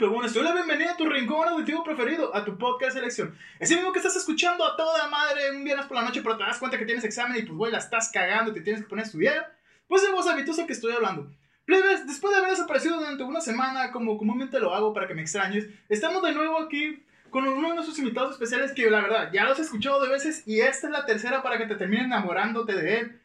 [0.00, 0.32] y plebones.
[0.32, 3.36] Doy la bienvenida a tu rincón auditivo preferido, a tu podcast de selección.
[3.58, 6.44] Ese mismo que estás escuchando a toda madre un viernes por la noche, pero te
[6.44, 8.88] das cuenta que tienes examen y pues, güey, la estás cagando y te tienes que
[8.88, 9.56] poner a estudiar.
[9.88, 11.30] Pues es voz habituosa que estoy hablando.
[11.66, 15.20] Plebes, después de haber desaparecido durante una semana, como comúnmente lo hago para que me
[15.20, 19.44] extrañes, estamos de nuevo aquí con uno de nuestros invitados especiales que la verdad ya
[19.44, 22.74] los he escuchado de veces y esta es la tercera para que te termine enamorándote
[22.74, 23.19] de él.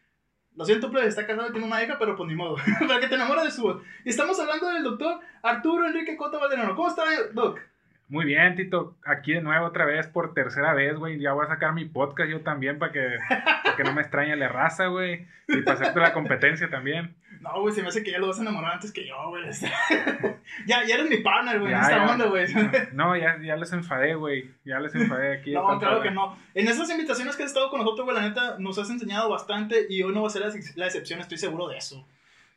[0.55, 2.55] Lo siento, plebes, está casado y tiene una hija, pero pues ni modo,
[2.87, 3.81] para que te enamores de su voz.
[4.05, 6.75] Y estamos hablando del doctor Arturo Enrique Cota Valderano.
[6.75, 7.59] ¿Cómo está, doc?
[8.07, 8.95] Muy bien, Tito.
[9.03, 11.19] Aquí de nuevo, otra vez, por tercera vez, güey.
[11.19, 14.35] Ya voy a sacar mi podcast yo también para que, para que no me extrañe
[14.35, 15.27] la raza, güey.
[15.47, 17.15] Y para hacerte la competencia también.
[17.41, 19.43] No, güey, se me hace que ya lo vas a enamorar antes que yo, güey.
[20.67, 22.45] ya, ya eres mi partner, güey, en esta onda, güey.
[22.93, 24.51] No, ya, ya les enfadé, güey.
[24.63, 25.53] Ya les enfadé aquí.
[25.53, 26.37] no, claro que no.
[26.53, 29.87] En esas invitaciones que has estado con nosotros, güey, la neta, nos has enseñado bastante
[29.89, 30.43] y hoy no va a ser
[30.75, 32.07] la, excepción, estoy seguro de eso.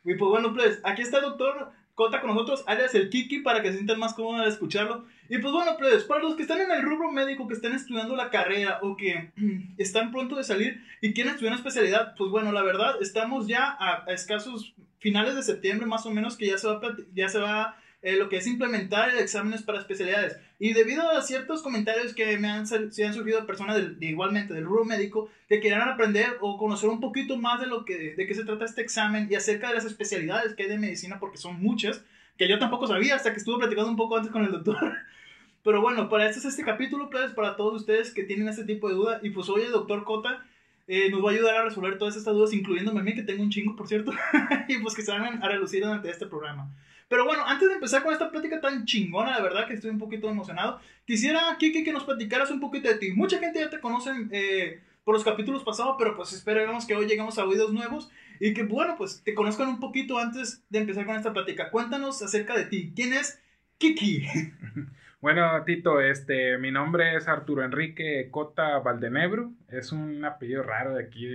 [0.03, 3.69] Y pues bueno, pues, aquí está el doctor Con nosotros, alias el Kiki, para que
[3.69, 5.05] se sientan más cómodos al escucharlo.
[5.27, 8.15] Y pues bueno, pues, para los que están en el rubro médico, que están estudiando
[8.15, 9.31] la carrera o que
[9.77, 13.75] están pronto de salir y quieren estudiar una especialidad, pues bueno, la verdad, estamos ya
[13.77, 16.79] a, escasos finales de septiembre más o menos que ya se va,
[17.13, 20.37] ya se va eh, lo que es implementar exámenes para especialidades.
[20.57, 24.85] Y debido a ciertos comentarios que me han, se han surgido personas igualmente del rubro
[24.85, 28.45] médico que quieran aprender o conocer un poquito más de lo que de qué se
[28.45, 32.03] trata este examen y acerca de las especialidades que hay de medicina, porque son muchas,
[32.37, 34.77] que yo tampoco sabía hasta que estuve platicando un poco antes con el doctor.
[35.63, 38.87] Pero bueno, para esto es este capítulo, pues, para todos ustedes que tienen este tipo
[38.87, 39.19] de duda.
[39.21, 40.45] Y pues hoy el doctor Cota
[40.87, 43.43] eh, nos va a ayudar a resolver todas estas dudas, incluyéndome a mí, que tengo
[43.43, 44.11] un chingo, por cierto.
[44.69, 46.71] y pues que se van a relucir durante este programa.
[47.09, 49.97] Pero bueno, antes de empezar con esta plática tan chingona, la verdad que estoy un
[49.97, 53.11] poquito emocionado, quisiera, Kiki, que nos platicaras un poquito de ti.
[53.13, 57.07] Mucha gente ya te conoce eh, por los capítulos pasados, pero pues esperemos que hoy
[57.07, 61.07] lleguemos a oídos nuevos y que, bueno, pues te conozcan un poquito antes de empezar
[61.07, 61.71] con esta plática.
[61.71, 62.93] Cuéntanos acerca de ti.
[62.95, 63.41] ¿Quién es
[63.79, 64.27] Kiki?
[65.21, 69.51] Bueno, Tito, este, mi nombre es Arturo Enrique Cota Valdenebro.
[69.67, 71.27] Es un apellido raro de aquí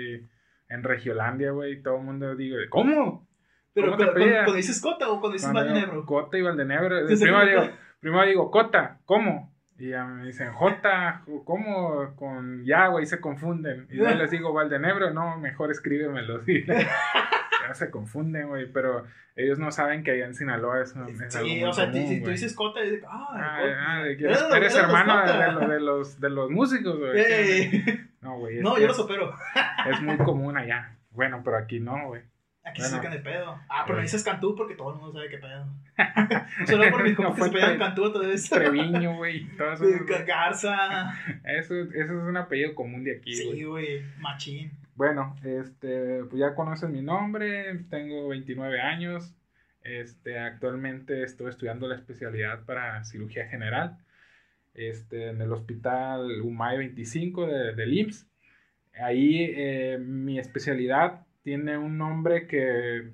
[0.71, 1.83] en Regiolandia, güey.
[1.83, 3.29] Todo el mundo dice, ¿cómo?
[3.75, 6.07] Pero cuando, dices Cota o cuando dices Valdenebro.
[6.07, 7.07] Cota y Valdenebro.
[7.07, 9.53] Primero digo, primero digo, Cota, ¿cómo?
[9.77, 12.15] Y ya me dicen, J, ¿cómo?
[12.15, 13.89] Con ya, güey, se confunden.
[13.91, 16.43] Y yo les digo, Valdenebro, no, mejor escríbemelo.
[16.47, 21.65] ya se confunden, güey, pero ellos no saben que allá en Sinaloa es, es Sí,
[21.65, 26.31] o sea, si tú dices Cota, dices, ah, ah, eres, hermano de, de, los, de
[26.31, 27.83] los músicos, güey.
[28.21, 28.61] No, güey.
[28.61, 29.35] No, yo lo supero.
[29.91, 30.97] es muy común allá.
[31.11, 32.23] Bueno, pero aquí no, güey.
[32.65, 33.61] Aquí se sacan de pedo.
[33.69, 35.67] Ah, pero me dices Cantú porque todo el mundo sabe qué pedo.
[36.67, 38.55] Solo por mis compas que se pegan Cantú todo eso.
[38.55, 39.47] Treviño, güey.
[40.27, 41.13] Garza.
[41.45, 44.03] Eso, eso es un apellido común de aquí, Sí, güey.
[44.19, 44.73] Machín.
[44.95, 47.85] Bueno, este, pues ya conoces mi nombre.
[47.91, 49.35] Tengo 29 años.
[49.83, 53.99] Este, actualmente estoy estudiando la especialidad para cirugía general.
[54.73, 58.27] Este, en el hospital UMAI 25 de, del IMSS.
[58.95, 63.13] Ahí eh, mi especialidad tiene un nombre que,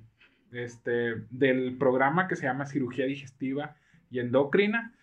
[0.53, 3.75] este, del programa que se llama cirugía digestiva
[4.09, 4.95] y endocrina,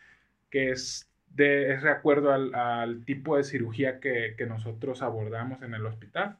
[0.50, 5.86] que es de, es de acuerdo al, tipo de cirugía que, nosotros abordamos en el
[5.86, 6.38] hospital.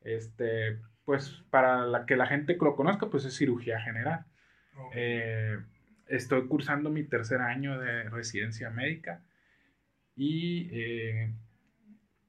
[0.00, 4.24] Este, pues para la, que la gente lo conozca, pues es cirugía general.
[4.94, 5.58] Eh,
[6.08, 9.22] estoy cursando mi tercer año de residencia médica
[10.16, 11.32] y eh,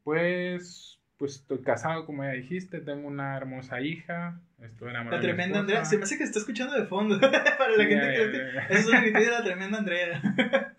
[0.04, 5.22] pues pues estoy casado, como ya dijiste, tengo una hermosa hija, estoy enamorado.
[5.22, 8.74] La tremenda Andrea, se me hace que está escuchando de fondo, para la gente que...
[8.74, 10.20] Es una de la tremenda Andrea.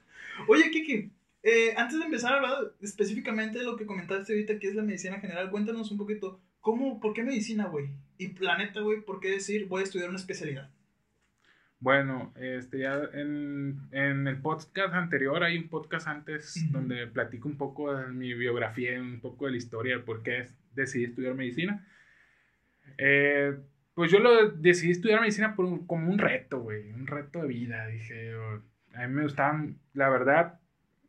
[0.48, 1.12] Oye, Kiki,
[1.44, 4.82] eh, antes de empezar a hablar específicamente de lo que comentaste ahorita, que es la
[4.82, 7.91] medicina general, cuéntanos un poquito, ¿cómo, por qué medicina, güey?
[8.19, 10.69] Y planeta, güey, ¿por qué decir voy a estudiar una especialidad?
[11.82, 17.56] Bueno, este ya en, en, el podcast anterior, hay un podcast antes donde platico un
[17.56, 20.46] poco de mi biografía, un poco de la historia, de por qué
[20.76, 21.84] decidí estudiar medicina.
[22.99, 23.56] Eh,
[23.94, 27.88] pues yo lo decidí estudiar medicina por como un reto, güey, un reto de vida.
[27.88, 28.32] Dije,
[28.94, 30.61] a mí me gustaban, la verdad,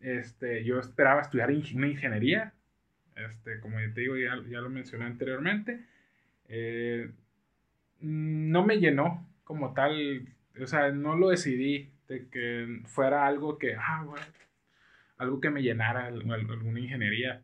[0.01, 2.51] este, yo esperaba estudiar una ingeniería,
[3.15, 5.85] este, como te digo, ya, ya lo mencioné anteriormente.
[6.47, 7.11] Eh,
[7.99, 13.75] no me llenó como tal o sea, no lo decidí de que fuera algo que,
[13.75, 14.25] ah, bueno,
[15.17, 17.41] algo que me llenara, alguna ingeniería.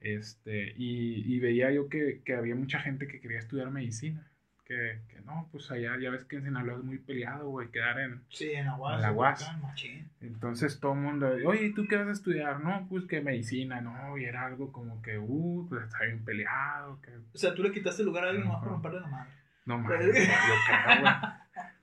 [0.00, 4.30] Este, y, veía yo que, había mucha gente que quería estudiar medicina.
[4.64, 8.22] Que, no, pues allá ya ves que en Sinaloa es muy peleado, güey, quedar en,
[8.30, 9.46] sí, en Aguas.
[9.82, 12.62] En Entonces todo el mundo, oye, ¿tú qué vas a estudiar?
[12.62, 17.00] No, pues que medicina, no, y era algo como que, uh, pues está bien peleado.
[17.02, 17.10] Que...
[17.16, 19.30] O sea, tú le quitaste el lugar a alguien más para romperle la madre.
[19.66, 21.12] No mames, yo creo, güey.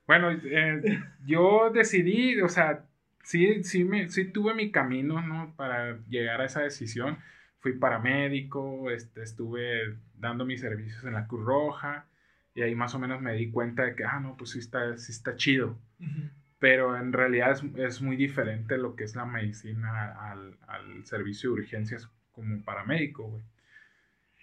[0.06, 0.82] Bueno, eh,
[1.24, 2.84] yo decidí, o sea,
[3.22, 5.54] sí, sí, me, sí tuve mi camino, ¿no?
[5.56, 7.18] Para llegar a esa decisión.
[7.60, 12.06] Fui paramédico, este, estuve dando mis servicios en la Cruz Roja
[12.54, 14.96] y ahí más o menos me di cuenta de que, ah, no, pues sí está,
[14.98, 15.78] sí está chido.
[16.58, 21.50] Pero en realidad es, es, muy diferente lo que es la medicina al, al servicio
[21.50, 23.42] de urgencias como paramédico, güey.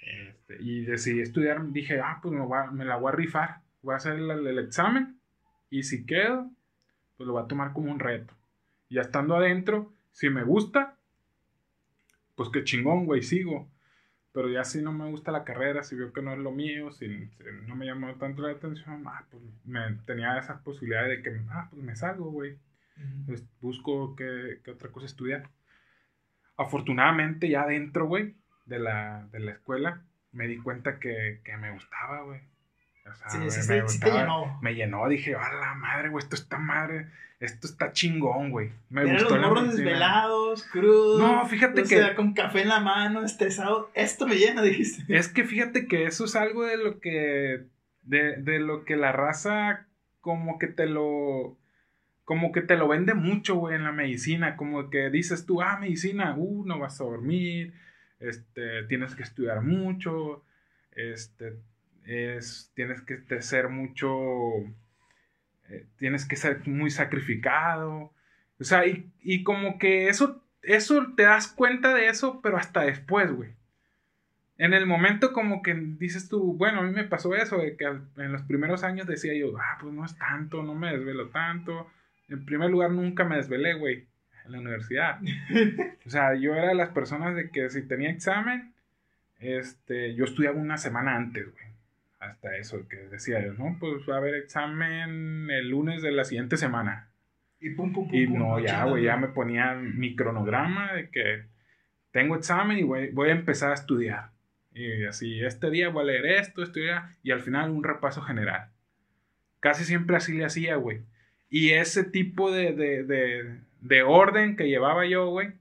[0.02, 2.42] Este, y decidí estudiar, dije, ah, pues me,
[2.72, 5.19] me, la voy a rifar, voy a hacer el, el, examen
[5.70, 6.50] y si quedo,
[7.18, 8.34] pues lo voy a tomar como un reto.
[8.90, 10.98] Y ya estando adentro, si me gusta,
[12.36, 13.70] pues qué chingón, güey, sigo.
[14.32, 16.92] Pero ya si no me gusta la carrera, si veo que no es lo mío,
[16.92, 17.30] si,
[17.68, 21.68] no me llamó tanto la atención, ah, pues me, tenía esas posibilidades de que, ah,
[21.70, 22.58] pues me salgo, güey.
[23.60, 25.50] busco qué, qué, otra cosa estudiar.
[26.58, 28.36] Afortunadamente ya adentro, güey,
[28.66, 32.42] de la, de la escuela, me di cuenta que, que me gustaba, güey.
[33.12, 34.60] O sea, sí, sí, me, sí, te llenó.
[34.62, 37.08] Me llenó, dije, a la madre, güey, esto está madre,
[37.40, 38.72] esto está chingón, güey.
[38.90, 41.20] Me Era gustó los morros desvelados, crudos.
[41.22, 41.90] No, fíjate o que.
[41.98, 43.90] Sea, con café en la mano, estresado.
[43.94, 45.04] Esto me llena, dijiste.
[45.16, 47.66] Es que fíjate que eso es algo de lo que.
[48.04, 49.86] De, de lo que la raza,
[50.22, 51.58] como que te lo.
[52.26, 54.56] Como que te lo vende mucho, güey, en la medicina.
[54.56, 57.74] Como que dices tú, ah, medicina, uh, no vas a dormir
[58.20, 60.44] este, tienes que estudiar mucho,
[60.92, 61.56] este,
[62.10, 64.10] es, tienes que ser mucho,
[65.70, 68.12] eh, tienes que ser muy sacrificado,
[68.60, 72.82] o sea, y, y, como que eso, eso te das cuenta de eso, pero hasta
[72.82, 73.52] después, güey.
[74.58, 77.86] En el momento como que dices tú, bueno, a mí me pasó eso, de que
[77.86, 81.90] en los primeros años decía yo, ah, pues no es tanto, no me desvelo tanto.
[82.28, 84.10] En primer lugar, nunca me desvelé, güey
[84.50, 85.20] en la universidad.
[86.06, 88.74] o sea, yo era de las personas de que si tenía examen,
[89.40, 91.69] este, yo estudiaba una semana antes, güey.
[92.20, 93.78] Hasta eso, que decía yo, ¿no?
[93.80, 97.10] Pues va a haber examen el lunes de la siguiente semana.
[97.62, 98.16] Y pum, pum, pum.
[98.16, 101.46] Y no, ya, güey, ya me ponía mi cronograma de que
[102.12, 104.32] tengo examen y voy, voy a empezar a estudiar.
[104.74, 108.70] Y así, este día voy a leer esto, estudiar, y al final un repaso general.
[109.60, 111.02] Casi siempre así le hacía, güey.
[111.50, 112.74] Y ese tipo de,
[113.82, 115.54] de orden que llevaba yo, güey,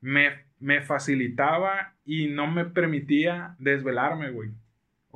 [0.00, 4.50] me, me facilitaba y no me permitía desvelarme, güey.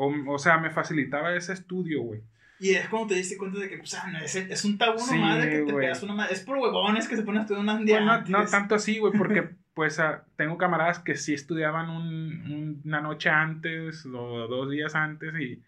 [0.02, 2.22] O, o, sea, me facilitaba ese estudio, güey.
[2.58, 4.98] Y es como te diste cuenta de que, o sea, no, es, es un tabú
[4.98, 6.34] sí, nomás de que te pegas una madre.
[6.34, 9.12] Es por huevones que se ponen a estudiar un día no, no, tanto así, güey,
[9.16, 14.94] porque, pues, uh, tengo camaradas que sí estudiaban un, una noche antes o dos días
[14.94, 15.62] antes y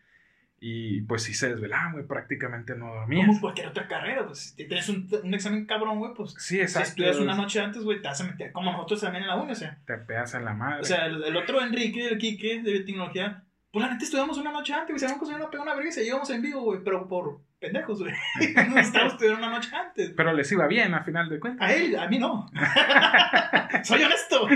[0.64, 3.26] y pues sí se desvelaban, güey, prácticamente no dormían.
[3.26, 6.36] Como cualquier otra carrera, pues si tienes un, un examen cabrón, güey, pues.
[6.38, 6.86] Sí, exacto.
[6.86, 9.34] Si estudias una noche antes, güey, te vas a meter, como nosotros también en la
[9.34, 9.76] uni, o sea.
[9.84, 10.82] Te pegas en la madre.
[10.82, 14.74] O sea, el, otro Enrique, el Quique, de tecnología, pues la neta estudiamos una noche
[14.74, 16.80] antes, güey, se habíamos conseguido una pega una verga y se llevamos en vivo, güey,
[16.84, 18.12] pero por pendejos, güey.
[18.68, 20.12] no estábamos estudiando una noche antes.
[20.14, 21.66] Pero les iba bien, a final de cuentas.
[21.66, 22.50] A él, a mí no.
[23.84, 24.46] Soy honesto.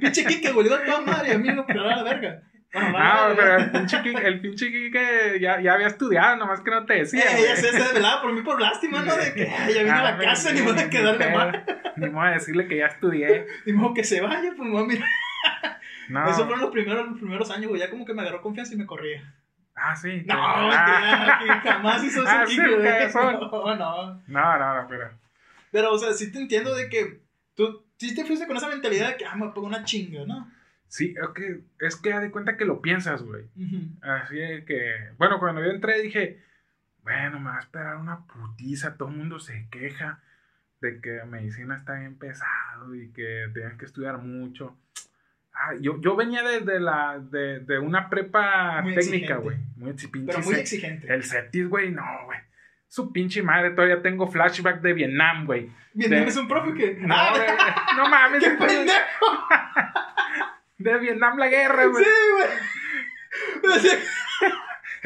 [0.00, 2.42] Pinche Quique, güey, le da toda madre, a mí no, pero a la verga.
[2.74, 6.94] No, pero el pinche, el pinche que ya, ya había estudiado, nomás que no te
[6.94, 7.22] decía.
[7.22, 9.16] Eh, ella se desvelaba por mí por lástima, ¿no?
[9.16, 11.64] De que ya vino a la casa, ni modo de quedarme mal.
[11.96, 13.46] Ni modo de decirle que ya estudié.
[13.64, 15.06] Ni modo que se vaya, pues no, mira.
[16.08, 16.28] No.
[16.28, 17.80] Esos fueron los primeros, los primeros años, güey.
[17.80, 19.34] Ya como que me agarró confianza y me corría.
[19.74, 20.22] Ah, sí.
[20.26, 21.38] No, ah.
[21.42, 22.30] que, jamás hizo eso.
[22.30, 24.22] Ah, sí, no, no.
[24.26, 25.10] No, no, pero.
[25.70, 27.20] Pero, o sea, sí te entiendo de que
[27.54, 30.50] tú sí te fuiste con esa mentalidad de que, ah, me pongo una chinga, ¿no?
[30.88, 33.44] Sí, es que, es que de cuenta que lo piensas, güey.
[34.02, 34.36] Así
[34.66, 36.42] que, bueno, cuando yo entré dije,
[37.02, 40.22] bueno, me va a esperar una putiza, todo el mundo se queja
[40.80, 44.76] de que medicina está bien pesado y que tienes que estudiar mucho.
[45.58, 49.56] Ah, yo, yo venía de, la, de, de una prepa técnica, güey.
[49.76, 49.94] Muy,
[50.26, 51.12] Pero muy exigente.
[51.12, 52.38] El CETIS, güey, no, güey.
[52.88, 55.70] Su pinche madre, todavía tengo flashback de Vietnam, güey.
[55.94, 56.94] ¿Vietnam es un profe que.?
[57.00, 58.44] No, ah, no mames.
[58.44, 59.48] ¡Qué pendejo!
[60.78, 62.04] de Vietnam la guerra, güey.
[62.04, 62.10] Sí,
[63.62, 63.98] güey.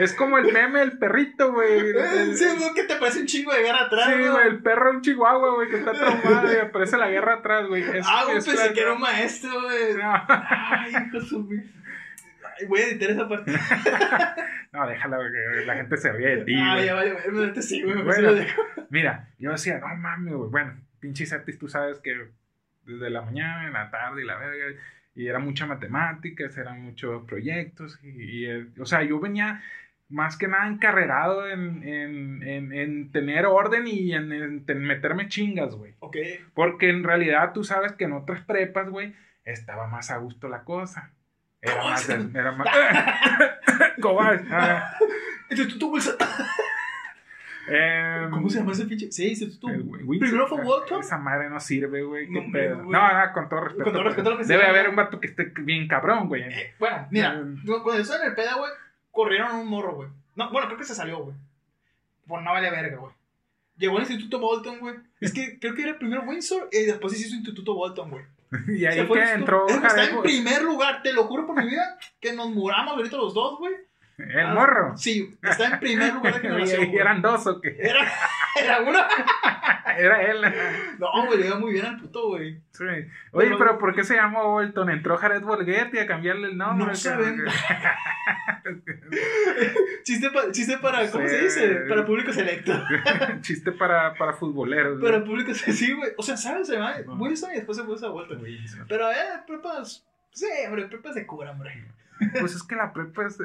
[0.01, 1.93] Es como el meme del perrito, güey.
[2.35, 4.97] Sí, güey, que te parece un chingo de guerra atrás, Sí, güey, el perro es
[4.97, 7.85] un chihuahua, güey, que está traumado y aparece la guerra atrás, güey.
[8.05, 9.95] ah, güey, pensé que era un maestro, güey.
[9.95, 10.25] No.
[10.29, 11.49] Ay, hijo su...
[11.51, 13.53] Ay, voy a editar esa parte.
[14.73, 18.03] no, déjala, güey, la gente se ríe de ti, Ah, ya vale, güey, sí, güey,
[18.03, 18.31] bueno,
[18.89, 22.31] Mira, yo decía, no mames, güey, bueno, pinche Cetis, tú sabes que
[22.87, 24.81] desde la mañana, en la tarde y la verga
[25.15, 28.47] y era mucha matemáticas, eran muchos proyectos, y,
[28.81, 29.63] o sea, yo venía
[30.11, 35.95] más que nada encarrerado en, en, en, tener orden y en, meterme chingas, güey.
[36.01, 36.17] Ok.
[36.53, 39.15] Porque en realidad tú sabes que en otras prepas, güey,
[39.45, 41.13] estaba más a gusto la cosa.
[41.63, 42.09] Era más...
[42.09, 42.69] Era más...
[44.03, 44.95] Ah.
[45.55, 45.99] tú, tú,
[47.73, 49.13] Eh, ¿Cómo se llama ese pinche?
[49.13, 50.19] Sí, güey, Windsor.
[50.19, 51.01] Primero fue Walton.
[51.01, 52.29] Esa madre no sirve, güey.
[52.29, 52.83] qué No.
[52.83, 53.85] No, no, con todo respeto.
[53.85, 56.43] Con todo respeto lo que Debe se haber un vato que esté bien cabrón, güey.
[56.43, 57.55] Eh, bueno, mira, Eh.
[57.65, 58.73] cuando yo estaba en el peda, güey,
[59.11, 60.09] corrieron un morro, güey.
[60.35, 61.37] No, bueno, creo que se salió, güey.
[62.27, 63.13] Por no vale verga, güey.
[63.77, 64.95] Llegó al Instituto Bolton, güey.
[65.21, 68.25] Es que creo que era primero Windsor y después se hizo Instituto Bolton, güey.
[68.69, 71.99] Y ahí fue que entró Está en primer lugar, te lo juro por mi vida,
[72.21, 73.75] que nos muramos ahorita los dos, güey.
[74.23, 74.97] El Ah, morro.
[74.97, 76.91] Sí, está en primer lugar de generación.
[76.91, 77.77] y eran dos o qué.
[77.79, 78.01] Era,
[78.63, 78.99] era uno.
[79.99, 80.41] Era él.
[80.99, 82.61] No, güey, le iba muy bien al puto, güey.
[82.73, 82.85] Sí.
[83.33, 84.89] Oye, Pero- pero ¿por qué se llamó Bolton?
[84.89, 86.87] ¿Entró Jared Borghetti a cambiarle el nombre?
[86.87, 87.53] No sabemos.
[90.05, 91.69] Chiste, pa- chiste para, ¿cómo se dice?
[91.89, 92.73] Para público selecto.
[93.41, 95.01] Chiste para, para futboleros.
[95.03, 96.13] Para público sí, güey.
[96.17, 96.69] O sea, ¿sabes?
[96.69, 97.15] Se llama No.
[97.15, 98.35] Wilson y después se puso a vuelta.
[98.37, 98.87] Wilson.
[98.89, 100.07] Pero, eh, prepas.
[100.33, 101.85] Sí, hombre, prepas de cura, hombre.
[102.39, 103.39] Pues es que la prepa es.
[103.41, 103.45] eh,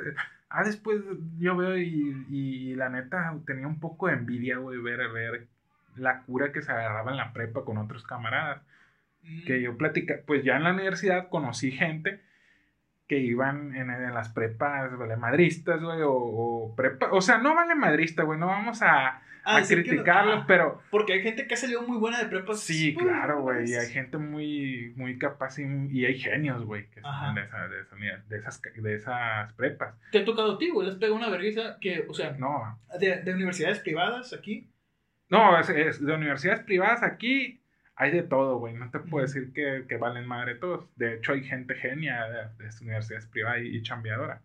[0.58, 1.02] Ah, después
[1.38, 5.48] yo veo y, y la neta tenía un poco de envidia, güey, ver, ver
[5.98, 8.62] la cura que se agarraba en la prepa con otros camaradas.
[9.46, 12.22] Que yo platica, pues ya en la universidad conocí gente
[13.08, 17.54] que iban en, en las prepas vale madristas, güey, o, o prepa, o sea, no
[17.54, 21.54] vale madrista, güey, no vamos a, a no- criticarlos, ah, pero Porque hay gente que
[21.54, 22.60] ha salido muy buena de prepas.
[22.62, 26.64] sí, Pues, claro, güey, y pues, hay gente muy, muy capaz y, y hay genios,
[26.66, 27.96] güey, que salen de, esa- de, esa-
[28.28, 29.94] de esas, de esas prepas.
[30.12, 30.88] Te ha tocado a ti, güey.
[30.88, 34.68] Les pega una vergüenza que, o sea, No, de, de universidades privadas aquí.
[35.30, 37.62] no, es, es- de universidades privadas aquí
[37.98, 40.86] hay de todo, güey, no te puedo decir que, que valen madre todos.
[40.98, 44.42] De hecho, hay gente genia de, universidades privadas y, y chambeadora,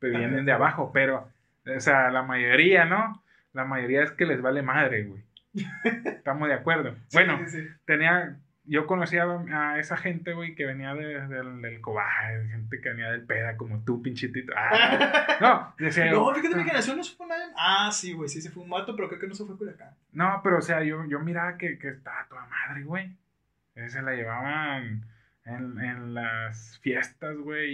[0.00, 1.30] pero Ah, vienen de abajo, pero,
[1.66, 3.22] o sea, la mayoría, ¿no?
[3.52, 5.22] La mayoría es que les vale madre, güey.
[6.04, 6.94] Estamos de acuerdo.
[7.12, 7.68] Bueno, Sí, sí, sí.
[7.84, 12.88] tenía, yo conocía a esa gente, güey, que venía de- del, del cobaje, gente que
[12.90, 14.52] venía del peda, como tú, pinchitito.
[14.56, 17.52] Ah, no, decía No, fíjate, mi generación no se fue nadie.
[17.56, 19.94] Ah, sí, güey, sí, se fue un vato, pero creo que no se fue Culiacán.
[20.12, 23.16] No, pero o sea, yo, yo miraba que, que estaba toda madre, güey.
[23.74, 25.04] Eh, Se la llevaban
[25.44, 27.70] en, en las fiestas, güey,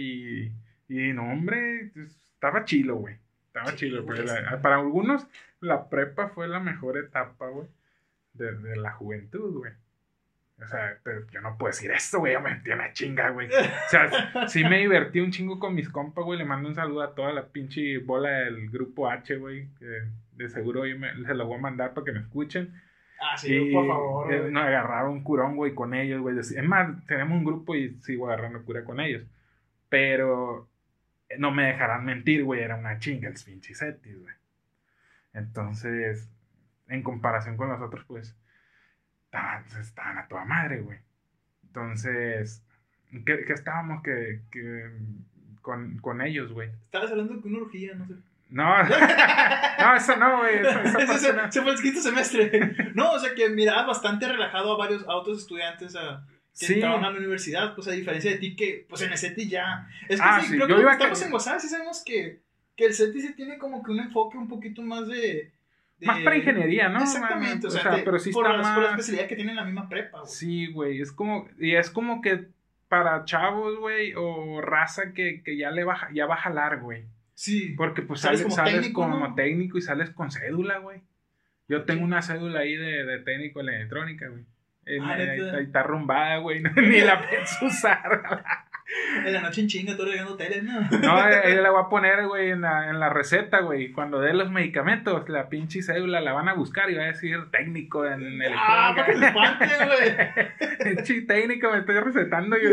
[0.47, 0.51] y,
[0.89, 3.17] y no, hombre, estaba chilo, güey.
[3.59, 3.71] Estaba
[4.01, 5.27] güey, pues, la- para algunos
[5.59, 7.67] la prepa fue la mejor etapa, güey,
[8.33, 9.73] de, de la juventud, güey.
[10.59, 13.47] O sea, pero yo no puedo decir esto, güey, yo me metí una chinga, güey.
[13.47, 14.09] O sea,
[14.47, 16.39] sí me divertí un chingo con mis compas, güey.
[16.39, 19.67] Le mando un saludo a toda la pinche bola del grupo H, güey.
[20.31, 22.73] De seguro yo me, se lo voy a mandar para que me escuchen.
[23.21, 24.33] Ah, sí, y por favor.
[24.33, 26.37] eh, nos agarraba un curón, güey, con ellos, güey.
[26.39, 29.23] Es más, tenemos un grupo y sigo agarrando cura con ellos.
[29.89, 30.67] Pero
[31.37, 32.61] no me dejarán mentir, güey.
[32.61, 34.35] Era una chinga el pinche Cetis, güey.
[35.33, 36.29] Entonces,
[36.87, 38.35] en comparación con los otros, pues,
[39.25, 40.99] estaban, estaban a toda madre, güey.
[41.63, 42.63] Entonces,
[43.25, 44.91] ¿qué, qué estábamos que, que
[45.61, 46.69] con, con ellos, güey?
[46.85, 48.15] Estabas hablando de una orgía, no sé.
[48.49, 50.59] No, no, eso no, güey.
[51.19, 51.51] Se, no.
[51.51, 52.75] se fue el quinto semestre.
[52.95, 56.25] No, o sea que mirabas bastante relajado a varios a otros estudiantes a,
[56.59, 56.73] que Sí.
[56.75, 59.87] entraban a la universidad, pues a diferencia de ti que, pues en el CETI ya.
[60.09, 62.03] Es que Ah, sí, sí, creo yo que iba a estamos en WhatsApp sí sabemos
[62.05, 62.39] que,
[62.75, 65.51] que el CETI sí tiene como que un enfoque un poquito más de.
[65.99, 66.99] de- Más para ingeniería, ¿no?
[67.01, 69.51] Exactamente, o O sea, pero sí por, está las- por la más- especialidad que tiene
[69.51, 70.31] en la misma prepa, güey.
[70.31, 72.47] Sí, güey, es como, y es como que
[72.87, 77.05] para chavos, güey, o raza que, que ya le baja, ya va a jalar, güey.
[77.33, 77.73] Sí.
[77.77, 79.35] Porque pues Sales sales, como sales técnico, como ¿no?
[79.35, 81.01] técnico y sales con cédula, güey.
[81.67, 84.43] Yo tengo una cédula ahí de, de técnico en la electrónica, güey.
[84.87, 85.13] Eh, Ah,
[85.57, 88.43] ahí está rumbada, güey, ni la pienso usar.
[89.25, 90.79] En la noche en chinga, todo regando tele, ¿no?
[91.01, 93.91] No, ahí la voy a poner, güey, en la, en la receta, güey.
[93.91, 97.37] Cuando dé los medicamentos, la pinche cédula la van a buscar y va a decir
[97.51, 99.33] técnico en Ah, electrónica.
[99.33, 100.95] participante, güey.
[100.95, 102.69] Pinche técnico, me estoy recetando yo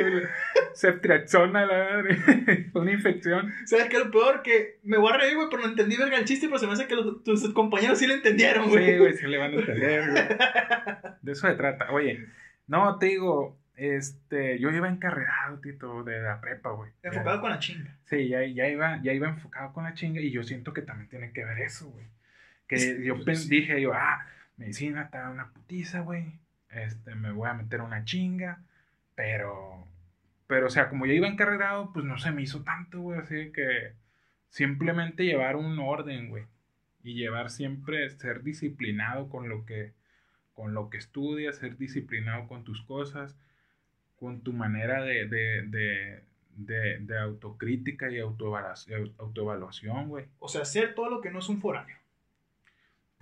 [0.74, 2.70] ceftriaxona, la madre.
[2.74, 3.52] Una infección.
[3.64, 4.42] ¿Sabes qué es lo peor?
[4.42, 6.72] Que me voy a reír, güey, pero no entendí verga el chiste, pero se me
[6.74, 8.92] hace que los- tus compañeros sí lo entendieron, güey.
[8.92, 10.24] Sí, güey, sí le van a entender, güey.
[11.22, 11.90] De eso se trata.
[11.90, 12.26] Oye,
[12.66, 16.90] no, te digo, este, yo iba encarregado, Tito, de la prepa, güey.
[17.02, 17.96] Enfocado con la chinga.
[18.04, 21.08] Sí, ya, ya, iba, ya iba enfocado con la chinga y yo siento que también
[21.08, 22.06] tiene que ver eso, güey.
[22.68, 23.48] Que Sí, yo pues, sí.
[23.48, 24.26] dije, yo, ah,
[24.56, 26.38] medicina está una putiza, güey.
[26.70, 28.60] Este, me voy a meter una chinga,
[29.14, 29.86] pero,
[30.46, 33.52] pero, o sea, como yo iba encarregado, pues no se me hizo tanto, güey, así
[33.52, 33.92] que
[34.50, 36.44] simplemente llevar un orden, güey.
[37.02, 39.92] Y llevar siempre, ser disciplinado con lo que,
[40.54, 43.36] con lo que estudias, ser disciplinado con tus cosas,
[44.24, 46.22] con tu manera de, de, de,
[46.56, 50.24] de, de autocrítica y autoevaluación, güey.
[50.38, 51.98] O sea, hacer todo lo que no es un foráneo.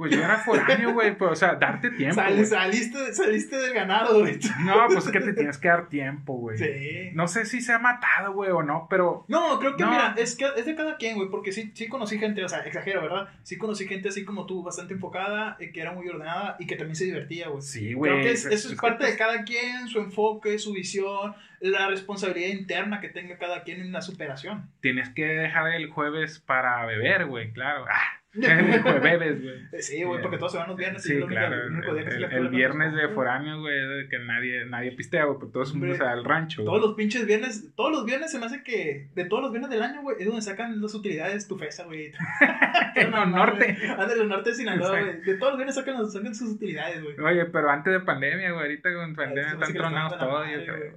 [0.03, 2.17] Pues yo era foráneo, güey, pues, o sea, darte tiempo.
[2.17, 4.37] Sal- saliste, saliste del ganado, güey.
[4.65, 6.59] No, pues es que te tienes que dar tiempo, güey.
[6.59, 7.11] Sí.
[7.15, 9.91] No sé si se ha matado, güey, o no, pero No, creo que No.
[9.91, 12.61] mira, es que es de cada quien, güey, porque sí, sí conocí gente, o sea,
[12.67, 13.29] exagero, ¿verdad?
[13.45, 16.75] Sí conocí gente así como tú, bastante enfocada, eh, que era muy ordenada y que
[16.75, 17.63] también se divertía, güey.
[17.63, 18.11] sí, güey.
[18.11, 21.87] Creo que es- eso es parte de pues, cada quien, su enfoque, su visión, la
[21.89, 24.69] responsabilidad interna que tenga cada quien en la superación.
[24.81, 27.85] Tienes que dejar el jueves para beber, güey, claro.
[27.89, 29.63] Ah, jueves güey.
[29.83, 31.55] Sí, güey, porque todos se van los viernes y Sí, claro.
[31.55, 35.25] el único día que el- el viernes de foráneo, güey, de que nadie, nadie pistea,
[35.25, 36.65] güey, pues todos fuimos al rancho.
[36.65, 39.71] Todos los pinches viernes, todos los viernes se me hace que de todos los viernes
[39.71, 42.13] del año, güey, es donde sacan las utilidades tu fesa, güey.
[42.95, 43.77] En los norte.
[43.89, 45.21] Ándale, los norte de Sinaloa, güey.
[45.23, 47.19] De todos los viernes sacan, los- sacan sus utilidades, güey.
[47.21, 50.77] Oye, pero antes de pandemia, güey, ahorita con pandemia están tronados todos, yo creo.
[50.79, 50.93] güey.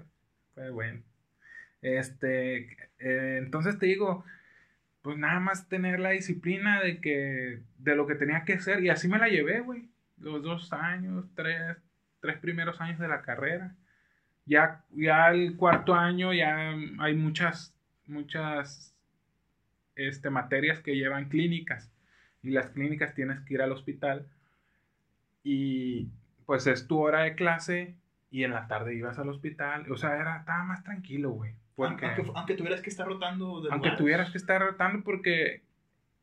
[0.54, 1.01] Fue bueno.
[1.82, 2.58] Este,
[3.00, 4.24] eh, entonces te digo,
[5.06, 8.90] pues nada más tener la disciplina de que, de lo que tenía que hacer, y
[8.90, 9.88] así me la llevé, güey.
[10.18, 11.78] Los dos años, tres,
[12.22, 13.76] tres primeros años de la carrera.
[14.48, 17.76] Ya, ya el cuarto año ya hay muchas,
[18.08, 18.96] muchas
[19.94, 21.94] este, materias que llevan clínicas.
[22.42, 24.26] Y las clínicas tienes que ir al hospital.
[25.44, 26.10] Y
[26.48, 27.94] pues es tu hora de clase
[28.32, 29.92] y en la tarde ibas al hospital.
[29.92, 31.54] O sea, era, estaba más tranquilo, güey.
[31.75, 33.98] Porque, Aunque, aunque tuvieras que estar rotando de aunque lugares.
[33.98, 35.63] tuvieras que estar rotando porque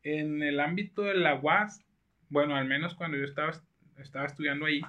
[0.02, 1.85] en el ámbito de la UAS,
[2.30, 3.52] bueno, al menos cuando yo estaba,
[3.99, 4.80] estaba estudiando ahí,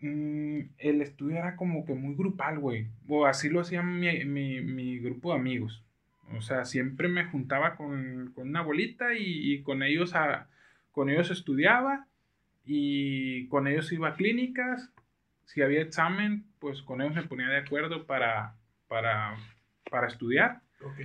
[0.00, 2.88] mm, el estudio era como que muy grupal, güey.
[3.08, 5.84] O así lo hacía mi, mi, mi grupo de amigos.
[6.36, 10.48] O sea, siempre me juntaba con, con una bolita y, y con ellos a,
[10.90, 12.06] con ellos estudiaba
[12.64, 14.90] y con ellos iba a clínicas.
[15.44, 18.56] Si había examen, pues con ellos me ponía de acuerdo para,
[18.92, 19.36] para,
[19.90, 20.60] para estudiar.
[20.84, 21.00] Ok.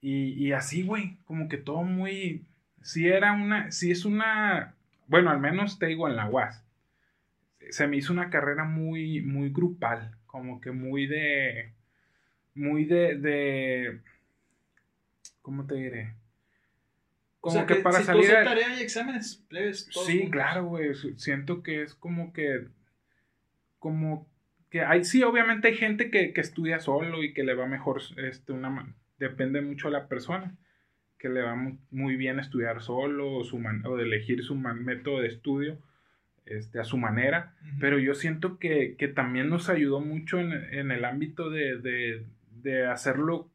[0.00, 2.44] Y, y así, güey, como que todo muy...
[2.82, 3.70] Si era una...
[3.70, 4.74] Si es una...
[5.06, 6.64] Bueno, al menos te digo en la UAS.
[7.70, 10.16] Se me hizo una carrera muy, muy grupal.
[10.26, 11.72] Como que muy de...
[12.56, 13.14] Muy de...
[13.16, 14.00] de
[15.40, 16.14] ¿Cómo te diré?
[17.38, 18.28] Como o sea, que, para si salir...
[18.28, 20.30] tú a- tarea y exámenes, Sí, juntos.
[20.32, 20.94] claro, güey.
[21.16, 22.66] Siento que es como que.
[23.78, 24.26] Como
[24.70, 25.04] que hay.
[25.04, 28.00] Sí, obviamente hay gente que, que estudia solo y que le va mejor.
[28.16, 30.56] Este, una, depende mucho de la persona.
[31.18, 34.54] Que le va mu- muy bien estudiar solo o, su man- o de elegir su
[34.54, 35.76] man- método de estudio
[36.46, 37.54] este, a su manera.
[37.78, 42.24] Pero yo siento que, que también nos ayudó mucho en, en el ámbito de, de-
[42.62, 43.50] de hacerlo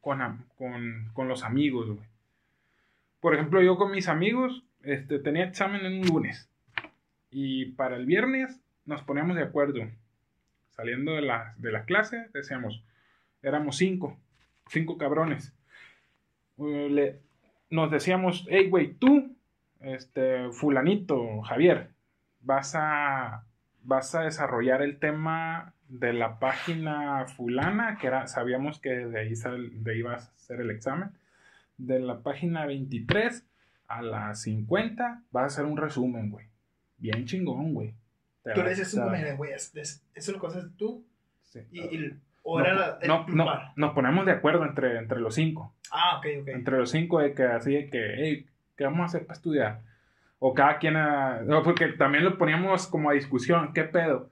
[0.00, 0.20] con,
[0.56, 2.06] con, con los amigos, güey.
[3.20, 6.48] Por ejemplo, yo con mis amigos este, tenía examen en un lunes.
[7.30, 9.86] Y para el viernes nos poníamos de acuerdo.
[10.72, 12.82] Saliendo de la, de la clase, decíamos,
[13.42, 14.18] éramos cinco,
[14.68, 15.54] cinco cabrones.
[16.58, 17.20] Eh, le-
[17.70, 19.34] nos decíamos, hey, güey, tú,
[19.80, 21.88] este, fulanito, Javier,
[22.40, 23.44] vas a,
[23.82, 29.36] vas a desarrollar el tema de la página fulana, que era, sabíamos que de ahí,
[29.36, 31.10] sal- de a ser el examen.
[31.78, 33.44] De la página 23
[33.88, 36.46] a la 50 vas a hacer un resumen, güey.
[36.98, 37.94] Bien chingón, güey.
[38.44, 41.04] Le dices, a- mira, güey, es- es- eso lo conoces tú.
[41.44, 41.60] sí.
[41.70, 45.20] Y, y- o No, era la, el no, no, nos ponemos de acuerdo entre, entre
[45.20, 45.74] los cinco.
[45.92, 46.48] Ah, ok, ok.
[46.48, 49.80] Entre los cinco de que así de que, hey, ¿qué vamos a hacer para estudiar?
[50.40, 54.28] O cada quien, a- no, porque también lo poníamos como a discusión, ¿qué pedo?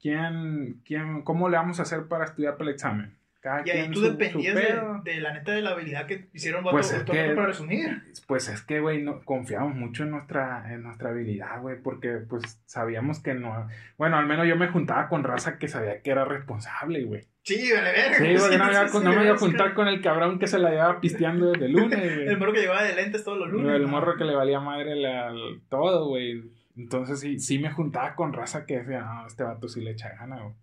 [0.00, 3.16] ¿Quién, quién, cómo le vamos a hacer para estudiar para el examen?
[3.44, 6.28] Cada Y ahí tú su- su dependías de, de la neta de la habilidad que
[6.32, 8.02] hicieron Pues es que- para resumir.
[8.26, 12.62] Pues es que, güey, no, confiamos mucho en nuestra, en nuestra habilidad, güey, porque pues
[12.64, 13.68] sabíamos que no...
[13.98, 17.26] Bueno, al menos yo me juntaba con raza que sabía que era responsable, güey.
[17.42, 18.16] Sí, vale, verga.
[18.16, 20.38] Sí, porque no, me iba a- sí, no me iba a juntar con el cabrón
[20.38, 22.26] que se la llevaba pisteando desde el lunes, güey.
[22.28, 23.74] El morro que llevaba de lentes todos los lunes.
[23.76, 23.88] el ¿no?
[23.88, 25.34] morro que le valía madre la-
[25.68, 26.50] todo, güey.
[26.78, 30.08] Entonces sí, sí me juntaba con raza que decía, no, este vato sí le echa
[30.18, 30.54] gana, güey.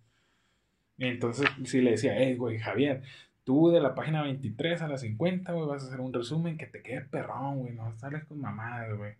[1.09, 3.01] Entonces sí le decía, hey, güey, Javier,
[3.43, 6.67] tú de la página 23 a la 50, güey, vas a hacer un resumen que
[6.67, 9.13] te quede perrón, güey, no sales con mamadas, güey.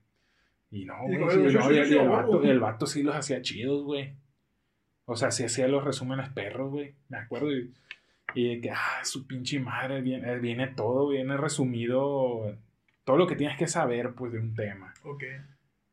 [0.69, 2.43] Y no, güey, sí, "Yo no, sí, y el, el a vato, huevo".
[2.43, 4.13] el vato sí los hacía chidos, güey.
[5.05, 6.93] O sea, sí hacía los resúmenes perros, güey.
[7.09, 7.51] Me acuerdo.
[7.51, 7.73] Y,
[8.35, 12.55] y de que, ah, su pinche madre, viene, viene todo, viene resumido,
[13.03, 14.93] todo lo que tienes que saber, pues, de un tema.
[15.03, 15.23] Ok.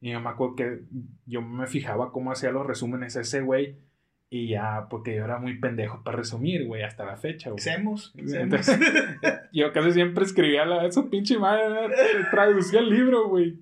[0.01, 0.83] Y yo me acuerdo que
[1.27, 3.75] yo me fijaba cómo hacía los resúmenes ese güey.
[4.31, 7.63] Y ya, porque yo era muy pendejo para resumir, güey, hasta la fecha, güey.
[7.63, 8.13] Semos.
[8.15, 8.79] Entonces,
[9.53, 11.95] yo casi siempre escribía la, su pinche madre,
[12.31, 13.59] traducía el libro, güey.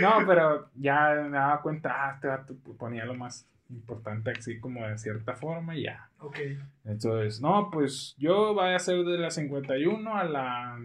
[0.00, 4.86] No, pero ya me daba cuenta, ah, este vato ponía lo más importante así como
[4.86, 6.10] de cierta forma y ya.
[6.18, 6.38] Ok.
[6.84, 10.80] Entonces, no, pues yo voy a hacer de la 51 a la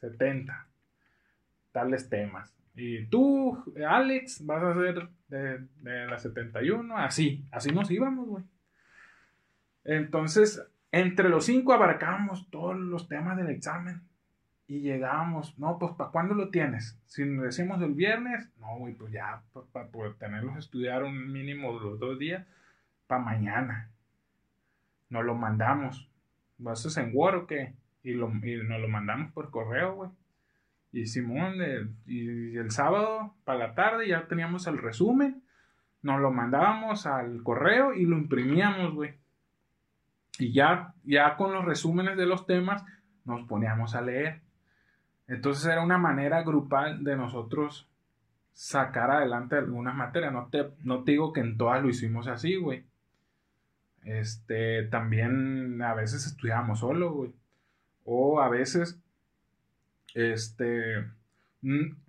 [0.00, 0.66] 70.
[1.70, 2.52] Tales temas.
[2.74, 8.44] Y tú, Alex, vas a ser de, de la 71, así, así nos íbamos, güey.
[9.86, 14.02] Entonces, entre los cinco abarcábamos todos los temas del examen
[14.66, 16.98] y llegábamos, no, pues ¿para cuándo lo tienes?
[17.06, 21.78] Si nos decimos el viernes, no, güey, pues ya, para poder tenerlos estudiar un mínimo
[21.78, 22.44] de los dos días,
[23.06, 23.90] para mañana.
[25.08, 26.10] Nos lo mandamos.
[26.58, 27.74] ¿Vas en Word o?
[28.02, 30.10] Y, lo, y nos lo mandamos por correo, güey.
[30.90, 31.54] Y Simón,
[32.06, 35.44] y el sábado, para la tarde, ya teníamos el resumen.
[36.02, 39.14] Nos lo mandábamos al correo y lo imprimíamos, güey.
[40.38, 42.84] Y ya, ya con los resúmenes de los temas,
[43.24, 44.42] nos poníamos a leer.
[45.28, 47.88] Entonces era una manera grupal de nosotros
[48.52, 50.32] sacar adelante algunas materias.
[50.32, 52.84] No te, no te digo que en todas lo hicimos así, güey.
[54.02, 57.32] Este, también a veces estudiábamos solo, güey.
[58.04, 59.00] O a veces,
[60.14, 61.06] este,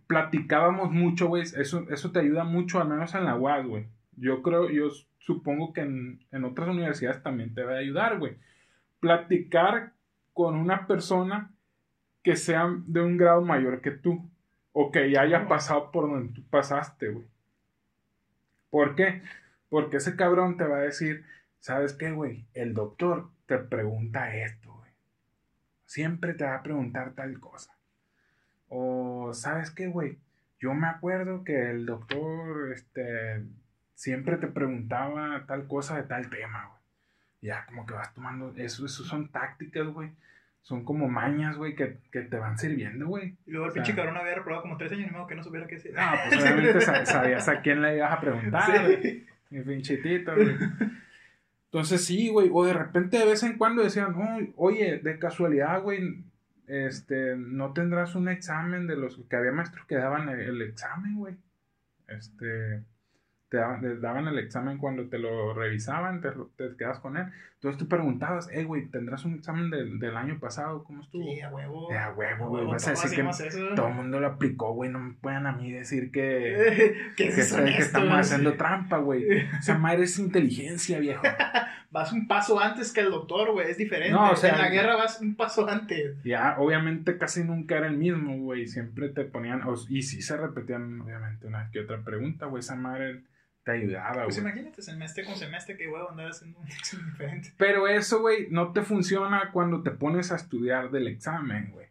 [0.05, 1.41] platicábamos mucho, güey.
[1.41, 3.87] Eso, eso te ayuda mucho, al menos en la UAS, güey.
[4.17, 8.37] Yo creo, yo supongo que en, en otras universidades también te va a ayudar, güey.
[8.99, 9.93] Platicar
[10.33, 11.51] con una persona
[12.23, 14.29] que sea de un grado mayor que tú
[14.73, 17.25] o que ya haya pasado por donde tú pasaste, güey.
[18.69, 19.23] ¿Por qué?
[19.69, 21.25] Porque ese cabrón te va a decir,
[21.59, 22.45] ¿sabes qué, güey?
[22.53, 24.91] El doctor te pregunta esto, güey.
[25.85, 27.77] Siempre te va a preguntar tal cosa.
[28.69, 30.19] O, ¿sabes qué, güey?
[30.59, 33.43] Yo me acuerdo que el doctor, este,
[33.97, 36.81] siempre te preguntaba tal cosa de tal tema, güey.
[37.41, 40.11] Ya, como que vas tomando, eso, eso son tácticas, güey
[40.67, 43.37] son como mañas, güey, que, que, te van sirviendo, güey.
[43.45, 45.65] Y luego el pinche cabrón había reprobado como tres años y modo que no supiera
[45.65, 45.93] qué decir.
[45.97, 49.25] Ah, pues obviamente sabías a quién le ibas a preguntar, güey.
[49.49, 50.57] Mi pinchitito, güey.
[51.67, 54.13] Entonces sí, güey, o de repente de vez en cuando decían,
[54.57, 56.25] oye, de casualidad, güey,
[56.67, 61.35] este, no tendrás un examen de los que había maestros que daban el examen, güey.
[62.09, 62.83] Este,
[63.49, 67.27] te daban, el examen cuando te lo revisaban, te, te quedas con él.
[67.55, 70.83] Entonces tú preguntabas, hey, güey, ¿tendrás un examen del, del año pasado?
[70.83, 71.23] ¿Cómo estuvo?
[71.23, 71.91] Sí, a huevo.
[71.91, 72.65] a huevo, güey.
[72.65, 74.91] Vas a decir que todo el mundo lo aplicó, güey.
[74.91, 79.45] No me puedan a mí decir que, que, que, estamos haciendo trampa, güey.
[79.57, 81.23] O sea, madre es inteligencia, viejo.
[81.89, 83.69] vas un paso antes que el doctor, güey.
[83.69, 84.13] Es diferente.
[84.13, 86.21] No, o sea, en la guerra vas un paso antes.
[86.23, 88.67] Ya, obviamente casi nunca era el mismo, güey.
[88.67, 92.59] Siempre te ponían, y sí se repetían, obviamente, una que otra pregunta, güey.
[92.59, 93.23] Esa madre
[93.63, 97.53] te ayudaba, Pues imagínate semestre con semestre que, güey, andar haciendo un examen diferente.
[97.57, 101.87] Pero eso, güey, no te funciona cuando te pones a estudiar del examen, güey.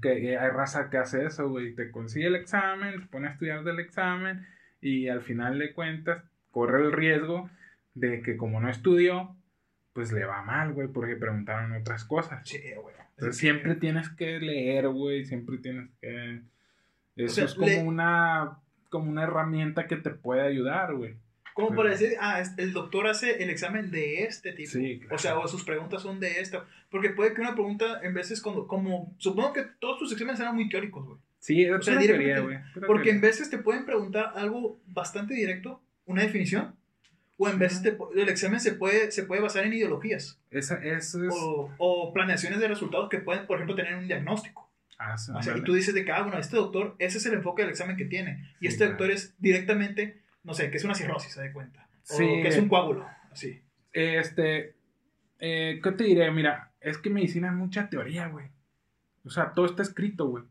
[0.00, 1.74] Que hay raza que hace eso, güey.
[1.74, 4.46] Te consigue el examen, te pone a estudiar del examen
[4.80, 7.50] y al final de cuentas corre el riesgo
[8.00, 9.36] de que como no estudió,
[9.92, 12.48] pues le va mal, güey, porque preguntaron otras cosas.
[12.48, 12.94] Sí, güey.
[13.10, 16.40] Entonces siempre tienes que leer, güey, siempre tienes que...
[17.16, 18.60] Eso es como una
[18.90, 21.14] como una herramienta que te puede ayudar, güey.
[21.54, 24.70] Como por decir, ah, el doctor hace el examen de este tipo.
[24.70, 26.64] Sí, O sea, o sus preguntas son de esto.
[26.90, 30.54] Porque puede que una pregunta, en veces, como, como supongo que todos tus exámenes eran
[30.54, 31.18] muy teóricos, güey.
[31.38, 32.58] Sí, o teoría, güey.
[32.86, 36.74] Porque en veces te pueden preguntar algo bastante directo, una definición,
[37.42, 37.82] o en veces
[38.14, 40.38] el examen se puede, se puede basar en ideologías.
[40.50, 41.34] Esa, eso es...
[41.34, 44.70] o, o planeaciones de resultados que pueden, por ejemplo, tener un diagnóstico.
[44.98, 45.16] Ah,
[45.56, 47.96] y tú dices de que, ah, bueno, este doctor, ese es el enfoque del examen
[47.96, 48.54] que tiene.
[48.60, 51.88] Y este doctor es directamente, no sé, que es una cirrosis, se da cuenta.
[52.10, 53.62] O que es un coágulo, así.
[53.94, 54.74] Este,
[55.38, 56.30] eh, ¿qué te diré?
[56.30, 58.48] Mira, es que medicina es mucha teoría, güey.
[59.24, 60.44] O sea, todo está escrito, güey.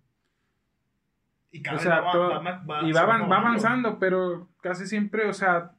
[1.51, 5.73] Y cada va, va, y va, va avanzando, pero casi siempre, o sea,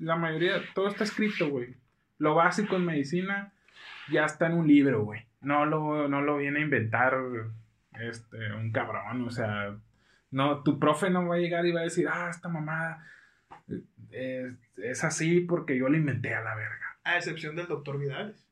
[0.00, 1.76] la mayoría, todo está escrito, güey.
[2.18, 3.52] Lo básico en medicina
[4.10, 5.26] ya está en un libro, güey.
[5.40, 7.16] No lo, no lo viene a inventar
[8.00, 9.76] este, un cabrón, o sea,
[10.30, 13.04] no, tu profe no va a llegar y va a decir, ah, esta mamá
[14.10, 16.98] eh, es, así porque yo la inventé a la verga.
[17.04, 18.46] A excepción del doctor Vidales.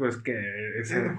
[0.00, 0.32] Pues que
[0.80, 1.10] ese,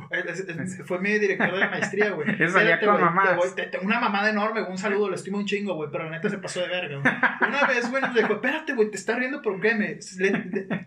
[0.85, 2.27] fue mi director de la maestría, güey.
[2.43, 3.37] Esa con mamá.
[3.83, 6.61] Una mamada enorme, un saludo, le estimo un chingo, güey, pero la neta se pasó
[6.61, 7.13] de verga, güey.
[7.47, 9.99] Una vez, güey, nos dijo, espérate, güey, te estás riendo, por qué me.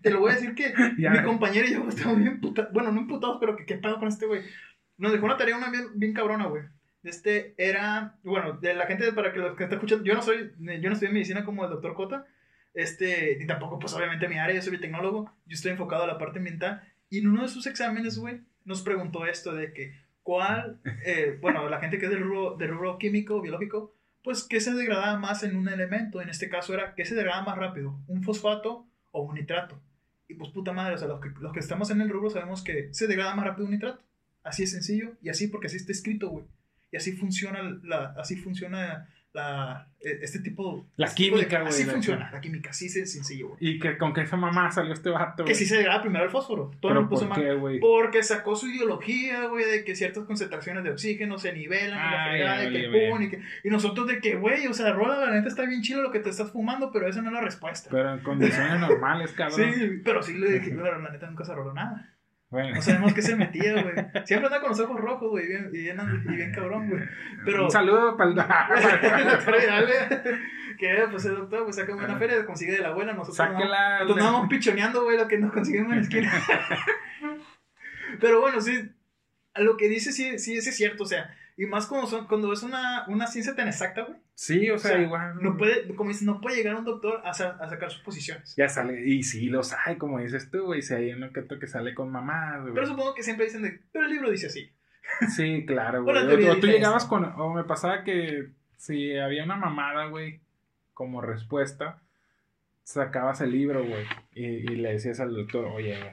[0.02, 3.02] te lo voy a decir que mi compañero y yo estamos bien putados, bueno, no
[3.02, 4.42] imputados, pero que qué pedo con este güey.
[4.96, 6.64] Nos dejó una tarea una bien, bien cabrona, güey.
[7.04, 10.50] Este era, bueno, de la gente, para que los que están escuchando, yo no soy,
[10.58, 12.26] yo no estoy en medicina como el doctor Cota,
[12.74, 16.18] este, ni tampoco, pues obviamente mi área, yo soy tecnólogo, yo estoy enfocado a la
[16.18, 16.82] parte ambiental,
[17.14, 21.68] y en uno de sus exámenes, güey, nos preguntó esto de que, ¿cuál, eh, bueno,
[21.68, 25.44] la gente que es del rubro, del rubro químico, biológico, pues, ¿qué se degradaba más
[25.44, 26.20] en un elemento?
[26.20, 28.00] En este caso era, ¿qué se degradaba más rápido?
[28.08, 29.80] ¿Un fosfato o un nitrato?
[30.28, 32.64] Y pues, puta madre, o sea, los que, los que estamos en el rubro sabemos
[32.64, 34.02] que se degrada más rápido un nitrato.
[34.42, 36.46] Así es sencillo y así porque así está escrito, güey.
[36.90, 40.86] Y así funciona, la, así funciona la, e- este tipo.
[40.96, 43.58] La este tipo de- química, güey, Así funciona, la química, así es sencillo, güey.
[43.60, 45.54] Y que con que esa mamá salió este vato, Que güey.
[45.56, 46.70] sí se degrada primero el fósforo.
[46.80, 47.80] Todo Pero lo puso ¿por qué, güey?
[47.80, 52.22] Porque sacó su ideología, güey, de que ciertas concentraciones de oxígeno se nivelan y la
[52.24, 55.18] Ay, fregada, de que pum, y, que- y nosotros de que, güey, o sea, Rola,
[55.26, 57.40] la neta está bien chido lo que te estás fumando, pero esa no es la
[57.40, 57.90] respuesta.
[57.90, 59.74] Pero en condiciones normales, cabrón.
[59.74, 62.10] sí, pero sí le dije, la neta nunca se roló nada.
[62.54, 63.94] Bueno, No sabemos qué se metía, güey.
[64.24, 67.02] Siempre anda con los ojos rojos, güey, bien, y, bien, y bien cabrón, güey.
[67.44, 67.64] Pero...
[67.64, 68.36] un saludo para el.
[68.36, 69.88] Doctor Vidal,
[70.78, 74.04] que pues el doctor, pues saca una feria, consigue de la buena, nosotros no- Sáquela.
[74.04, 76.32] nos vamos pichoneando, güey, lo que nos conseguimos en la esquina.
[78.20, 78.88] Pero bueno, sí,
[79.56, 82.52] lo que dice sí, sí, sí es cierto, o sea, y más cuando, son, cuando
[82.52, 84.18] es una, una ciencia tan exacta, güey.
[84.34, 85.34] Sí, o sea, O sea, igual.
[85.40, 88.54] No puede, como dices, no puede llegar un doctor a, sa- a sacar sus posiciones.
[88.56, 89.06] Ya sale.
[89.06, 90.82] Y sí, los hay, como dices tú, güey.
[90.82, 92.74] Si hay uno que que sale con mamás, güey.
[92.74, 94.70] Pero supongo que siempre dicen de, pero el libro dice así.
[95.36, 96.16] Sí, claro, güey.
[96.48, 97.24] O, tú llegabas con.
[97.24, 100.40] O me pasaba que si había una mamada, güey,
[100.92, 102.00] como respuesta,
[102.82, 104.04] sacabas el libro, güey.
[104.34, 106.12] Y, y le decías al doctor, oye, güey,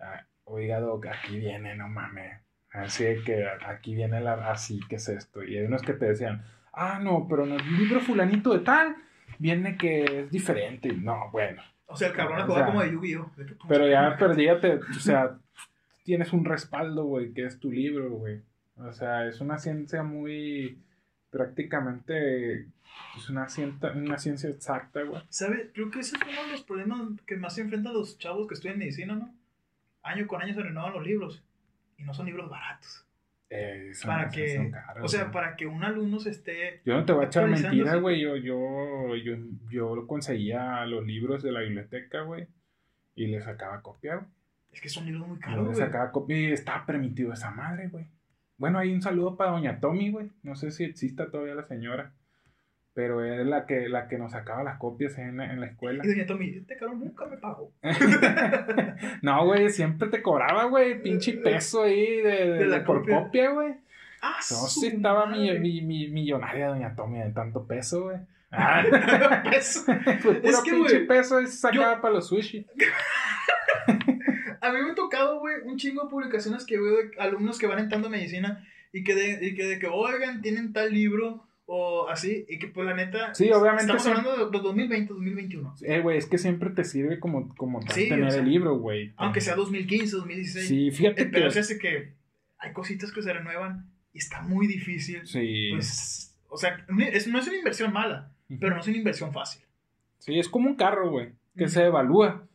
[0.00, 2.40] ah, oiga, doc, aquí viene, no mames.
[2.72, 4.50] Así que aquí viene la.
[4.50, 5.42] Así, que es esto?
[5.44, 8.96] Y hay unos que te decían, ah, no, pero en el libro fulanito de tal
[9.38, 10.92] viene que es diferente.
[10.92, 11.62] No, bueno.
[11.86, 13.30] O sea, el cabrón O sea, como de pum,
[13.68, 15.38] Pero ya, pero ya te, o sea,
[16.04, 18.40] tienes un respaldo, güey, que es tu libro, güey.
[18.76, 20.78] O sea, es una ciencia muy,
[21.30, 22.68] prácticamente,
[23.16, 25.22] es una ciencia, una ciencia exacta, güey.
[25.28, 25.70] ¿Sabe?
[25.74, 28.54] Creo que ese es uno de los problemas que más se enfrentan los chavos que
[28.54, 29.34] estudian medicina, ¿no?
[30.02, 31.44] Año con año se renovan los libros.
[31.98, 33.06] Y no son libros baratos.
[33.50, 35.32] Eh, son- Para que, son caros, o sea, güey.
[35.32, 36.80] para que un alumno se esté...
[36.86, 38.18] Yo no te voy a echar mentiras, güey.
[38.20, 39.34] Yo, yo, yo,
[39.70, 42.46] yo conseguía los libros de la biblioteca, güey.
[43.14, 44.26] Y le sacaba copia, güey.
[44.72, 45.76] Es que son libros muy Yo caros, le güey.
[45.76, 48.06] sacaba copia y estaba permitido esa madre, güey.
[48.56, 50.30] Bueno, hay un saludo para doña Tommy, güey.
[50.42, 52.12] No sé si exista todavía la señora.
[52.94, 56.02] Pero es la que, la que nos sacaba las copias en, en la escuela.
[56.04, 57.72] Y doña Tommy, este cabrón nunca me pagó.
[59.22, 63.50] no, güey, siempre te cobraba, güey, pinche peso ahí de, de- De la por copia.
[63.50, 63.74] güey.
[64.20, 68.18] Ah, No, sí estaba mi, mi, mi- millonaria doña Tommy de tanto peso, güey.
[68.54, 68.82] Ah,
[69.50, 69.84] Eso.
[70.22, 72.66] pues Es que, pinche güey, peso y sacaba para los sushi.
[74.60, 77.66] A mí me ha tocado, güey, un chingo de publicaciones que veo de alumnos que
[77.66, 81.44] van entrando a medicina y que de, y que, de que, oigan, tienen tal libro
[81.66, 83.34] o así, y que pues la neta...
[83.34, 85.74] Sí, obviamente Estamos hablando de los 2020, 2021.
[85.82, 88.78] Eh, güey, es que siempre te sirve como, como Sí, tener o sea, el libro,
[88.78, 89.12] güey.
[89.16, 90.68] Aunque sea 2015, 2016.
[90.68, 91.50] Sí, fíjate pedo que...
[91.50, 92.14] se hace que
[92.58, 95.26] hay cositas que se renuevan y está muy difícil.
[95.26, 95.70] Sí.
[95.72, 99.32] Pues, o sea, no es, no es una inversión mala, pero no es una inversión
[99.32, 99.62] fácil.
[100.18, 102.46] Sí, es como un carro, güey, que se evalúa.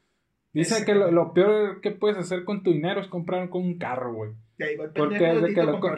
[0.53, 3.77] Dice que lo, lo peor que puedes hacer con tu dinero es comprar con un
[3.77, 4.31] carro, güey.
[4.95, 5.79] Porque es de que lo.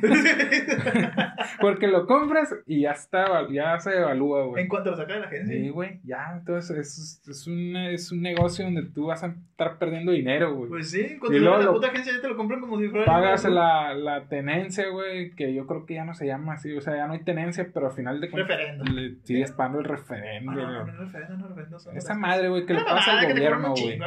[1.60, 4.68] Porque lo compras y ya está, ya se evalúa, En güey.
[4.68, 5.56] cuanto lo saca de la agencia.
[5.56, 9.78] Sí, güey, ya, entonces es, es, un, es un negocio donde tú vas a estar
[9.78, 10.68] perdiendo dinero, güey.
[10.70, 13.06] Pues sí, cuando luego la puta agencia ya te lo compran como si fuera.
[13.06, 16.80] Pagas la, la tenencia, güey, que yo creo que ya no se llama así, o
[16.80, 18.84] sea, ya no hay tenencia, pero al final de cuentas Referendo.
[18.84, 20.52] le sigues pagando el Ah, referendo.
[20.52, 21.78] no, no, no, referendo, no, referendo.
[21.78, 23.98] son Esa madre, güey, que le pasa al gobierno, güey.
[23.98, 24.06] no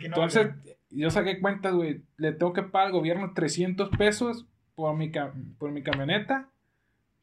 [0.00, 0.50] Entonces,
[0.90, 2.02] yo saqué cuentas, güey.
[2.16, 6.48] Le tengo que pagar al gobierno 300 pesos por mi, ca- por mi camioneta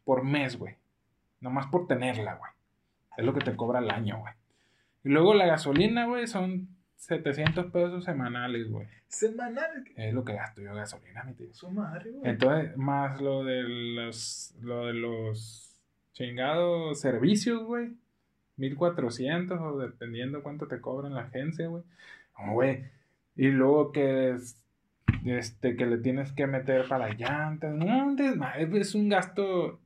[0.10, 0.74] por mes, güey.
[1.39, 2.52] Nomás por tenerla, güey.
[3.15, 4.34] Es lo que te cobra al año, güey.
[5.04, 8.88] Y luego la gasolina, güey, son 700 pesos semanales, güey.
[9.08, 9.86] Semanal.
[9.95, 11.54] Es lo que gasto yo gasolina, mi tío.
[11.54, 12.28] Su madre, güey.
[12.28, 15.80] Entonces, más lo de los, lo de los
[16.13, 17.91] chingados servicios, güey.
[18.58, 21.84] 1400 o dependiendo cuánto te cobran la agencia, güey.
[22.52, 22.84] Güey.
[23.36, 24.60] Y luego que es,
[25.24, 27.76] este que le tienes que meter para llantas.
[27.76, 28.15] No,
[28.76, 29.80] es un gasto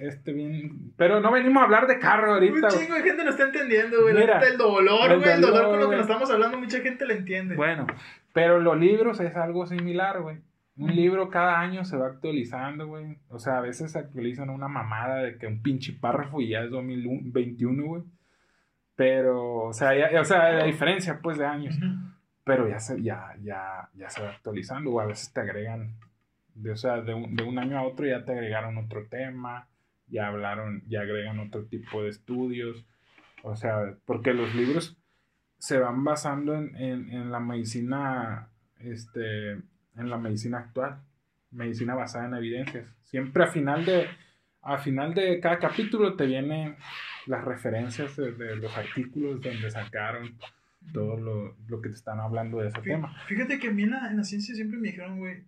[0.00, 2.54] este bien, pero no venimos a hablar de carro ahorita.
[2.54, 2.72] Un güey.
[2.72, 4.14] chingo de gente no está entendiendo, güey.
[4.14, 5.32] Mira, el dolor, el güey.
[5.32, 5.98] El dolor dolor, con lo que güey.
[5.98, 7.56] nos estamos hablando, mucha gente le entiende.
[7.56, 7.86] Bueno,
[8.32, 10.38] pero los libros es algo similar, güey.
[10.76, 13.18] Un libro cada año se va actualizando, güey.
[13.28, 16.62] O sea, a veces se actualizan una mamada de que un pinche párrafo y ya
[16.62, 18.02] es 2021, güey.
[18.96, 21.78] Pero, o sea, ya, o sea, la diferencia, pues, de años.
[22.44, 25.94] Pero ya se, ya, ya, ya se va actualizando, o a veces te agregan,
[26.54, 29.68] de, o sea, de un, de un año a otro ya te agregaron otro tema,
[30.06, 32.84] ya hablaron, ya agregan otro tipo de estudios.
[33.42, 34.96] O sea, porque los libros
[35.58, 41.00] se van basando en, en, en la medicina, este, en la medicina actual,
[41.50, 42.86] medicina basada en evidencias.
[43.02, 44.06] Siempre a final de,
[44.62, 46.76] a final de cada capítulo te vienen
[47.26, 50.36] las referencias de, de los artículos donde sacaron
[50.92, 53.14] todo lo, lo que te están hablando de ese tema.
[53.26, 55.44] Fíjate que a mí en la, en la ciencia siempre me dijeron, güey.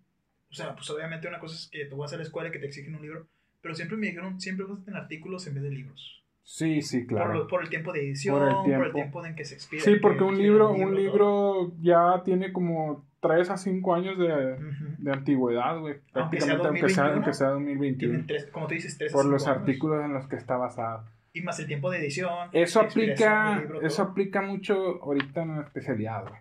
[0.50, 2.58] O sea, pues obviamente una cosa es que tú vas a la escuela y que
[2.58, 3.26] te exigen un libro.
[3.62, 6.22] pero siempre me dijeron, siempre vas a tener artículos en vez de libros.
[6.44, 7.34] Sí, sí, Por, claro.
[7.34, 8.92] lo- por el tiempo de edición, Por el por el tiempo.
[8.92, 9.80] tiempo, en que se expide.
[9.80, 10.90] Sí, porque que un libro, un todo.
[10.92, 14.84] libro ya tiene como 3 a 5 años de, Ujú.
[14.98, 15.96] de antigüedad, güey.
[16.12, 18.24] Prácticamente, aunque sea, 2021, aunque sea Tienen 2021.
[18.28, 19.58] tres, como tú dices, tres a Por cinco los años.
[19.58, 21.04] artículos en los que está basado.
[21.32, 22.48] Y más el tiempo de edición.
[22.52, 24.12] Eso aplica, libro, eso todo.
[24.12, 26.40] aplica mucho ahorita en la especialidad, güey.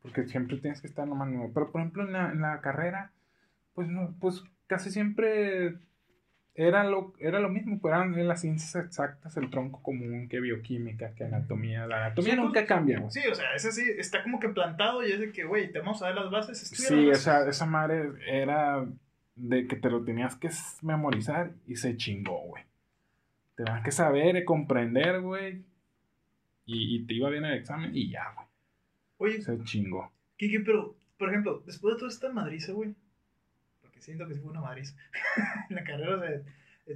[0.00, 1.50] Porque siempre tienes que estar nomás nuevo.
[1.52, 3.10] Pero por ejemplo en la, en la carrera,
[3.74, 5.78] pues no, pues casi siempre
[6.54, 10.40] era lo, era lo mismo, pues eran en las ciencias exactas el tronco común, que
[10.40, 11.86] bioquímica, que anatomía.
[11.86, 13.10] La anatomía Son nunca cosas- cambia, güey.
[13.10, 15.78] Sí, o sea, ese sí está como que plantado y es de que, güey, te
[15.78, 16.62] vamos a dar las bases.
[16.62, 17.56] estudia Sí, las esa, bases.
[17.56, 18.86] esa madre era
[19.34, 20.50] de que te lo tenías que
[20.82, 22.64] memorizar y se chingó, güey.
[23.56, 25.64] Tenías que saber y comprender, güey.
[26.66, 28.46] Y, y te iba bien el examen y ya, güey.
[29.16, 30.12] Oye, Se chingó.
[30.36, 32.94] Kiki, pero, por ejemplo, después de toda esta madriza, güey,
[34.02, 34.94] siento que sí fue una madriza,
[35.70, 36.40] en la carrera, o sea,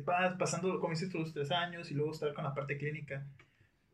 [0.05, 3.25] vas pasando, como dices tú, los tres años y luego estar con la parte clínica.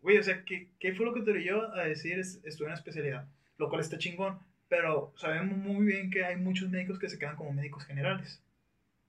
[0.00, 2.78] Güey, o sea, ¿qué, qué fue lo que te orilló a decir es, estudiar una
[2.78, 3.28] especialidad?
[3.58, 7.36] Lo cual está chingón, pero sabemos muy bien que hay muchos médicos que se quedan
[7.36, 8.42] como médicos generales.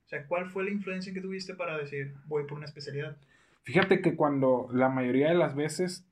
[0.05, 3.17] O sea, ¿cuál fue la influencia que tuviste para decir, voy por una especialidad?
[3.63, 6.05] Fíjate que cuando la mayoría de las veces,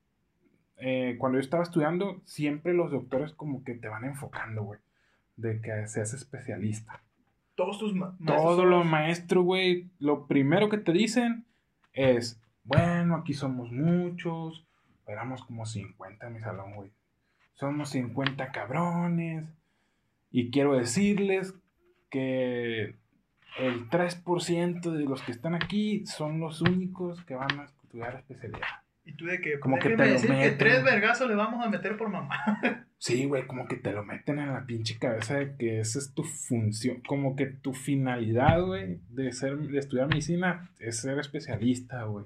[0.77, 4.79] eh, cuando yo estaba estudiando, siempre los doctores como que te van enfocando, güey.
[5.35, 7.03] De que seas especialista.
[7.55, 11.45] Todos tus ma- maestros Todo son- lo maestro, güey, lo primero que te dicen
[11.93, 14.65] es, bueno, aquí somos muchos,
[15.07, 16.91] éramos como 50 en mi salón, güey.
[17.53, 19.45] Somos 50 cabrones.
[20.31, 21.53] Y quiero decirles
[22.09, 22.95] que
[23.59, 28.67] el 3% de los que están aquí son los únicos que van a estudiar especialidad.
[29.03, 31.69] Y tú de que, Como que déjeme te decir que tres vergazos le vamos a
[31.69, 32.37] meter por mamá.
[33.03, 36.13] Sí, güey, como que te lo meten en la pinche cabeza de que esa es
[36.13, 42.03] tu función, como que tu finalidad, güey, de ser, de estudiar medicina es ser especialista,
[42.03, 42.25] güey.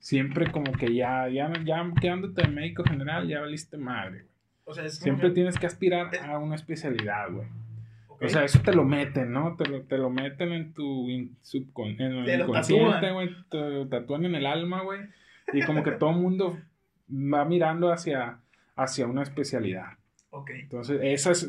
[0.00, 4.28] Siempre como que ya, ya, ya quedándote de médico general, ya valiste madre, güey.
[4.64, 7.46] O sea, es Siempre que- tienes que aspirar a una especialidad, güey.
[8.08, 9.54] O sea, eso te lo meten, ¿no?
[9.56, 13.28] Te lo, te lo meten en tu in- subcon- en el Te inconsciente, güey.
[13.48, 15.02] Te lo tatúan en el alma, güey.
[15.52, 16.58] Y como que todo el mundo
[17.08, 18.38] va mirando hacia,
[18.76, 19.92] hacia una especialidad.
[20.30, 20.50] ok.
[20.50, 21.48] Entonces, ese es,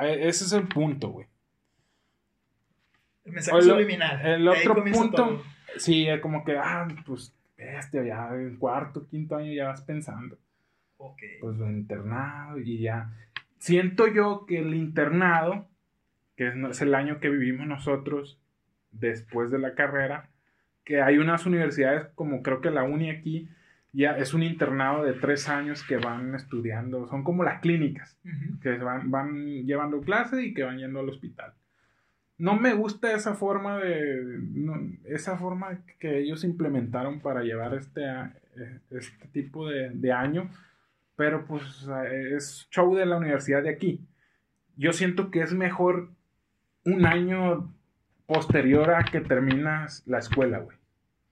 [0.00, 1.26] ese es el punto, güey.
[3.24, 4.26] El mensaje subliminal.
[4.26, 5.42] el otro punto- todo.
[5.76, 10.38] Sí, es como que, ah, pues, este, ya en cuarto, quinto año ya vas pensando.
[10.96, 11.20] Ok.
[11.40, 13.12] Pues el internado y ya.
[13.58, 15.68] Siento yo que el internado,
[16.36, 18.40] que es, es el año que vivimos nosotros
[18.92, 20.30] después de la carrera,
[20.84, 23.48] que hay unas universidades como creo que la uni aquí,
[23.98, 28.16] ya es un internado de tres años que van estudiando, son como las clínicas.
[28.24, 28.60] Ujú.
[28.60, 31.52] que van, van llevando clase y que van yendo al hospital.
[32.36, 38.04] No me gusta esa forma de no, esa forma que ellos implementaron para llevar este,
[38.04, 40.48] eh, este tipo de, de año,
[41.16, 44.06] pero pues eh, es show de la universidad de aquí.
[44.76, 46.10] Yo siento que es mejor
[46.84, 47.74] un año
[48.26, 50.78] posterior a que terminas la escuela, güey.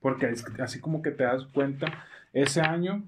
[0.00, 1.86] Porque así como que te das cuenta,
[2.32, 3.04] ese año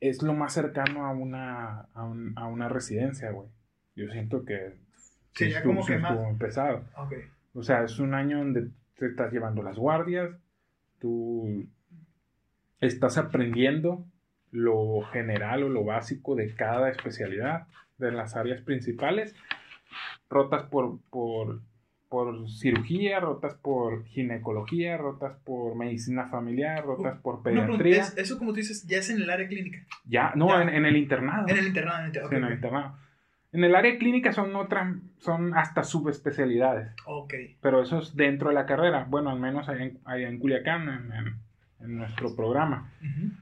[0.00, 3.48] es lo más cercano a una, a, un- a una residencia, güey.
[3.96, 4.76] Yo siento que
[5.34, 6.84] Sí, sí como que más- pesado.
[7.54, 10.30] O sea, es un año donde te estás llevando las guardias,
[10.98, 11.66] tú
[12.80, 14.04] estás aprendiendo
[14.52, 17.66] lo general o lo básico de cada especialidad,
[17.98, 19.34] de las áreas principales,
[20.28, 21.60] rotas por, por,
[22.10, 28.02] por cirugía, rotas por ginecología, rotas por medicina familiar, rotas por pediatría.
[28.02, 29.78] es- eso como tú dices, ya es en el área clínica.
[30.04, 30.62] Ya, no, Ya.
[30.62, 31.46] En, en el internado.
[31.48, 32.00] En el internado.
[32.00, 32.98] En el, Sí, en el internado.
[33.52, 37.34] En el área clínica son otras, son hasta subespecialidades, ok.
[37.60, 39.06] pero eso es dentro de la carrera.
[39.08, 41.12] Bueno, al menos allá en, allá en Culiacán, en,
[41.86, 42.92] en- nuestro programa.
[43.00, 43.32] Ujú.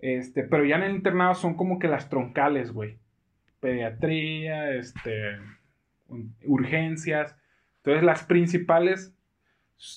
[0.00, 2.98] Este, pero ya en el internado son como que las troncales, güey.
[3.60, 5.36] Pediatría, este,
[6.44, 7.36] urgencias.
[7.86, 9.14] Entonces las principales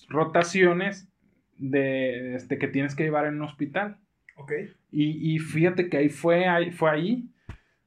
[0.09, 1.09] rotaciones
[1.57, 3.97] de, este, que tienes que llevar en un hospital.
[4.35, 4.51] Ok.
[4.91, 7.29] Y, y fíjate que ahí fue, ahí fue ahí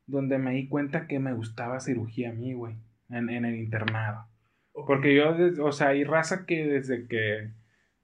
[0.06, 2.74] donde me di cuenta que me gustaba cirugía a mí, güey,
[3.10, 4.26] en, en el internado.
[4.72, 4.86] ok.
[4.86, 7.50] Porque yo, o sea, hay raza que desde que,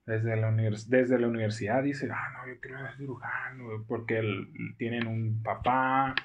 [0.05, 4.19] desde la, univers- desde la universidad dice, ah, no, yo quiero ser cirujano, güey", porque
[4.19, 4.47] el-
[4.77, 6.15] tienen un papá,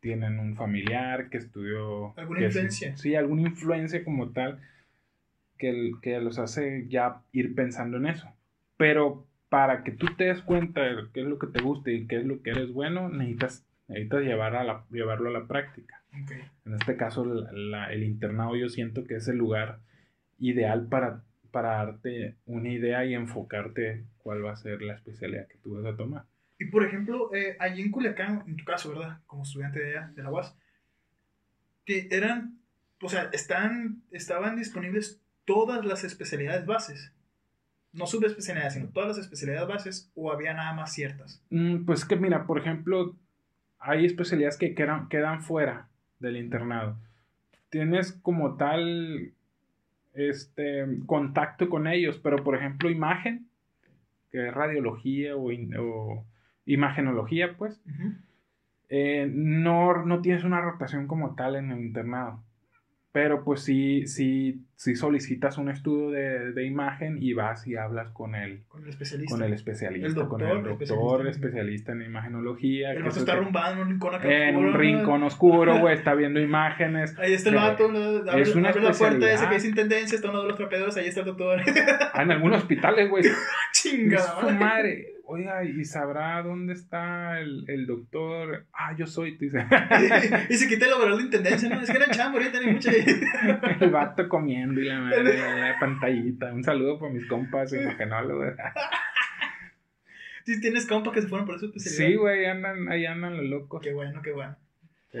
[0.00, 2.16] tienen un familiar que estudió...
[2.18, 2.96] ¿Alguna que influencia?
[2.96, 4.60] Sí, alguna influencia como tal
[5.72, 8.28] que, que los hace ya ir pensando en eso.
[8.76, 12.06] Pero para que tú te des cuenta de qué es lo que te gusta y
[12.06, 16.02] qué es lo que eres bueno, necesitas, necesitas llevar a la- llevarlo a la práctica.
[16.22, 16.32] Ok.
[16.66, 19.78] En este caso, la- la- el internado yo siento que es el lugar
[20.38, 25.58] ideal para, para darte una idea y enfocarte cuál va a ser la especialidad que
[25.58, 26.24] tú vas a tomar.
[26.58, 29.18] Y por ejemplo, eh, allí en Culiacán, en tu caso, ¿verdad?
[29.26, 30.56] Como estudiante de, allá, de la UAS,
[31.84, 32.58] que eran,
[33.02, 37.12] o sea, están, estaban disponibles todas las especialidades bases.
[37.92, 41.42] No subespecialidades, sino todas las especialidades bases, o había nada más ciertas.
[41.50, 43.14] Mm, pues que mira, por ejemplo,
[43.78, 45.88] hay especialidades que quedan, quedan fuera
[46.18, 46.96] del internado.
[47.70, 49.32] Tienes como tal
[50.14, 53.48] este contacto con ellos, pero por ejemplo, imagen,
[54.30, 56.24] que es radiología o, in- o
[56.66, 57.80] imagenología, pues,
[58.88, 62.42] eh, no, no tienes una rotación como tal en el internado.
[63.14, 68.10] Pero pues sí, sí, sí solicitas un estudio de, de imagen y vas y hablas
[68.10, 69.36] con el, Con el especialista.
[69.36, 71.30] con el especialista, El con doctor, el doctor especialista.
[71.30, 72.90] especialista en imagenología.
[72.90, 74.48] El vato está arrumbado en un rincón acá.
[74.48, 75.26] en un rincón ¿no?
[75.28, 77.16] oscuro, güey, está viendo imágenes.
[77.16, 77.98] Ahí está el vato, ¿no?
[78.28, 79.48] abre, es una abre la puerta especialidad.
[79.48, 81.60] que dice intendencia, está uno de los trapeadores, ahí está el doctor.
[82.12, 83.22] Ah, en algunos hospitales, güey.
[83.72, 84.40] Chingada.
[84.40, 85.13] Su madre.
[85.26, 88.66] Oiga, ¿y sabrá dónde está el, el doctor?
[88.72, 89.66] Ah, yo soy, te dice.
[90.50, 91.80] y se quita el overall de intendencia, ¿no?
[91.80, 92.92] Es que era chambo, ahorita ni mucha.
[93.80, 96.52] El vato comiendo y la madre, la pantallita.
[96.52, 98.54] Un saludo para mis compas imagenólogos.
[100.44, 102.06] Si tienes compas que se fueron por esa especialidad.
[102.06, 103.80] Sí, güey, andan, ahí andan los locos.
[103.82, 104.54] Qué bueno, qué bueno.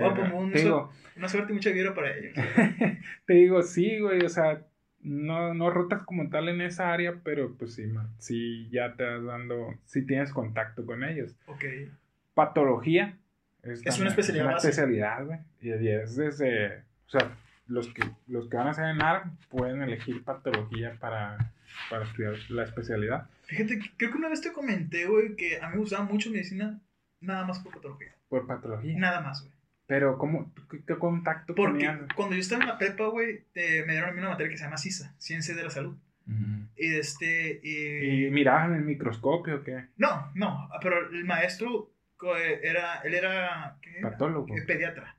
[0.00, 2.34] Oh, pues, un digo, Una suerte y mucha vibra para ellos.
[3.26, 4.66] te digo, sí, güey, o sea,
[5.04, 9.04] no, no rotas como tal en esa área, pero pues sí, man, sí ya te
[9.04, 11.36] vas dando, sí tienes contacto con ellos.
[11.46, 11.64] Ok.
[12.32, 13.16] Patología.
[13.62, 14.68] Es una especialidad una base.
[14.68, 15.38] especialidad, güey.
[15.60, 17.36] Y es desde, o sea,
[17.66, 21.52] los que, los que van a hacer en ARM pueden elegir patología para,
[21.88, 23.28] para estudiar la especialidad.
[23.44, 26.80] Fíjate, creo que una vez te comenté, güey, que a mí me gustaba mucho medicina
[27.20, 28.14] nada más por patología.
[28.28, 28.98] Por patología.
[28.98, 29.53] Nada más, güey.
[29.86, 32.00] Pero, ¿cómo, qué, qué contacto Porque tenías?
[32.16, 34.56] cuando yo estaba en la prepa, güey, eh, me dieron a mí una materia que
[34.56, 35.96] se llama CISA, Ciencias de la Salud.
[36.76, 37.60] Y este.
[37.62, 39.88] y- ¿Y miraban en el microscopio o qué?
[39.98, 41.92] No, no, pero el maestro
[42.38, 43.00] eh, era.
[43.04, 43.76] Él era.
[43.82, 44.10] ¿qué era?
[44.10, 44.56] Patólogo.
[44.56, 45.16] Eh, Pediatra.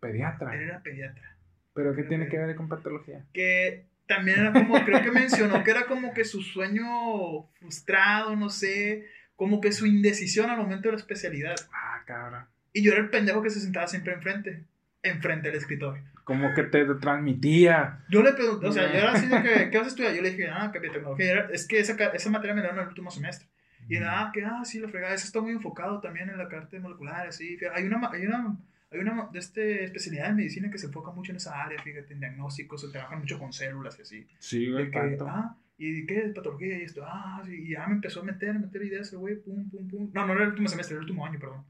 [0.00, 0.54] Pediatra.
[0.54, 1.36] Él era pediatra.
[1.74, 3.26] ¿Pero qué tiene que ver con patología?
[3.34, 8.48] Que también era como, creo que mencionó que era como que su sueño frustrado, no
[8.48, 9.04] sé,
[9.34, 11.56] como que su indecisión al momento de la especialidad.
[11.70, 12.46] Ah, cabrón.
[12.76, 14.64] Y yo era el pendejo que se sentaba siempre enfrente,
[15.02, 16.02] enfrente del escritorio.
[16.24, 18.04] Como que te transmitía.
[18.10, 20.14] Yo le pregunté, o sea, yo era así de que, ¿qué vas a estudiar?
[20.14, 21.30] Yo le dije, ah, que biotecnología.
[21.32, 23.48] Era- es que esa, esa materia me la dieron en el último semestre.
[23.88, 26.78] Y nada, que, ah, sí, la fregada, eso está muy enfocado también en la carta
[26.80, 27.56] molecular, así.
[27.72, 28.56] Hay una, hay una,
[28.90, 32.12] hay una de este especialidad en medicina que se enfoca mucho en esa área, fíjate,
[32.12, 34.26] en diagnósticos, se trabajan mucho con células y así.
[34.40, 35.26] Sí, güey, tanto.
[35.28, 37.04] ah, ¿y qué es patología y esto?
[37.06, 39.88] Ah, sí, y ya me empezó a meter, a meter ideas el güey, pum, pum,
[39.88, 40.10] pum.
[40.12, 41.64] No, no era el último semestre, era el último año, perdón.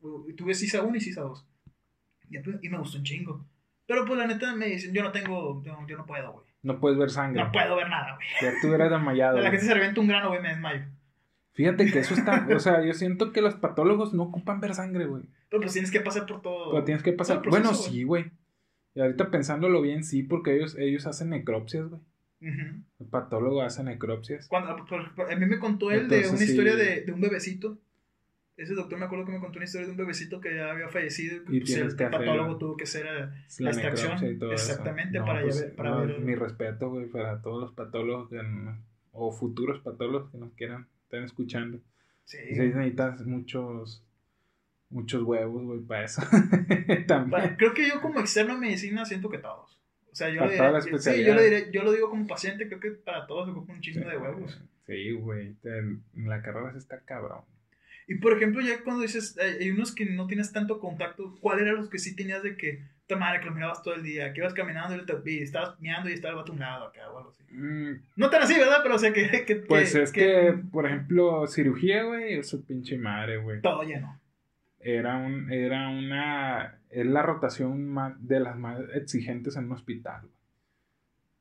[0.00, 1.46] Tuve CISA 1 y CISA 2.
[2.30, 3.46] Y, me gustó un chingo.
[3.86, 6.46] Pero pues la neta me dicen, yo no tengo, yo, yo no puedo, güey.
[6.62, 7.42] No puedes ver sangre.
[7.42, 8.28] No puedo ver nada, güey.
[8.40, 9.38] Ya tú eres desmayado.
[9.38, 10.84] La gente se revienta un grano, güey, me desmayo.
[11.52, 12.46] Fíjate que eso está.
[12.54, 15.24] O sea, yo siento que los patólogos no ocupan ver sangre, güey.
[15.48, 16.70] Pero pues tienes que pasar por todo.
[16.70, 17.42] Pero tienes que pasar.
[17.42, 18.30] proceso, bueno, sí, güey.
[18.94, 22.02] Y ahorita pensándolo bien, sí, porque ellos, ellos hacen necropsias, güey.
[22.40, 24.48] El patólogo hace necropsias.
[24.48, 26.44] Cuando, a mí me contó él de una sí.
[26.44, 27.78] historia de, de un bebecito.
[28.60, 30.88] Ese doctor me acuerdo que me contó una historia de un bebecito que ya había
[30.88, 33.28] fallecido y, pues, el que patólogo tuvo que hacer eh,
[33.60, 34.18] la extracción.
[34.52, 36.20] Exactamente, No, para, pues, ver- para no, ver.
[36.20, 38.30] Mi respeto, güey, para todos los patólogos
[39.12, 41.80] o futuros patólogos que nos quieran, estén escuchando.
[42.24, 42.36] Sí.
[42.50, 44.04] Necesitas muchos,
[44.90, 46.20] muchos huevos, güey, para eso.
[47.06, 47.56] También.
[47.56, 49.80] Creo que yo como externo en medicina siento que todos.
[50.12, 52.66] O sea, yo, Para le diré, sí, yo, le diré- yo lo digo como paciente,
[52.68, 54.60] creo que para todos se ocupa un chingo de huevos.
[54.86, 55.54] Sí, güey.
[55.64, 57.42] En la carrera se está cabrón.
[58.10, 61.76] Y por ejemplo, ya cuando dices, hay unos que no tienes tanto contacto, ¿cuál eran
[61.76, 64.40] los que sí tenías de que, ta madre, que los mirabas todo el día, que
[64.40, 67.08] ibas caminando y, te- y estabas meando y estaba el vato a un lado acá
[67.08, 67.44] o algo así?
[67.52, 68.80] Mm, No tan así, ¿verdad?
[68.82, 69.28] Pero o sea, que.
[69.46, 73.60] que Pues es que, por ejemplo, cirugía, güey, es su pinche madre, güey.
[73.60, 74.20] Todo lleno.
[74.80, 80.22] Era un, era una, es la rotación más, de las más exigentes en un hospital,
[80.22, 80.34] güey.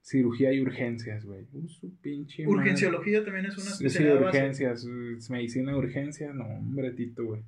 [0.01, 1.45] Cirugía y urgencias, güey.
[1.51, 2.57] Uh, su pinche madre.
[2.57, 4.37] Urgenciología también es una Sí, sí, especialidad base.
[4.37, 4.85] urgencias,
[5.17, 7.43] es medicina de urgencias, no, hombre, Tito, güey.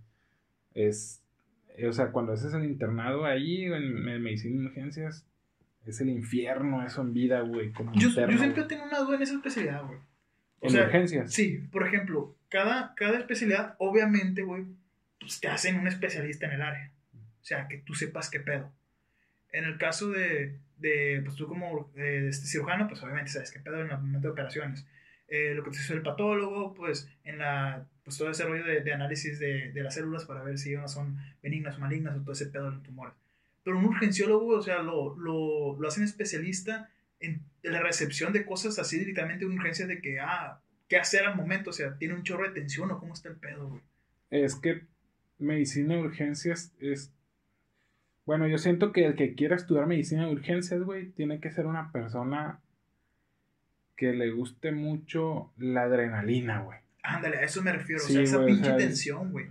[0.73, 1.23] Es,
[1.77, 5.25] eh, o sea, cuando haces el internado ahí, en, en medicina de urgencias,
[5.85, 9.21] es el infierno eso en vida, güey, Yo, interno, yo siempre tengo una duda en
[9.23, 9.99] esa especialidad, güey.
[10.61, 11.33] En sea, urgencias.
[11.33, 14.65] Sí, por ejemplo, cada, cada especialidad, obviamente, güey,
[15.19, 16.91] pues te hacen un especialista en el área.
[17.15, 18.71] O sea, que tú sepas qué pedo.
[19.51, 23.59] En el caso de, de pues tú como eh, este cirujano, pues obviamente sabes qué
[23.59, 24.85] pedo en el momento de operaciones.
[25.27, 28.81] Eh, lo que te hizo el patólogo, pues en la, pues todo ese rollo de,
[28.81, 32.21] de análisis de, de las células para ver si unas son benignas o malignas o
[32.21, 33.13] todo ese pedo de los tumores.
[33.63, 38.79] Pero un urgenciólogo, o sea, lo, lo, lo hacen especialista en la recepción de cosas
[38.79, 40.59] así directamente de urgencia de que, ah,
[40.89, 41.69] ¿qué hacer al momento?
[41.69, 43.79] O sea, ¿tiene un chorro de tensión o cómo está el pedo?
[44.31, 44.81] Es que
[45.37, 47.13] medicina de urgencias es...
[48.31, 51.65] Bueno, yo siento que el que quiera estudiar medicina de urgencias, güey, tiene que ser
[51.65, 52.61] una persona
[53.97, 56.79] que le guste mucho la adrenalina, güey.
[57.03, 59.47] Ándale, a eso me refiero, o sea, esa pinche tensión, güey.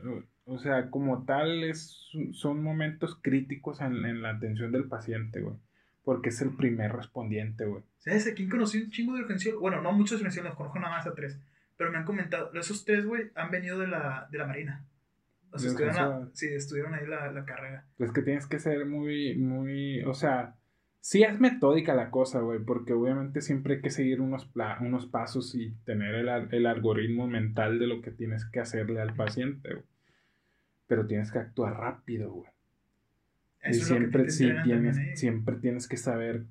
[0.47, 5.57] O sea, como tal, es, son momentos críticos en, en la atención del paciente, güey.
[6.03, 7.83] Porque es el primer respondiente, güey.
[7.99, 9.53] ¿Sabes a quién conocí un chingo de urgencia?
[9.61, 11.39] Bueno, no muchos urgenciólogos, los conozco nada más a tres.
[11.77, 14.87] Pero me han comentado, esos tres, güey, han venido de la, de la Marina.
[15.53, 17.87] O sea, estuvieron, sí, estuvieron ahí la, la carrera.
[17.99, 20.57] Es que tienes que ser muy, muy, o sea,
[21.01, 25.55] sí es metódica la cosa, güey, porque obviamente siempre hay que seguir unos, unos pasos
[25.55, 29.85] y tener el, el, algoritmo mental de lo que tienes que hacerle al paciente, güey.
[30.87, 32.51] Pero tienes que actuar rápido, güey.
[33.69, 36.45] y siempre, sí, tienes, siempre tienes que saber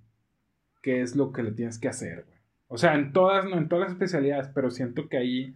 [0.82, 2.40] qué es lo que le tienes que hacer, güey.
[2.68, 5.56] O sea, en todas, no en todas las especialidades, pero siento que ahí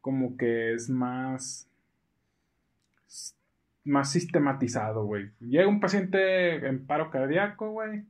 [0.00, 1.69] como que es más
[3.84, 5.30] más sistematizado, güey.
[5.40, 8.04] Llega un paciente en paro cardíaco, güey.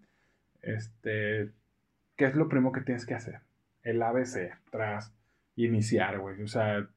[0.63, 1.51] Este,
[2.17, 3.41] ¿qué es lo primero que tienes que hacer?
[3.83, 5.15] El ABC, tras
[5.57, 6.43] iniciar, güey.
[6.43, 6.89] O sea,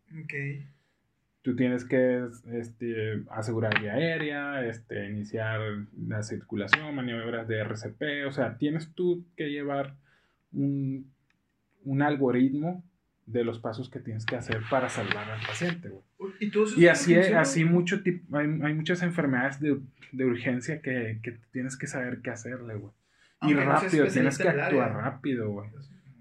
[1.41, 5.60] tú tienes que este, asegurar vía aérea, este, iniciar
[5.97, 8.28] la circulación, maniobras de RCP.
[8.28, 9.95] O sea, tienes tú que llevar
[10.51, 11.12] un,
[11.86, 12.84] un algoritmo
[13.26, 16.04] de los pasos que tienes que hacer para salvar al paciente, güey.
[16.78, 19.80] Y, así, así mucho hay, hay, muchas enfermedades de,
[20.12, 22.92] de urgencia que, que, tienes que saber qué hacerle, güey.
[23.42, 25.70] Y rápido, tienes que actuar rápido, güey.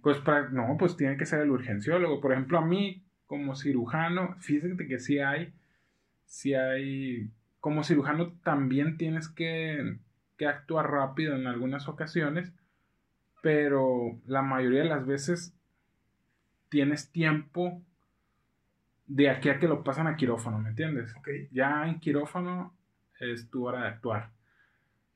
[0.03, 2.21] Pues para, no, pues tiene que ser el urgenciólogo.
[2.21, 5.53] Por ejemplo, a mí, como cirujano, fíjate que sí hay,
[6.27, 7.31] sí hay,
[7.61, 9.99] como cirujano también tienes que,
[10.37, 12.53] que actuar rápido en algunas ocasiones,
[13.43, 15.55] pero la mayoría de las veces
[16.73, 17.83] tienes tiempo
[19.07, 21.15] de aquí a que lo pasan a quirófano, ¿me entiendes?
[21.51, 22.75] Ya en quirófano
[23.21, 24.31] es tu hora de actuar.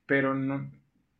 [0.05, 0.69] Pero no,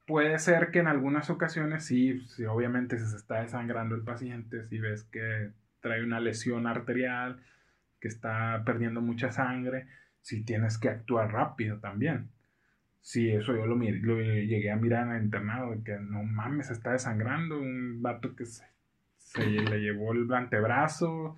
[0.05, 4.77] puede ser que en algunas ocasiones sí, sí, obviamente se está desangrando el paciente, si
[4.77, 5.49] ves que
[5.81, 7.41] trae una lesión arterial,
[7.99, 9.87] que está perdiendo mucha sangre,
[10.21, 12.29] si tienes que actuar rápido también.
[13.01, 16.91] Sí, eso yo lo, lo llegué a mirar en el internado, que no mames, está
[16.91, 18.76] desangrando, un vato que se
[19.37, 21.37] se le llevó el antebrazo,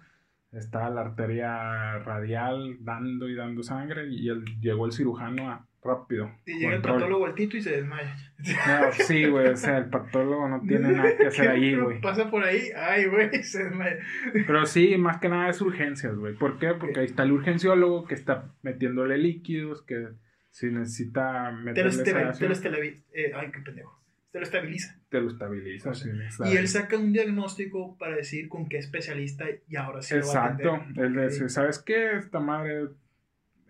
[0.52, 6.32] estaba la arteria radial dando y dando sangre y él, llegó el cirujano a, rápido.
[6.46, 8.16] Y llega el patólogo al tito y se desmaya.
[8.40, 12.02] No, sí, güey, o sea, el patólogo no tiene nada que hacer ahí, güey.
[12.02, 13.98] Pasa por ahí, ay, güey, se desmaya.
[14.34, 16.36] Pero sí, más que nada es urgencias, güey.
[16.36, 16.74] ¿Por qué?
[16.74, 20.08] Porque ahí está el urgenciólogo que está metiéndole líquidos, que
[20.52, 22.04] si necesita meterle...
[22.04, 24.00] Te lo, te lo, eh, ay, qué pendejo
[24.32, 24.96] te lo estabiliza.
[25.10, 26.10] Te lo estabiliza, sí.
[26.46, 30.64] Y él saca un diagnóstico para decir con qué especialista y ahora sí Exacto.
[30.64, 31.06] lo va a atender.
[31.06, 32.18] Él dice, ¿sabes qué?
[32.18, 32.90] Esta madre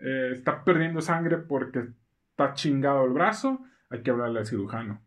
[0.01, 1.85] eh, está perdiendo sangre porque
[2.31, 5.01] está chingado el brazo, hay que hablarle al cirujano.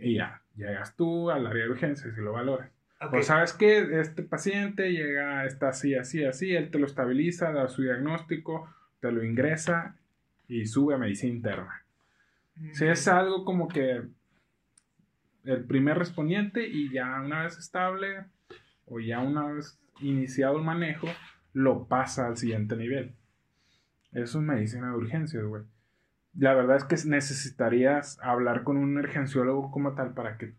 [0.00, 2.70] Y ya, llegas tú al área de urgencias y lo valoras.
[3.10, 7.68] Pues sabes que este paciente llega, está así, así, así, él te lo estabiliza, da
[7.68, 8.68] su diagnóstico,
[9.00, 9.96] te lo ingresa
[10.48, 11.84] y sube a medicina interna.
[12.72, 14.02] Si es algo como que
[15.44, 18.24] el primer respondiente y ya una vez estable
[18.86, 21.08] o ya una vez iniciado el manejo,
[21.52, 23.14] lo pasa al siguiente nivel.
[24.12, 25.62] Eso es medicina de urgencias, güey.
[26.36, 30.54] La verdad es que necesitarías hablar con un urgenciólogo como tal para que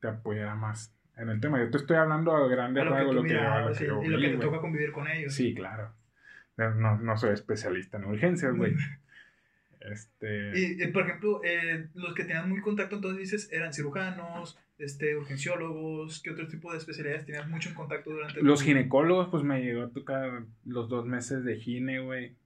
[0.00, 1.60] te apoyara más en el tema.
[1.60, 5.06] Yo te estoy hablando a grandes rasgos lo que, lo que te toca convivir con
[5.06, 5.34] ellos.
[5.34, 5.92] Sí, claro.
[6.56, 8.74] No, no soy especialista en urgencias, güey.
[9.80, 10.52] Este...
[10.54, 16.20] Y, por ejemplo, eh, los que tenían muy contacto, entonces dices, eran cirujanos, este, urgenciólogos,
[16.22, 19.84] ¿qué otro tipo de especialidades tenías mucho en contacto durante Los ginecólogos, pues me llegó
[19.84, 22.36] a tocar los dos meses de gine, güey.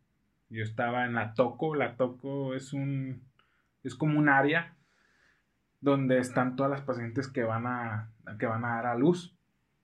[0.48, 3.22] Yo estaba en la Toco, la Toco es un,
[3.82, 4.76] es como un área
[5.80, 9.36] donde están todas las pacientes que van a, que van a dar a luz.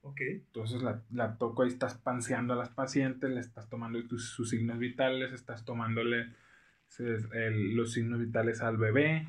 [0.02, 0.20] Ok.
[0.20, 4.78] Entonces la, la toco ahí, estás panseando a las pacientes, le estás tomando sus signos
[4.78, 6.32] vitales, estás tomándole
[6.98, 9.26] los signos vitales al bebé,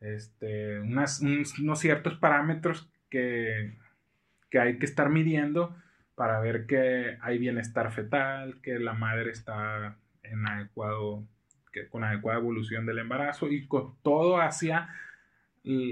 [0.00, 3.76] este, unos ciertos parámetros que,
[4.50, 5.74] que hay que estar midiendo
[6.14, 11.24] para ver que hay bienestar fetal, que la madre está en adecuado,
[11.72, 14.88] que, con adecuada evolución del embarazo y con todo hacia,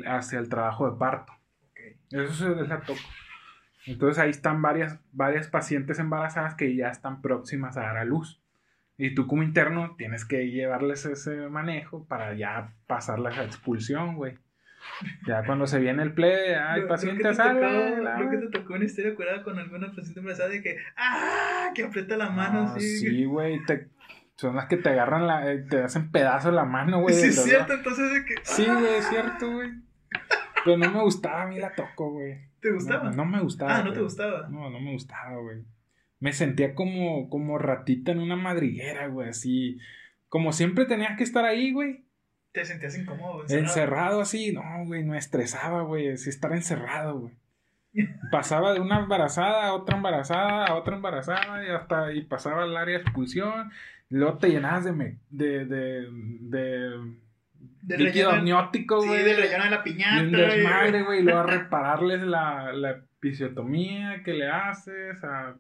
[0.07, 1.33] hacia el trabajo de parto.
[2.11, 3.01] Eso es la toco.
[3.87, 8.43] Entonces ahí están varias, varias pacientes embarazadas que ya están próximas a dar a luz.
[8.99, 14.39] Y tú como interno tienes que llevarles ese manejo para ya pasar la expulsión, güey.
[15.27, 17.61] Ya cuando se viene el play, ay, paciente, sale.
[17.61, 20.77] tocó- la- Lo que te tocó una historia curada con alguna paciente embarazada de que,
[20.97, 21.71] ¡ah!
[21.75, 22.99] Que aprieta la mano No, así.
[22.99, 23.89] Sí, güey, te-
[24.37, 27.15] son las que te agarran la, eh, te hacen pedazos la mano, güey.
[27.17, 28.35] Sí, es cierto, entonces de que.
[28.45, 28.75] Sí, ¡ah!
[28.79, 29.71] güey, es cierto, güey.
[30.65, 32.39] Pero no me gustaba, a mí la toco, güey.
[32.61, 33.11] ¿Te gustaba?
[33.11, 33.77] No, no me gustaba.
[33.77, 34.49] ah, no te gustaba.
[34.49, 35.63] No, no me gustaba, güey.
[36.21, 39.79] Me sentía como, como ratita en una madriguera, güey, así.
[40.29, 42.05] Como siempre tenías que estar ahí, güey.
[42.53, 43.43] Te sentías incómodo.
[43.43, 43.67] encerrado.
[43.67, 47.35] Encerrado así, no, güey, me estresaba, güey, así estar encerrado, güey.
[48.33, 52.77] Pasaba de una embarazada a otra embarazada, a otra embarazada, y hasta y pasaba al
[52.77, 53.71] área de expulsión.
[54.09, 56.07] Luego te llenabas de, me- de, de,
[56.41, 56.91] de
[57.83, 59.23] Del líquido amniótico, Sí, güey.
[59.25, 60.23] del relleno de la y piñata.
[60.23, 65.57] un y- desmadre, güey, y luego a repararles la, la episiotomía que le haces, a,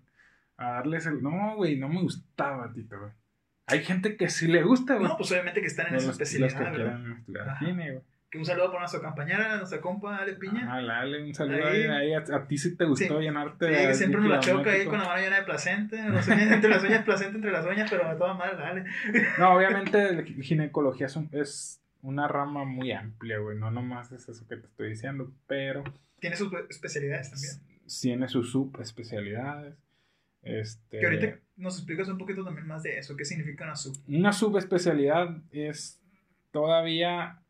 [0.59, 1.23] a darles el...
[1.23, 3.13] No, güey, no me gustaba, Tito, güey.
[3.69, 5.09] Hay gente que sí le gusta, güey.
[5.09, 6.73] No, pues obviamente que están en Los- esa especialidad,
[7.27, 8.01] güey.
[8.29, 10.67] Que un saludo para nuestra compañera, nuestra compa Ale Piña.
[10.69, 11.85] Ah, dale, un saludo Ahí.
[11.85, 12.13] ahí.
[12.13, 13.23] A, a ti sí te gustó Sí.
[13.25, 15.43] llenarte Sí, de que siempre nos la choca ahí con la mano llena de
[16.29, 18.85] uñas- entre las uñas, placenta entre las uñas, pero de todas maneras, dale.
[19.39, 23.57] No, obviamente ginecología es, un- es una rama muy amplia, güey.
[23.59, 25.85] No nomás es eso que te estoy diciendo, pero
[26.19, 27.53] Tiene sus especialidades también.
[28.03, 29.77] tiene sus subespecialidades.
[30.47, 33.97] Este, Que ahorita nos explicas un poquito también más de eso, qué significa una sub.
[34.09, 36.01] Una subespecialidad es
[36.53, 37.41] todavía,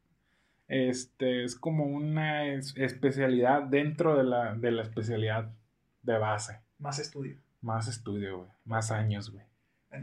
[0.69, 5.53] este, es como una es- especialidad dentro de la, de la especialidad
[6.03, 6.61] de base.
[6.79, 7.37] Más estudio.
[7.61, 8.51] Más estudio, güey.
[8.65, 9.45] Más años, güey.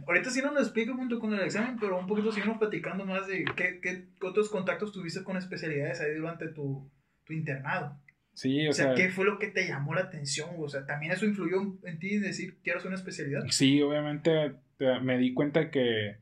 [0.08, 3.28] Ahorita sí no nos explica junto con el examen, pero un poquito seguimos platicando más
[3.28, 6.90] de qué, qué otros contactos tuviste con especialidades ahí durante tu,
[7.26, 7.96] tu internado.
[8.34, 10.50] Sí, O, o, sea, sea, ¿qué fue lo que te llamó la atención?
[10.58, 13.44] O sea, también eso influyó en ti decir, quiero hacer una especialidad.
[13.50, 16.18] sí, obviamente te- me di cuenta que,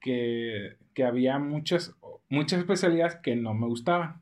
[0.00, 1.94] que, que había muchas,
[2.28, 4.20] muchas especialidades que no me gustaban.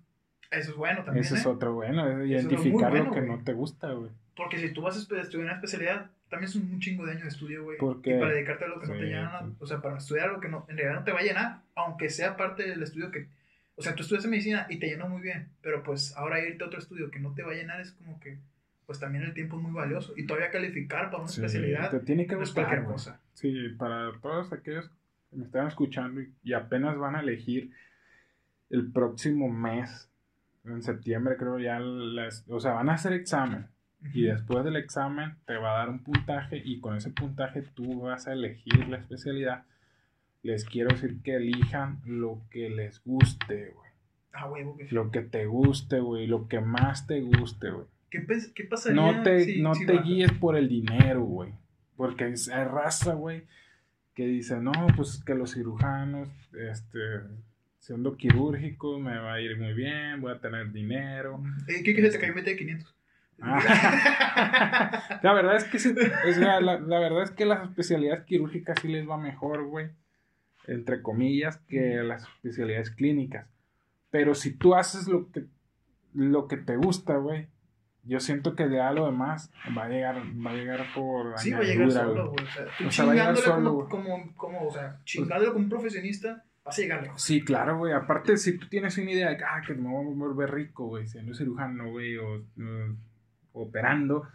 [0.50, 1.24] Eso es bueno también.
[1.24, 1.48] Eso es ¿eh?
[1.48, 3.30] otro bueno, es identificar bueno, lo que güey.
[3.38, 4.11] no te gusta, güey.
[4.36, 7.28] Porque si tú vas a estudiar una especialidad, también es un chingo de años de
[7.28, 7.78] estudio, güey.
[7.78, 9.57] Porque- Y para dedicarte a lo que no te llena, sí.
[9.61, 12.09] o sea, para estudiar lo que no, en realidad no te va a llenar, aunque
[12.09, 13.26] sea parte del estudio que.
[13.76, 16.68] O sea, tú estudias medicina y te llenó muy bien, pero pues ahora irte a
[16.68, 18.38] otro estudio que no te va a llenar es como que.
[18.86, 20.12] Pues también el tiempo es muy valioso.
[20.14, 23.20] Y todavía calificar para una Sí, especialidad te tiene que no es gustar, cualquier cosa.
[23.32, 24.90] Sí, para todos aquellos
[25.30, 27.70] que me están escuchando y, y apenas van a elegir
[28.68, 30.10] el próximo mes,
[30.64, 33.68] en septiembre creo ya, las, o sea, van a hacer examen
[34.12, 38.02] y después del examen te va a dar un puntaje y con ese puntaje tú
[38.02, 39.64] vas a elegir la especialidad.
[40.45, 43.90] Les quiero decir que elijan lo que les guste, güey.
[44.32, 46.26] Ah, huevo, que Lo que te guste, güey.
[46.26, 47.86] Lo que más te guste, güey.
[48.11, 48.24] ¿Qué,
[48.55, 50.03] qué pasaría No te, no te baja?
[50.05, 51.53] guíes por el dinero, güey.
[51.97, 53.45] Porque es- hay raza, güey,
[54.14, 56.28] que dice, no, pues que los cirujanos,
[56.70, 56.99] este,
[57.78, 61.42] siendo quirúrgicos, me va a ir muy bien, voy a tener dinero.
[61.68, 62.12] Eh, ¿Qué quieres?
[62.12, 62.95] Te cayó un billete de 500.
[63.40, 65.18] Ah.
[65.22, 65.95] La verdad es que sí,
[66.34, 69.88] sea, la, la verdad es que las especialidades quirúrgicas sí les va mejor, güey,
[70.66, 73.46] entre comillas, que las especialidades clínicas.
[74.10, 75.44] Pero si tú haces lo que,
[76.14, 77.48] lo que te gusta, güey,
[78.04, 81.58] yo siento que ya lo demás va a llegar, va a llegar por Sí, va
[81.58, 82.44] a llegar solo, güey.
[82.46, 85.70] O sea, tú O sea, chingándole solo, como, como, como, o sea, chingándole como un
[85.70, 87.22] profesionista, vas a llegar lejos.
[87.22, 87.92] Sí, claro, güey.
[87.94, 91.06] Aparte, si tú tienes una idea de ah, que me voy a volver rico, güey,
[91.06, 92.44] siendo cirujano, güey, o,
[93.52, 94.28] o operando,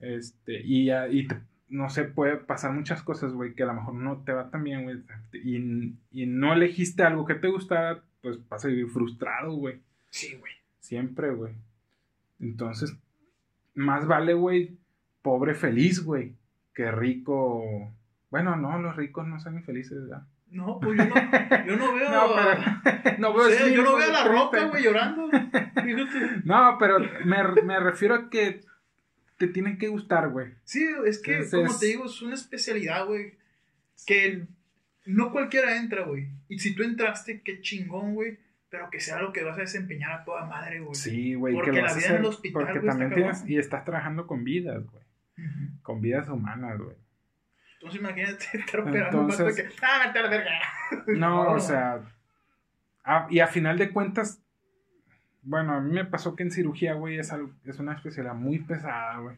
[0.00, 1.40] este, y, ya- y te-
[1.70, 4.64] no sé, puede pasar muchas cosas, güey, que a lo mejor no te va tan
[4.64, 4.98] bien, güey,
[5.32, 10.34] y, y no elegiste algo que te gustara, pues vas a vivir frustrado, güey, Sí,
[10.40, 10.52] güey.
[10.80, 11.52] siempre, güey.
[12.40, 12.96] Entonces,
[13.74, 14.76] más vale, güey,
[15.22, 16.34] pobre feliz, güey,
[16.74, 17.92] que rico.
[18.30, 20.22] Bueno, no, los ricos no son infelices, ¿verdad?
[20.50, 21.14] No, pues yo no,
[21.66, 22.10] yo no veo.
[22.10, 25.28] No, pero- no veo así, yo no veo a la roca, güey, llorando.
[25.84, 26.42] Fíjate.
[26.44, 28.60] No, pero me, me refiero a que
[29.38, 30.52] te tienen que gustar, güey.
[30.64, 33.34] Sí, es que, Entonces- como te digo, es una especialidad, güey.
[34.06, 34.46] Que
[35.06, 36.28] no cualquiera entra, güey.
[36.48, 38.38] Y si tú entraste, qué chingón, güey.
[38.70, 40.94] Pero que sea lo que vas a desempeñar a toda madre, güey.
[40.94, 41.54] Sí, güey.
[41.54, 44.84] Porque que la vida en el hospital, Porque también tienes, y estás trabajando con vidas,
[44.84, 45.02] güey.
[45.82, 46.96] Con vidas humanas, güey.
[47.74, 49.86] Entonces imagínate estar operando un vato de Entonces- que.
[49.86, 50.60] ¡Ah, vete a la verga!
[51.06, 52.02] No, o sea.
[53.30, 54.42] y a final de cuentas,
[55.48, 58.58] bueno, a mí me pasó que en cirugía, güey, es, algo- es una especialidad muy
[58.58, 59.36] pesada, güey.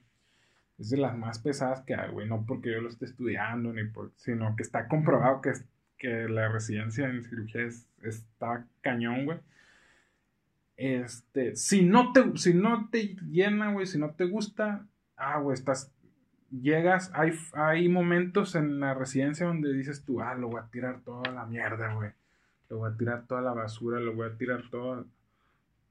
[0.78, 2.26] Es de las más pesadas que hay, güey.
[2.28, 5.52] No porque yo lo esté estudiando, ni por, sino que está comprobado que,
[5.98, 9.38] que la residencia en cirugía es, está cañón, güey.
[10.76, 14.86] Este, si no te, si no te llena, güey, si no te gusta,
[15.16, 15.92] ah, güey, estás,
[16.50, 21.02] llegas, hay, hay momentos en la residencia donde dices tú, ah, lo voy a tirar
[21.02, 22.10] toda la mierda, güey.
[22.70, 25.04] Lo voy a tirar toda la basura, lo voy a tirar todo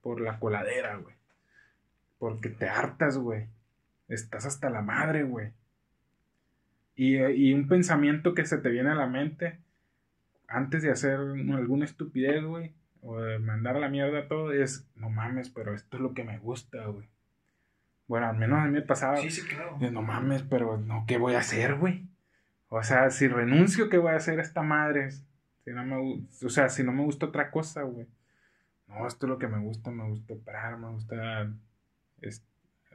[0.10, 1.14] por la coladera, güey.
[2.18, 3.45] Porque te hartas, güey.
[4.07, 5.51] Estás hasta la madre, güey.
[6.95, 9.60] Y, y, un pensamiento que se te viene a la mente
[10.47, 15.12] antes de hacer alguna estupidez, güey, o de mandar a la mierda todo, es, no
[15.12, 17.07] mames, pero esto es lo que me gusta, güey.
[18.07, 19.18] Bueno, al menos a mí me pasaba.
[19.18, 19.78] Sí, sí, claro.
[19.91, 22.07] no mames, pero no, ¿qué voy a hacer, güey?
[22.70, 25.12] O sea, si renuncio, ¿qué voy a hacer a esta madre?
[25.12, 28.07] Si no me, o sea, si no me gusta otra cosa, güey.
[28.90, 31.54] No, esto es lo que me gusta, me gusta operar, me gusta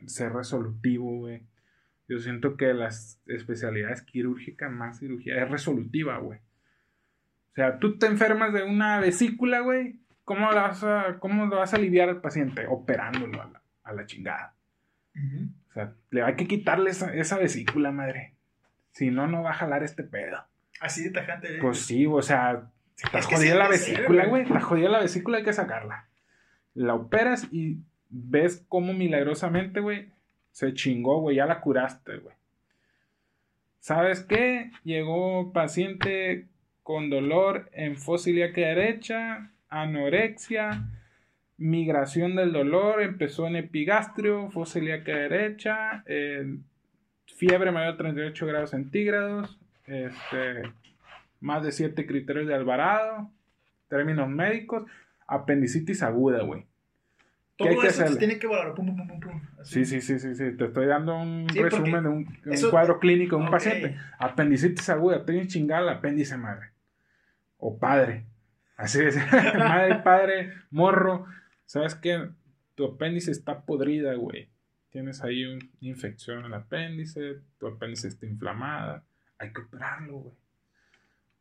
[0.06, 1.42] ser resolutivo, güey.
[2.08, 6.40] Yo siento que las especialidades quirúrgicas, más cirugía, es resolutiva, güey.
[7.52, 10.00] O sea, tú te enfermas de una vesícula, güey.
[10.24, 12.66] ¿Cómo, vas a, ¿Cómo lo vas a aliviar al paciente?
[12.68, 14.56] Operándolo a la, a la chingada.
[15.68, 18.34] O sea, le hay que quitarle esa, esa, vesícula, madre.
[18.90, 20.44] Si no, no va a jalar este pedo.
[20.80, 21.58] Así de tajante.
[21.60, 24.42] Pues sí, o sea, está jodida la vesícula, güey.
[24.42, 26.08] Está jodida la vesícula, hay que sacarla.
[26.74, 27.78] La operas y
[28.08, 30.10] ves cómo milagrosamente, güey,
[30.52, 31.36] se chingó, güey.
[31.36, 32.34] Ya la curaste, güey.
[33.80, 34.70] ¿Sabes qué?
[34.84, 36.46] Llegó paciente
[36.82, 40.84] con dolor en fósil derecha, anorexia,
[41.56, 46.04] migración del dolor, empezó en epigastrio, fosiliaca derecha,
[47.26, 50.72] fiebre mayor de 38 grados centígrados, este,
[51.44, 53.30] más de 7 criterios de Alvarado,
[53.88, 54.90] términos médicos,
[55.26, 56.66] apendicitis aguda, güey.
[57.56, 59.40] Todo eso se tiene que valorar, pum, pum, pum, pum.
[59.62, 63.44] Sí, sí, sí, sí, sí, te estoy dando un resumen de un, cuadro clínico de
[63.44, 63.96] un paciente.
[64.18, 66.70] Apendicitis aguda, tiene chingada apéndice, madre.
[67.58, 68.24] O padre.
[68.76, 69.16] Así es,
[69.58, 71.26] madre, padre, morro,
[71.66, 72.30] ¿Sabes qué?
[72.74, 74.48] Tu apéndice está podrida, güey.
[74.90, 79.04] Tienes ahí una infección en el apéndice, tu apéndice está inflamada.
[79.38, 80.34] Hay que operarlo, güey.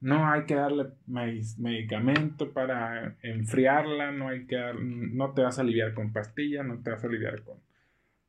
[0.04, 5.94] No hay que darle medicamento para enfriarla, no hay que no te vas a aliviar
[5.94, 7.58] con pastillas, no te vas a aliviar con,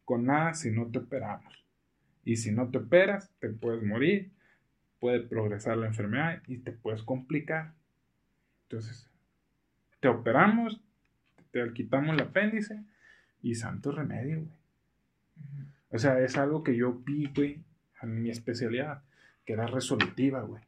[0.04, 1.64] con nada si no te operamos.
[2.22, 4.30] Y si no te operas, te puedes morir,
[5.00, 7.72] puede progresar la enfermedad y te puedes complicar.
[8.68, 9.10] Entonces,
[9.98, 10.80] te operamos,
[11.50, 12.84] te quitamos el apéndice
[13.42, 14.58] y santo remedio, güey.
[15.90, 17.64] O sea, es algo que yo vi, güey,
[18.00, 19.02] en mi especialidad,
[19.44, 20.62] que era resolutiva, güey.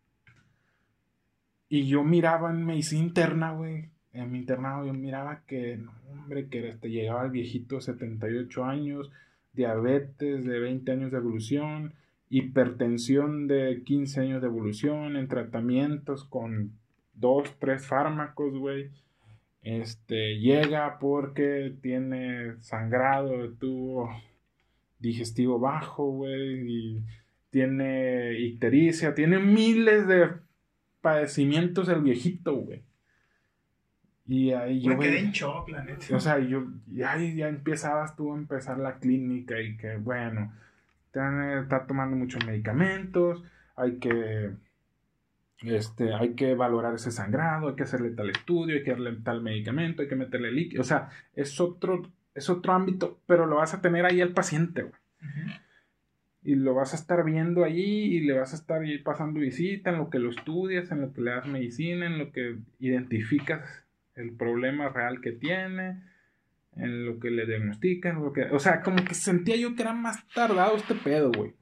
[1.69, 5.79] Y yo miraba en medicina interna, güey, en mi internado, yo miraba que,
[6.11, 9.11] hombre, que te llegaba el viejito 78 años,
[9.53, 11.95] diabetes de 20 años de evolución,
[12.31, 16.73] hipertensión de 15 años de evolución, en tratamientos con
[17.15, 18.91] dos, tres fármacos, güey.
[19.63, 24.11] Este, llega porque tiene sangrado de tubo
[24.99, 27.03] digestivo bajo, güey, y
[27.51, 30.46] tiene ictericia, tiene miles de
[31.07, 32.83] padecimientos el viejito, güey.
[34.27, 34.99] Y ahí yo.
[34.99, 39.61] quedé en shock, la O sea, yo, ya, ya empezabas tú a empezar la clínica
[39.61, 40.53] y que, bueno,
[41.07, 43.45] está tomando muchos medicamentos,
[43.77, 44.51] hay que
[45.63, 49.43] este, hay que valorar ese sangrado, hay que hacerle tal estudio, hay que darle tal
[49.43, 50.81] medicamento, hay que meterle líquido.
[50.81, 52.03] O sea, es otro,
[52.35, 55.01] es otro ámbito, pero lo vas a tener ahí al paciente, güey.
[56.47, 59.99] Y lo vas a estar viendo allí y le vas a estar pasando visita en
[59.99, 63.85] lo que lo estudias, en lo que le das medicina, en lo que identificas
[64.15, 66.03] el problema real que tiene,
[66.77, 68.45] en lo que le diagnostican, lo que...
[68.45, 71.53] O sea, como que sentía yo que era más tardado este pedo, güey.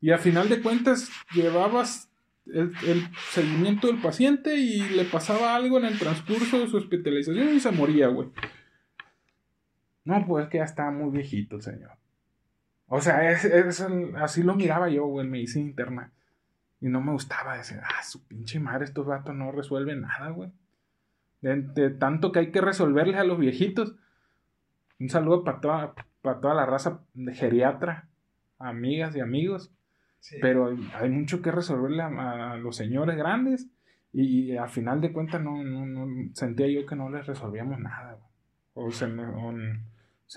[0.00, 2.10] Y a final de cuentas llevabas
[2.46, 7.60] el, seguimiento del paciente y le pasaba algo en el transcurso de su hospitalización y
[7.60, 8.28] se moría, güey.
[10.04, 11.99] No, pues que ya estaba muy viejito el señor.
[12.92, 13.80] O sea, es,
[14.16, 16.12] así lo miraba yo, güey, en medicina interna.
[16.80, 20.50] Y no me gustaba decir, ah, su pinche madre, estos vatos no resuelven nada, güey.
[21.40, 23.94] De, tanto que hay que resolverles a los viejitos.
[24.98, 28.08] Un saludo para toda, para toda la raza de geriatra,
[28.58, 29.70] amigas y amigos.
[30.40, 33.68] Pero hay mucho que resolverle a, los señores grandes
[34.12, 35.54] y, al final de cuentas no,
[36.34, 38.18] sentía yo que no les resolvíamos nada.
[38.74, 39.06] O se,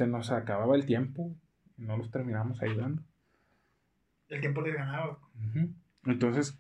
[0.08, 1.43] nos acababa el tiempo y
[1.78, 3.02] no los terminamos ayudando.
[4.30, 5.20] El tiempo les ganaba.
[6.06, 6.60] Entonces,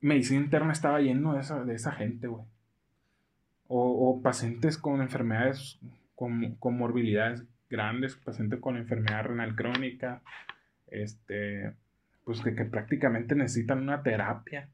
[0.00, 2.44] medicina interna estaba lleno de esa, de esa gente, güey.
[3.74, 5.78] O, pacientes con enfermedades,
[6.14, 10.20] con, con morbilidades grandes, pacientes con enfermedad renal crónica,
[10.88, 11.72] este,
[12.24, 14.68] pues que, prácticamente necesitan una terapia.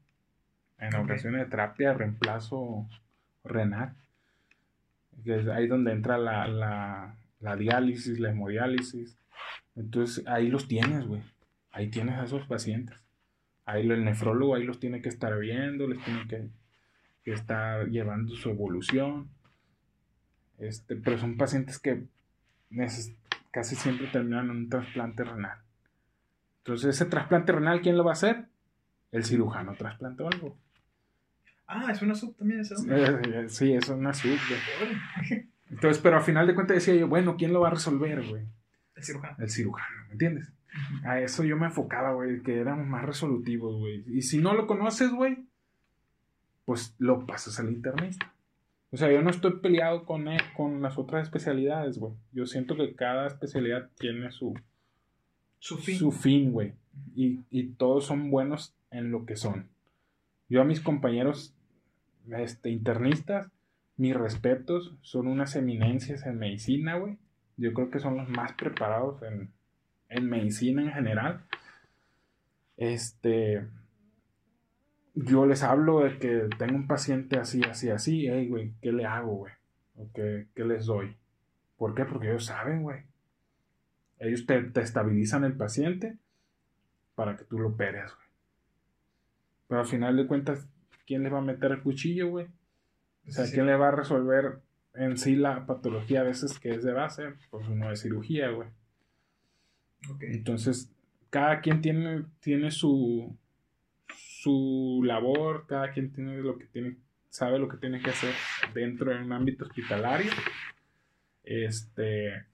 [0.77, 2.87] En ocasiones de terapia de reemplazo
[3.43, 3.95] renal.
[5.23, 9.18] Que es ahí donde entra la, la, la diálisis, la hemodiálisis.
[9.75, 11.21] Entonces ahí los tienes, güey.
[11.71, 12.97] Ahí tienes a esos pacientes.
[13.65, 16.49] Ahí el nefrólogo ahí los tiene que estar viendo, les tiene que,
[17.23, 19.29] que estar llevando su evolución.
[20.57, 22.05] Este, pero son pacientes que
[23.51, 25.59] casi siempre terminan en un trasplante renal.
[26.59, 28.45] Entonces, ese trasplante renal, ¿quién lo va a hacer?
[29.11, 30.57] El cirujano trasplantólogo.
[31.65, 32.75] Ah, es una sub también esa.
[32.75, 34.37] Eh, eh, sí, es una sub.
[35.69, 38.45] Entonces, pero al final de cuentas decía yo, bueno, ¿quién lo va a resolver, güey?
[38.99, 39.35] El cirujano.
[39.39, 40.51] El cirujano, ¿me entiendes?
[41.03, 44.03] A eso yo me enfocaba, güey, que éramos más resolutivos, güey.
[44.07, 45.45] Y si no lo conoces, güey,
[46.65, 48.31] pues lo pasas al internista.
[48.91, 52.13] O sea, yo no estoy peleado con, él- con las otras especialidades, güey.
[52.31, 54.53] Yo siento que cada especialidad tiene su,
[55.59, 55.97] Su fin.
[55.97, 56.73] su fin, güey.
[57.15, 59.67] Y, y todos son buenos en lo que son.
[60.49, 61.53] Yo a mis compañeros
[62.31, 63.49] este, internistas,
[63.97, 67.17] mis respetos, son unas eminencias en medicina, güey.
[67.59, 69.51] Yo creo que son los más preparados en,
[70.07, 71.45] en medicina en general.
[72.77, 73.67] Este.
[75.13, 78.27] Yo les hablo de que tengo un paciente así, así, así.
[78.27, 79.53] Hey, güey, ¿qué le hago, güey?
[79.97, 81.17] ¿O qué, qué les doy?
[81.77, 82.05] ¿Por qué?
[82.05, 83.03] Porque ellos saben, güey.
[84.19, 86.17] Ellos te, te estabilizan el paciente
[87.15, 88.27] para que tú lo operes, güey.
[89.67, 90.67] Pero al final de cuentas,
[91.05, 92.47] ¿quién le va a meter el cuchillo, güey?
[93.27, 93.53] O sea, Sí.
[93.53, 94.59] ¿quién le va a resolver
[94.93, 97.33] en sí la patología a veces que es de base?
[97.49, 98.69] Pues uno de cirugía, güey.
[100.21, 100.91] Entonces,
[101.29, 103.37] cada quien tiene, tiene su,
[104.13, 106.97] su labor, cada quien tiene lo que tiene,
[107.29, 108.33] sabe lo que tiene que hacer
[108.73, 110.31] dentro de un ámbito hospitalario.
[111.43, 112.45] Este.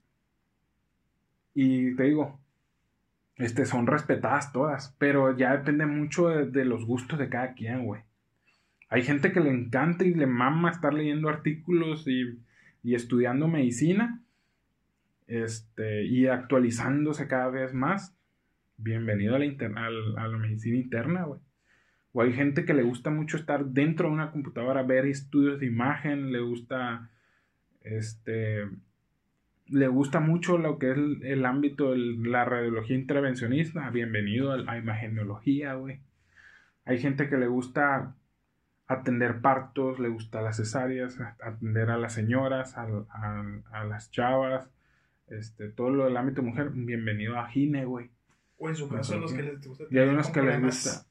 [1.54, 2.38] Y te digo,
[3.36, 7.84] este, son respetadas todas, pero ya depende mucho de, de los gustos de cada quien,
[7.84, 8.02] güey.
[8.88, 12.38] Hay gente que le encanta y le mama estar leyendo artículos y,
[12.82, 14.22] y estudiando medicina
[15.26, 18.16] este, y actualizándose cada vez más.
[18.76, 21.40] Bienvenido a la, interna- a la medicina interna, güey.
[22.12, 25.66] O hay gente que le gusta mucho estar dentro de una computadora, ver estudios de
[25.66, 27.10] imagen, le gusta,
[27.82, 28.64] este,
[29.66, 33.90] le gusta mucho lo que es el, ámbito de la radiología intervencionista.
[33.90, 36.00] Bienvenido a la imagenología, güey.
[36.86, 38.14] Hay gente que le gusta
[38.88, 44.10] atender partos, le gusta las cesáreas, a- atender a las señoras, al- a, a las
[44.10, 44.68] chavas,
[45.28, 48.10] este, todo lo del ámbito mujer, bienvenido a Gine, güey.
[48.58, 49.84] O en su caso, los que les gusta.
[49.90, 51.06] Y hay unos que les gusta,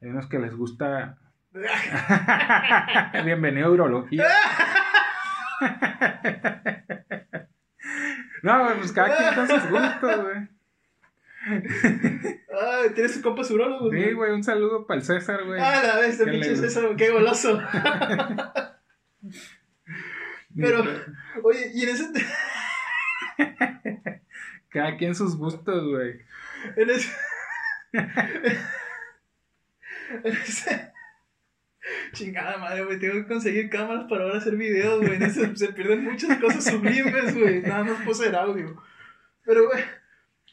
[0.00, 1.18] hay unos que les gusta,
[3.24, 4.24] bienvenido a urología.
[8.42, 10.48] no, pues cada quien con sus gustos, güey.
[11.46, 13.90] Ay, tienes tu compa urólogo.
[13.90, 15.58] Sí, güey, un saludo para el César, güey.
[15.60, 17.60] Ah, la vez, Que pinche César, qué goloso.
[20.56, 20.84] Pero,
[21.42, 22.04] oye, y en ese.
[24.68, 26.20] Cada quien sus gustos, güey.
[26.76, 27.10] En ese.
[30.24, 30.92] en ese.
[32.12, 32.98] Chingada madre, güey.
[32.98, 35.14] Tengo que conseguir cámaras para ahora hacer videos, güey.
[35.14, 37.62] En ese se pierden muchas cosas sublimes, güey.
[37.62, 38.76] Nada más puedo hacer audio.
[39.44, 39.82] Pero, güey,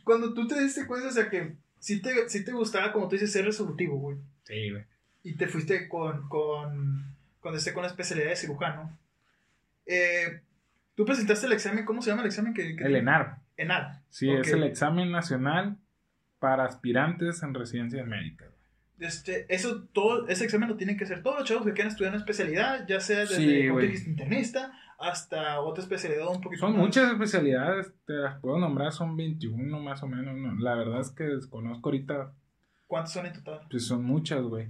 [0.08, 3.16] cuando tú te diste cuenta, o sea, que sí te, sí te gustaba, como tú
[3.16, 4.18] dices, ser resolutivo, güey.
[4.43, 4.84] Sí, güey.
[5.24, 8.97] y te fuiste con, con, con, este, con la especialidad de cirujano.
[9.86, 10.41] Eh,
[10.97, 12.55] Tú presentaste el examen, ¿cómo se llama el examen?
[12.55, 13.38] Que, que El ENAR.
[13.55, 14.01] ENAR.
[14.10, 15.78] Sí, es el examen nacional
[16.39, 18.49] para aspirantes en residencias médicas.
[18.97, 22.14] Este, eso, todo, ese examen lo tienen que hacer todos los chavos que quieran estudiar
[22.14, 26.82] una especialidad, ya sea desde Sí, dijiste, internista hasta otra especialidad un poquito Son más.
[26.82, 30.36] muchas especialidades, te las puedo nombrar, son 21 más o menos.
[30.36, 30.56] ¿no?
[30.60, 32.34] La verdad es que desconozco ahorita,
[32.88, 33.62] ¿Cuántos son en total?
[33.70, 34.70] pues son muchas, güey.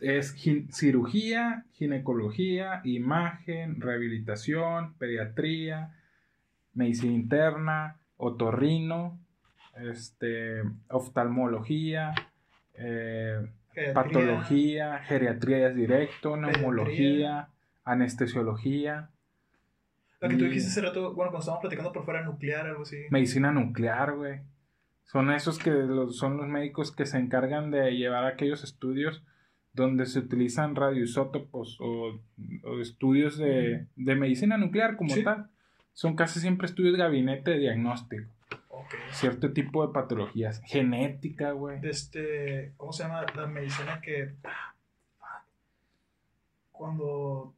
[0.00, 5.96] Es gin- cirugía, ginecología, imagen, rehabilitación, pediatría,
[6.74, 9.18] medicina interna, otorrino,
[9.80, 12.14] este, oftalmología,
[12.74, 17.48] eh, Geriatría, patología, geriatría es directo, neumología,
[17.92, 19.10] anestesiología,
[20.20, 22.96] La que tú dijiste hace rato, bueno, cuando estábamos platicando por fuera nuclear, algo así.
[23.10, 24.40] medicina nuclear, güey.
[25.04, 29.22] Son esos que los, son los médicos que se encargan de llevar aquellos estudios
[29.72, 32.20] donde se utilizan radioisótopos o,
[32.64, 35.22] o estudios de, de medicina nuclear como Sí.
[35.24, 35.48] tal.
[35.92, 38.28] Son casi siempre estudios de gabinete de diagnóstico.
[38.68, 38.94] Ok.
[39.12, 40.60] Cierto tipo de patologías.
[40.66, 41.80] Genética, güey.
[41.80, 43.24] de este, ¿cómo se llama?
[43.34, 44.34] La medicina que
[46.72, 47.57] cuando te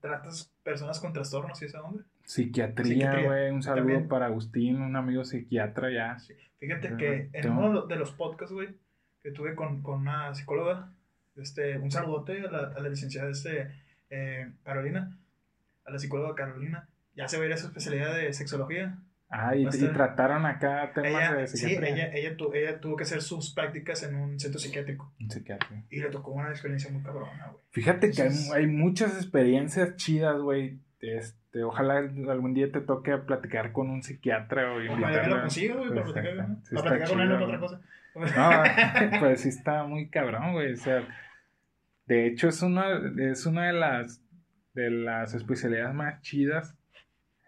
[0.00, 2.04] tratas personas con trastornos y esa onda.
[2.24, 3.50] Psiquiatría, güey.
[3.50, 4.08] Un saludo También.
[4.08, 6.16] para Agustín, un amigo psiquiatra ya.
[6.58, 8.68] Fíjate Ajá, que en uno de los podcasts, güey,
[9.22, 10.92] que tuve con, con una psicóloga,
[11.36, 13.70] este, un saludote a la, a la licenciada este,
[14.10, 15.16] eh, Carolina,
[15.84, 18.98] a la psicóloga Carolina, ya se va a ir a su especialidad de sexología.
[19.32, 22.06] Ah, y, y trataron acá temas Ella, de sí, psiquiatría.
[22.08, 25.68] ella, ella, tu- ella tuvo que hacer sus prácticas en un centro psiquiátrico Un psiquiatra.
[25.88, 27.62] y le tocó una experiencia muy cabrona, güey.
[27.70, 30.80] Fíjate que hay, Entonces- hay muchas experiencias chidas, güey.
[31.00, 35.74] Es- este, ojalá algún día te toque platicar con un psiquiatra o Ojalá lo consiga,
[35.74, 37.80] güey, para Pues, platicar, sí Para platicar con él, no chido, para otra
[38.14, 39.10] cosa.
[39.10, 40.72] No, pues sí está muy cabrón, güey.
[40.74, 41.02] O sea,
[42.06, 42.86] de hecho es una,
[43.18, 44.22] es una de las
[44.74, 46.76] de las especialidades más chidas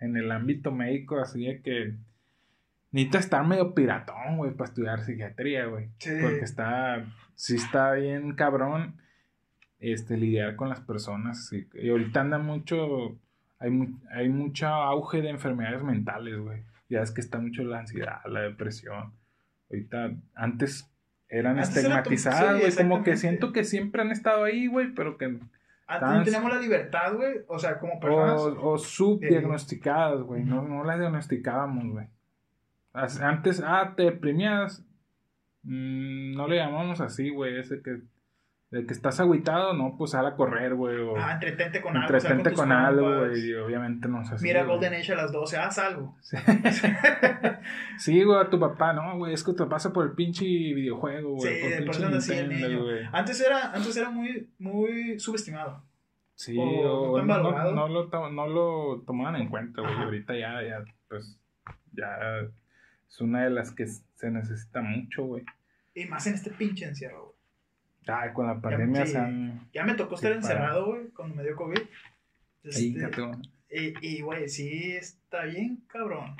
[0.03, 1.95] en el ámbito médico, así de que
[2.91, 5.89] necesitas estar medio piratón, güey, para estudiar psiquiatría, güey.
[5.99, 6.11] Sí.
[6.21, 8.97] Porque está, sí está bien cabrón,
[9.79, 11.51] este, lidiar con las personas.
[11.53, 13.17] y ahorita anda mucho,
[13.59, 13.71] hay,
[14.11, 16.63] hay mucho auge de enfermedades mentales, güey.
[16.89, 19.13] Ya es que está mucho la ansiedad, la depresión.
[19.71, 20.91] Ahorita, antes
[21.29, 22.77] eran Antes estigmatizadas, sí, güey.
[22.77, 25.39] como que siento que siempre han estado ahí, güey, pero que...
[25.95, 27.41] Antes no teníamos la libertad, güey.
[27.49, 28.41] O sea, como personas.
[28.41, 30.45] O, o subdiagnosticadas, güey.
[30.45, 32.07] No, no las diagnosticábamos, güey.
[32.93, 34.85] Antes, ah, te deprimías.
[35.63, 37.59] mm, no le llamamos así, güey.
[37.59, 38.03] Ese que,
[38.73, 40.97] de que estás agüitado, no, pues sal a correr, güey.
[41.19, 42.09] Ah, entretente con algo.
[42.09, 43.51] entretente tus con, algo, güey.
[43.51, 44.43] Y obviamente no así.
[44.43, 44.73] Mira güey.
[44.73, 46.17] Golden Age a las 12, haz algo.
[46.23, 46.37] Sí.
[47.99, 49.35] Sí, güey, a tu papá, no, güey.
[49.35, 51.55] Es que te pasa por el pinche videojuego, güey.
[51.55, 52.85] Sí, por de así el Nintendo, niño.
[52.85, 53.05] güey.
[53.13, 55.85] Antes era, antes era muy, muy subestimado.
[56.35, 59.93] Sí, o o, no lo, no lo tomaban en cuenta, güey.
[59.93, 60.05] Ajá.
[60.05, 61.39] Ahorita ya, ya, pues,
[61.93, 62.09] ya
[63.07, 65.45] es una de las que se necesita mucho, güey.
[65.95, 67.32] Y más en este pinche encierro, güey.
[68.07, 69.13] Ay, con la pandemia sí.
[69.13, 69.69] se han...
[69.73, 71.79] Ya me tocó estar Sí, encerrado, güey, cuando me dio COVID.
[71.79, 71.89] Ahí,
[72.65, 73.31] Este, gato.
[73.71, 76.37] y, güey, sí está bien, cabrón.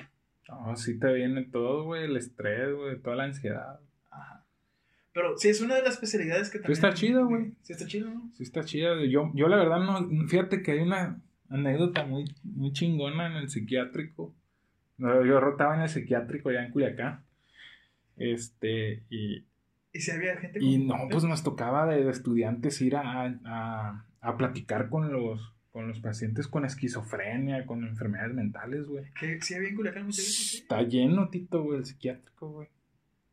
[0.49, 3.81] No, sí te viene todo, güey, el estrés, güey, toda la ansiedad.
[4.11, 4.45] Ajá.
[5.13, 6.73] Pero sí, es una de las especialidades que también...
[6.73, 7.53] está chido, güey.
[7.63, 8.31] Sí está chido, ¿no?
[8.35, 8.95] Sí está chida.
[9.07, 10.27] Yo, yo la verdad no...
[10.29, 14.35] Fíjate que hay una anécdota muy, muy chingona en el psiquiátrico.
[14.99, 17.25] Yo rotaba en el psiquiátrico allá en Culiacán.
[18.17, 19.45] Este, y,
[19.93, 24.37] Y si había gente Y no, pues nos tocaba de, estudiantes ir a, a, a
[24.37, 29.05] platicar con los, con los pacientes con esquizofrenia, con enfermedades mentales, güey.
[29.19, 30.09] Que sí había en Culiacán.
[30.09, 32.69] Está lleno, Tito, güey, el psiquiátrico, güey.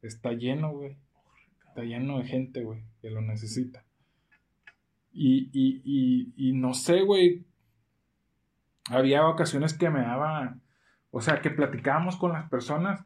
[0.01, 0.97] Está lleno, güey.
[1.67, 3.83] Está lleno de gente, güey, que lo necesita.
[5.11, 7.45] Y, y, y, y no sé, güey.
[8.89, 10.57] Había ocasiones que me daba,
[11.11, 13.05] o sea, que platicábamos con las personas,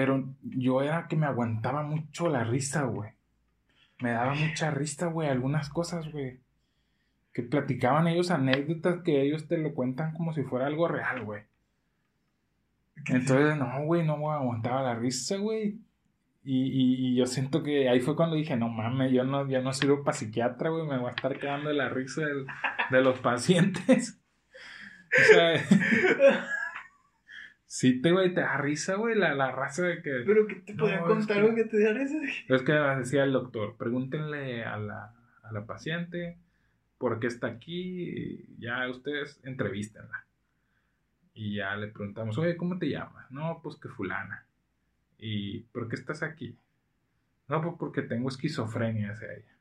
[0.00, 3.10] pero yo era que me aguantaba mucho la risa, güey.
[4.00, 6.40] Me daba mucha risa, güey, algunas cosas, güey.
[7.34, 11.42] Que platicaban ellos anécdotas que ellos te lo cuentan como si fuera algo real, güey.
[13.08, 15.78] Entonces, no, güey, no me aguantaba la risa, güey.
[16.44, 19.74] Y, y, yo siento que ahí fue cuando dije, no mames, yo no, yo no
[19.74, 22.22] sirvo para psiquiatra, güey, me voy a estar quedando de la risa
[22.90, 24.16] de los pacientes.
[25.12, 25.60] O sea,
[27.72, 30.10] sí te, güey, te da risa, güey, la, la raza de que...
[30.26, 32.20] Pero que te No, podía es contar que- algo que te diera ese.
[32.48, 35.14] Es que decía el doctor, pregúntenle a la,
[35.44, 36.36] a la paciente
[36.98, 40.26] por qué está aquí, y ya ustedes entrevístenla.
[41.32, 43.30] Y ya le preguntamos, oye, ¿cómo te llamas?
[43.30, 44.46] No, pues que fulana.
[45.16, 46.58] ¿Y por qué estás aquí?
[47.48, 49.54] No, pues porque tengo esquizofrenia, decía ella.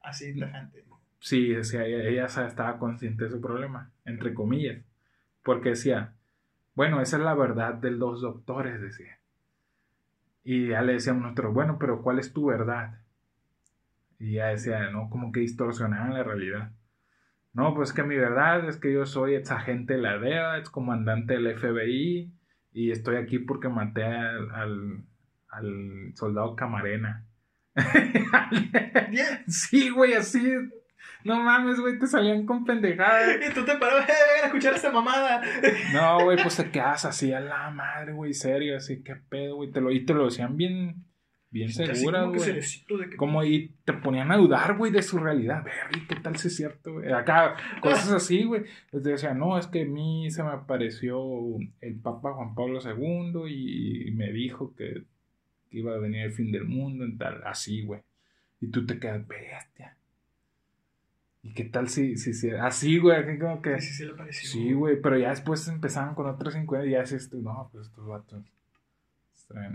[0.00, 0.84] Así, tajante.
[1.18, 4.78] Sí, decía ella, ella estaba consciente de su problema, entre comillas.
[5.42, 6.14] Porque decía,
[6.78, 9.18] bueno, esa es la verdad de los doctores, decía.
[10.44, 13.00] Y ya le decíamos nosotros, bueno, pero ¿cuál es tu verdad?
[14.20, 16.70] Y ella decía, no, como que distorsionaban la realidad.
[17.52, 20.70] No, pues que mi verdad es que yo soy ex agente de la DEA, ex
[20.70, 22.32] comandante del FBI,
[22.72, 25.04] y estoy aquí porque maté al, al,
[25.48, 27.26] al soldado Camarena.
[29.48, 30.48] Sí, güey, así.
[31.24, 33.36] No mames, güey, te salían con pendejadas.
[33.50, 35.42] Y tú te parabas, eh, vengan a escuchar esta mamada.
[35.92, 39.70] No, güey, pues te quedas así a la madre, güey, serio, así, qué pedo, güey.
[39.70, 41.04] Te lo, y te lo decían bien,
[41.50, 43.10] bien segura, como que güey.
[43.10, 45.64] que- Como y te ponían a dudar, güey, de su realidad.
[45.64, 47.12] Ver, ¿qué tal si es cierto, güey?
[47.12, 48.64] Acá, cosas así, güey.
[48.92, 51.20] Les decía, no, es que a mí se me apareció
[51.80, 55.04] el Papa Juan Pablo II y, me dijo que,
[55.70, 58.02] que iba a venir el fin del mundo y tal, así, güey.
[58.60, 59.96] Y tú te quedas, bestia.
[61.42, 63.16] ¿Y qué tal si, si, si así, güey?
[63.16, 63.80] así como que...
[63.80, 64.48] Sí, sí, sí le pareció.
[64.50, 67.86] Sí, güey, pero ya después empezaban con otros 50 y ya dices tú, no, pues
[67.86, 68.44] estos vatos,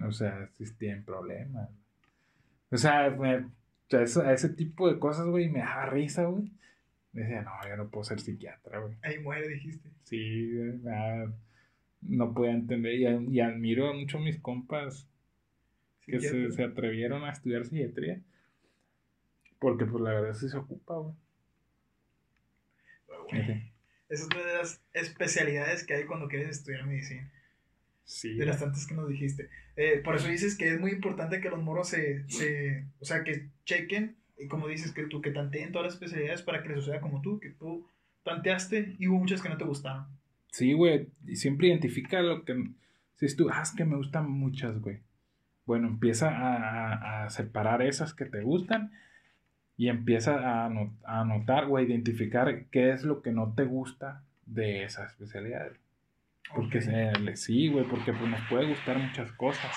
[0.06, 1.70] o sea, sí tienen problemas.
[2.70, 3.48] O sea, me-
[3.90, 6.52] eso- a ese tipo de cosas, güey, me daba risa, güey.
[7.12, 8.96] Decía, no, yo no puedo ser psiquiatra, güey.
[9.04, 9.90] Ahí muere, dijiste.
[10.04, 11.32] Sí, güey, nada,
[12.02, 13.06] no podía entender y,
[13.36, 15.08] y admiro mucho a mis compas
[16.02, 18.20] que se, se atrevieron a estudiar psiquiatría.
[19.60, 21.14] Porque, pues, la verdad sí se ocupa, güey.
[23.34, 27.32] Esa es una de las especialidades que hay cuando quieres estudiar medicina.
[28.06, 28.36] Sí.
[28.36, 29.50] De las tantas que nos dijiste.
[29.76, 32.86] Eh, por eso dices que es muy importante que los moros se, se.
[33.00, 34.18] O sea, que chequen.
[34.38, 37.22] Y como dices, que tú que tanteen todas las especialidades para que les suceda como
[37.22, 37.40] tú.
[37.40, 37.88] Que tú
[38.24, 40.06] tanteaste y hubo muchas que no te gustaron.
[40.52, 41.08] Sí, güey.
[41.26, 42.56] Y siempre identifica lo que.
[43.16, 45.00] Si es tú, ah, es que me gustan muchas, güey.
[45.66, 48.92] Bueno, empieza a, a, separar esas que te gustan
[49.78, 54.24] y empieza a, a anotar o a identificar qué es lo que no te gusta
[54.46, 55.80] de esas especialidades.
[56.56, 56.82] Porque
[57.36, 59.72] sí, güey, porque pues, nos puede gustar muchas cosas,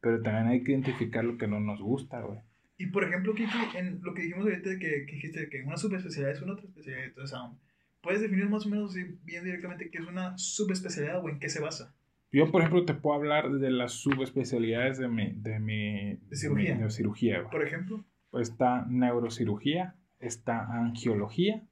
[0.00, 2.40] pero también hay que identificar lo que no nos gusta, güey.
[2.76, 6.34] Y por ejemplo, Kiki, en lo que dijimos ahorita que, que dijiste que una subespecialidad
[6.34, 7.56] es una otra especialidad, entonces, um,
[8.02, 11.60] ¿puedes definir más o menos bien directamente qué es una subespecialidad o en qué se
[11.60, 11.94] basa?
[12.32, 16.76] Yo, por ejemplo, te puedo hablar de las subespecialidades de mi, de mi, de cirugía.
[16.76, 18.04] De cirugía Por ejemplo.
[18.40, 21.62] Está neurocirugía, está angiología,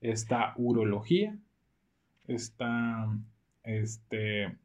[0.00, 1.38] está urología,
[2.26, 3.08] está
[3.64, 4.56] este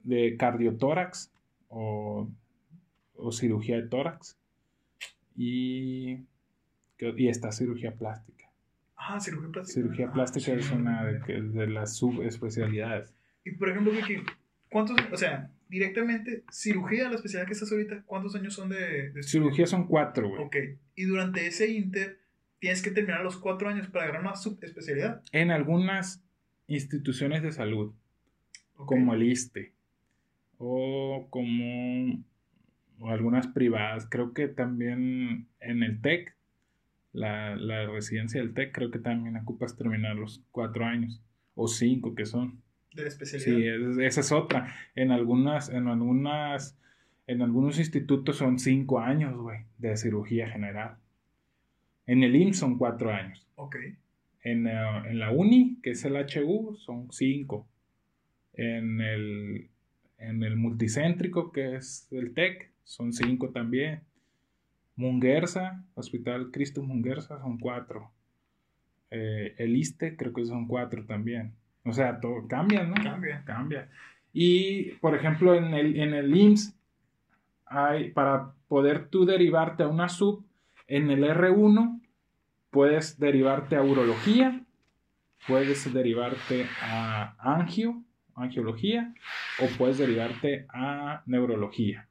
[0.00, 1.32] de cardiotórax
[1.68, 2.28] o,
[3.14, 4.38] o cirugía de tórax
[5.36, 6.24] y,
[6.98, 8.50] y está cirugía plástica.
[8.96, 9.74] Ah, cirugía plástica.
[9.74, 13.14] Cirugía ah, plástica es una de, de las subespecialidades.
[13.44, 14.22] Y por ejemplo, Vicky,
[14.70, 19.66] ¿cuántos, o sea, directamente, cirugía, la especialidad que estás ahorita, ¿cuántos años son de, Cirugía
[19.66, 20.42] son cuatro, güey.
[20.42, 20.56] Ok,
[20.94, 22.18] y durante ese inter,
[22.58, 25.22] tienes que terminar los cuatro años para agarrar una subespecialidad.
[25.32, 26.24] En algunas
[26.66, 27.94] instituciones de salud,
[28.74, 29.72] como el ISTE,
[30.58, 32.24] o como
[33.04, 36.34] algunas privadas, creo que también en el TEC,
[37.12, 41.22] la, la residencia del TEC, creo que también ocupas terminar los cuatro años,
[41.54, 42.62] o cinco que son
[42.98, 43.94] de la especialidad.
[43.94, 44.74] Sí, esa es otra.
[44.94, 46.78] En algunas, en algunas,
[47.26, 50.96] en algunos institutos son cinco años, güey, de cirugía general.
[52.06, 53.46] En el IMSS son cuatro años.
[53.56, 53.76] Ok.
[54.42, 57.68] En, eh, en, la uni, que es el HU, son cinco.
[58.54, 59.68] En el,
[60.18, 64.00] en el multicéntrico, que es el TEC, son cinco también.
[64.96, 68.10] Munguerza, Hospital Cristo Munguerza, son cuatro.
[69.10, 71.52] Eh, el ISTE, creo que son cuatro también.
[71.84, 72.94] O sea, todo cambia, ¿no?
[72.94, 73.42] Cambia.
[73.44, 73.88] Cambia.
[74.32, 76.76] Y, por ejemplo, en el, en el IMSS,
[77.66, 80.44] hay, para poder tú derivarte a una sub,
[80.86, 82.00] en el R1
[82.70, 84.62] puedes derivarte a urología,
[85.46, 88.02] puedes derivarte a angio,
[88.34, 89.14] angiología,
[89.60, 92.08] o puedes derivarte a neurología,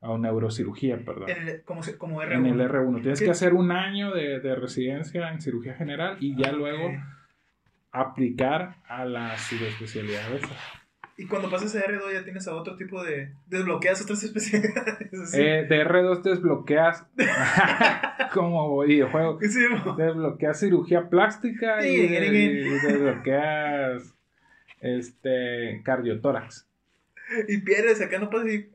[0.00, 1.30] a neurocirugía, perdón.
[1.30, 2.36] En el, como, como R1.
[2.36, 3.00] En el R1.
[3.00, 6.90] Tienes que hacer un año de, de, residencia en cirugía general y ya luego
[7.92, 10.22] aplicar a la subespecialidad
[11.16, 13.32] Y cuando pasas a R2 ya tienes a otro tipo de...
[13.46, 15.34] Desbloqueas otras especialidades.
[15.34, 17.06] Eh, de R2 desbloqueas
[18.34, 19.38] como videojuego.
[19.38, 24.14] desbloqueas cirugía plástica y, desbloqueas
[24.80, 26.68] este cardiotórax.
[27.48, 28.68] Y pierdes, acá no pasa así.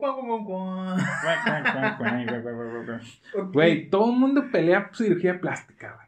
[3.53, 6.07] Güey, todo el mundo pelea cirugía plástica, güey.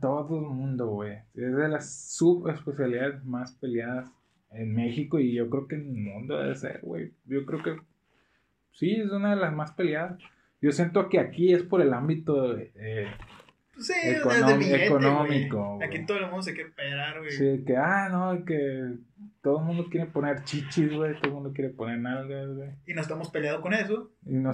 [0.00, 1.18] Todo el mundo, güey.
[1.34, 4.10] Es de las subespecialidades más peleadas
[4.52, 7.12] en México y yo creo que en el mundo debe ser, güey.
[7.24, 7.76] Yo creo que
[8.72, 10.18] sí, es una de las más peleadas.
[10.60, 13.06] Yo siento que aquí es por el ámbito eh,
[13.80, 15.78] sí, económico.
[15.82, 17.30] Aquí todo el mundo se quiere esperar, güey.
[17.30, 18.94] Sí, que, ah, no, que
[19.42, 21.14] todo el mundo quiere poner chichis, güey.
[21.14, 22.70] Todo el mundo quiere poner nalgas, güey.
[22.86, 24.10] Y no estamos peleados con eso.
[24.26, 24.52] Y, no,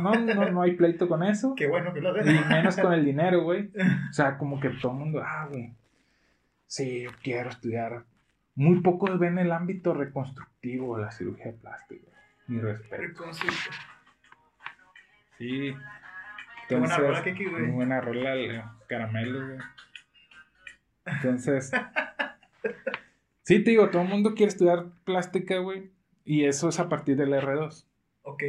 [0.00, 1.54] no, no, no, hay pleito con eso.
[1.56, 2.36] Qué bueno que lo den.
[2.36, 3.70] Y menos con el dinero, güey.
[4.10, 5.74] O sea, como que todo el mundo, ah, güey.
[6.66, 8.04] Sí, yo quiero estudiar.
[8.54, 12.10] Muy pocos ven el ámbito reconstructivo de la cirugía plástica.
[12.46, 13.24] Mi respeto.
[15.38, 15.74] Sí.
[16.72, 17.62] Qué buena rola, Kiki, güey.
[17.64, 19.58] Muy buena rola, el caramelo, güey.
[21.04, 21.70] Entonces.
[23.42, 25.90] sí, te digo, todo el mundo quiere estudiar plástica, güey.
[26.24, 27.86] Y eso es a partir del R2.
[28.22, 28.42] Ok.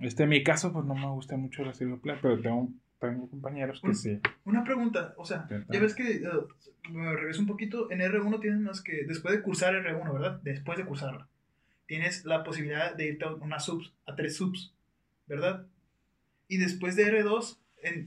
[0.00, 2.68] Este, en mi caso, pues no me gusta mucho la cirugía plástica, pero tengo,
[3.00, 4.20] tengo compañeros que sí.
[4.44, 8.60] Una pregunta, o sea, ya ves que, uh, me regreso un poquito, en R1 tienes
[8.60, 10.40] más que, después de cursar R1, ¿verdad?
[10.42, 11.28] Después de cursarla,
[11.86, 14.72] tienes la posibilidad de irte a una subs, a tres subs,
[15.26, 15.66] ¿verdad?
[16.48, 17.58] Y después de R2,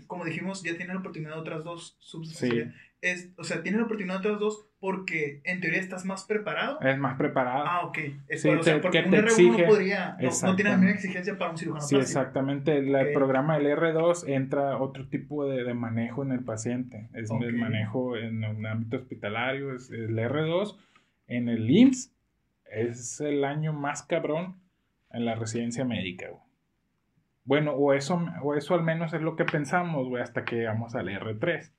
[0.07, 2.43] como dijimos, ya tiene la oportunidad de otras dos subs.
[3.01, 6.79] Es, o sea, tiene la oportunidad de otras dos porque en teoría estás más preparado.
[6.81, 7.63] Es más preparado.
[7.65, 7.97] Ah, ok.
[8.27, 11.57] Es o sea, porque un R1 no podría, no, tiene la misma exigencia para un
[11.57, 12.77] cirujano Sí, exactamente.
[12.77, 17.09] El programa del R2 entra otro tipo de, manejo en el paciente.
[17.13, 19.73] Es el manejo en un ámbito hospitalario.
[19.73, 20.77] Es el R2
[21.27, 22.11] en el IMSS
[22.71, 24.55] es el año más cabrón
[25.11, 26.29] en la residencia médica.
[27.43, 30.95] Bueno, o eso, o eso al menos es lo que pensamos, güey, hasta que llegamos
[30.95, 31.71] al R3.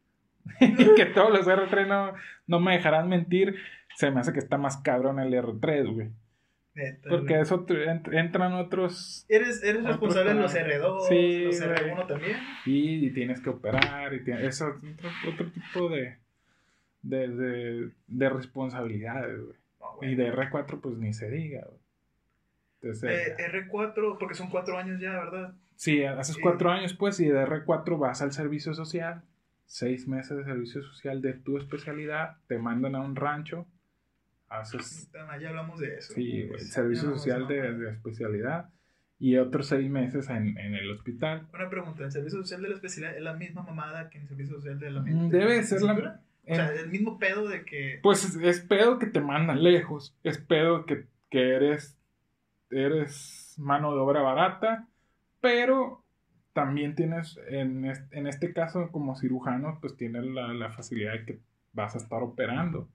[0.97, 2.15] que todos los R3 no,
[2.47, 3.57] no me dejarán mentir.
[3.95, 6.11] Se me hace que está más cabrón el R3, güey.
[7.09, 7.67] Porque eso
[8.13, 9.27] entran otros.
[9.29, 12.37] Eres, eres responsable de los R2, sí, los R1 también.
[12.65, 16.17] Y, tienes que operar, y eso es otro, tipo de,
[17.03, 19.57] de, de, de responsabilidades, güey.
[19.81, 20.13] No, güey.
[20.13, 21.82] Y de R4, pues ni se diga, güey.
[22.83, 23.37] Entonces, Eh,
[23.69, 25.55] R4, porque son cuatro años ya, ¿verdad?
[25.77, 29.23] sí, haces eh, cuatro años, pues, y de R4 vas al servicio social,
[29.67, 33.67] seis meses de servicio social de tu especialidad, te mandan a un rancho,
[34.49, 36.13] haces, Ah, Ya hablamos de eso.
[36.15, 38.71] sí, Pues, servicio ya hablamos social de, de especialidad,
[39.19, 41.47] y otros seis meses en, en el hospital.
[41.55, 44.29] Una pregunta, ¿el servicio social de la especialidad es la misma mamada que en el
[44.29, 45.93] servicio social de la Mm, de Debe ser la...
[45.95, 46.21] licenciatura?
[46.45, 48.01] O sea, el mismo pedo de que...
[48.03, 51.97] Pues es, es pedo que te mandan lejos, es pedo que, que eres,
[52.73, 54.87] eres mano de obra barata,
[55.41, 56.03] pero
[56.53, 61.25] también tienes, en, es- en este caso como cirujano, pues tienes la, la facilidad de
[61.25, 61.39] que
[61.73, 62.89] vas a estar operando,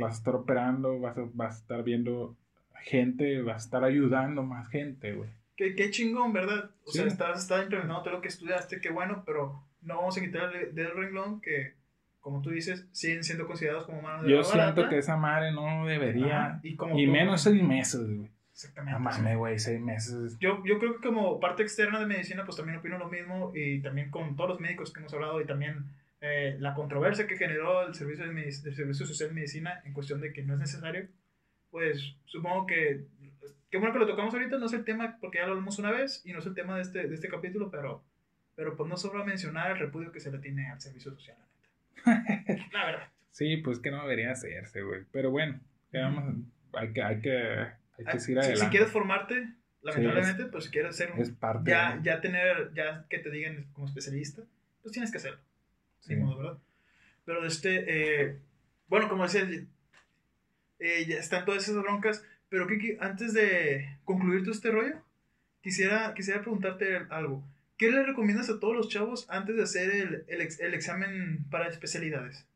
[0.00, 2.36] vas a estar operando, vas a, vas a estar viendo
[2.82, 5.30] gente, vas a estar ayudando más gente, güey.
[5.56, 6.70] Qué, qué chingón, ¿verdad?
[6.84, 6.98] O Sí.
[6.98, 10.66] sea, estás, estás implementando todo lo que estudiaste, qué bueno, pero no vamos a quitarle
[10.72, 11.72] del renglón que,
[12.20, 14.88] como tú dices, siguen siendo considerados como manos de Yo obra siento barata.
[14.90, 18.30] que esa madre no debería, Ajá, y, como, y menos seis meses, güey.
[18.56, 18.98] Exactamente.
[18.98, 20.38] No mames, güey, seis meses.
[20.40, 23.82] Yo, yo creo que como parte externa de medicina, pues también opino lo mismo y
[23.82, 25.84] también con todos los médicos que hemos hablado y también
[26.22, 30.22] eh, la controversia que generó el servicio, de el servicio social de medicina en cuestión
[30.22, 31.06] de que no es necesario,
[31.70, 33.04] pues supongo que,
[33.70, 35.90] qué bueno que lo tocamos ahorita, no es el tema porque ya lo hablamos una
[35.90, 38.04] vez y no es el tema de este, de este capítulo, pero,
[38.54, 41.36] pero pues no sobra mencionar el repudio que se le tiene al servicio social,
[42.06, 42.68] la neta.
[42.72, 43.08] La verdad.
[43.32, 45.02] Sí, pues que no debería hacerse, güey.
[45.12, 45.60] Pero bueno,
[45.92, 46.36] que vamos,
[46.72, 47.66] hay que, hay que,
[47.98, 48.64] hay que Ah, seguir si, adelante.
[48.64, 49.48] si quieres formarte,
[49.82, 53.30] lamentablemente, pues si quieres ser un, es parte ya, de- ya tener, ya que te
[53.30, 54.42] digan como especialista,
[54.82, 55.38] pues tienes que hacerlo.
[56.00, 56.14] sí.
[56.14, 56.58] Ni modo, ¿verdad?
[57.24, 57.84] Pero este,
[58.28, 58.38] eh,
[58.88, 59.48] bueno, como decía,
[60.78, 65.02] eh, ya están todas esas broncas, pero Kiki, antes de concluir todo este rollo,
[65.62, 67.42] quisiera, quisiera preguntarte algo.
[67.78, 71.44] ¿Qué le recomiendas a todos los chavos antes de hacer el, el, ex- el examen
[71.50, 72.46] para especialidades?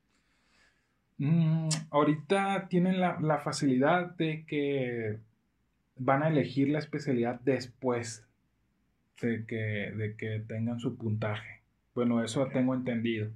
[1.18, 5.18] Mm, ahorita tienen la, la facilidad de que
[5.96, 8.26] van a elegir la especialidad después
[9.20, 11.60] de que, de que tengan su puntaje.
[11.94, 13.30] Bueno, eso tengo entendido.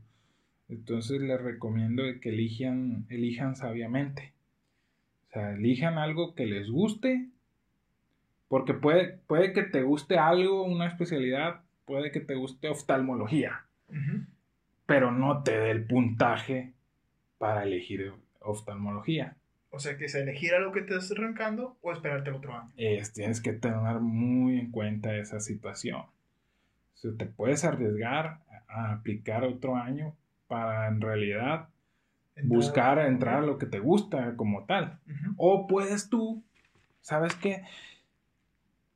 [0.69, 4.33] Entonces les recomiendo que elijan, elijan sabiamente.
[5.29, 7.29] O sea, elijan algo que les guste.
[8.49, 13.65] Porque puede, puede que te guste algo, una especialidad, puede que te guste oftalmología
[14.87, 16.75] pero no te dé el puntaje
[17.39, 19.37] para elegir oftalmología.
[19.75, 22.71] O sea, que es elegir algo que te estés arrancando o esperarte el otro año.
[22.77, 26.01] Es- tienes que tener muy en cuenta esa situación.
[26.01, 28.39] O sea, te puedes arriesgar
[28.69, 30.15] a aplicar otro año
[30.47, 31.69] para en realidad
[32.37, 34.99] Entrar- buscar entrar a lo que te gusta como tal.
[35.37, 36.43] O puedes tú,
[37.01, 37.63] ¿sabes qué?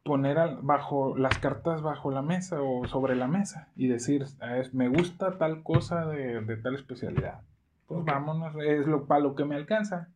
[0.05, 4.57] Poner al- bajo las cartas bajo la mesa o sobre la mesa y decir, "Ah,
[4.59, 7.41] es- me gusta tal cosa de, de tal especialidad.
[7.87, 10.09] Pues vámonos, es lo para lo que me alcanza.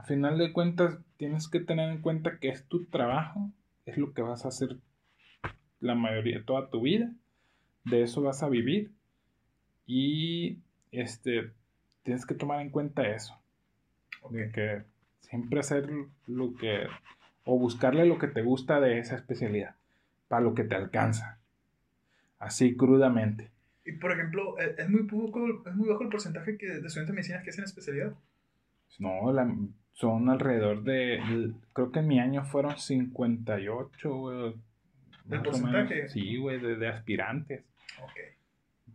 [0.00, 3.50] A final de cuentas, tienes que tener en cuenta que es tu trabajo,
[3.84, 4.78] es lo que vas a hacer
[5.78, 7.12] la mayoría de toda tu vida,
[7.84, 8.92] de eso vas a vivir.
[9.86, 10.56] Y
[10.90, 11.52] este
[12.02, 13.38] tienes que tomar en cuenta eso.
[14.30, 14.84] De que
[15.20, 15.90] siempre hacer
[16.26, 16.86] lo que
[17.44, 19.76] o buscarle lo que te gusta de esa especialidad
[20.28, 21.40] para lo que te alcanza.
[22.38, 23.50] Así crudamente.
[23.84, 27.08] Y por ejemplo, eh, es muy poco, es muy bajo el porcentaje que, de estudiantes
[27.08, 28.14] de medicina que hacen especialidad.
[28.98, 29.54] no la-
[30.00, 34.54] son alrededor de creo que en mi año fueron 58 güey, o
[35.28, 35.94] porcentaje?
[35.96, 36.12] menos.
[36.12, 37.64] sí güey de, de aspirantes
[38.02, 38.18] Ok.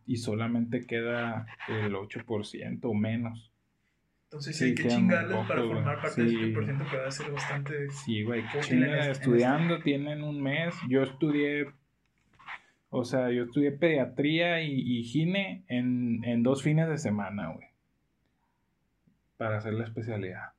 [0.07, 3.52] y solamente queda el 8% o menos
[4.23, 6.36] Entonces Sí, hay que chingarles poco, para formar parte Sí.
[6.36, 7.90] del 10% que va a ser bastante...
[7.91, 10.73] Sí, güey, que este- estudiando, tienen un mes.
[10.90, 11.68] Yo estudié,
[12.90, 17.68] o sea, yo estudié pediatría y, y gine en, en dos fines de semana, güey.
[19.38, 20.49] Para hacer la especialidad.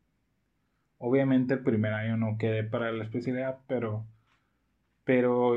[0.98, 4.06] Obviamente el primer año no quedé para la especialidad, pero,
[5.05, 5.56] pero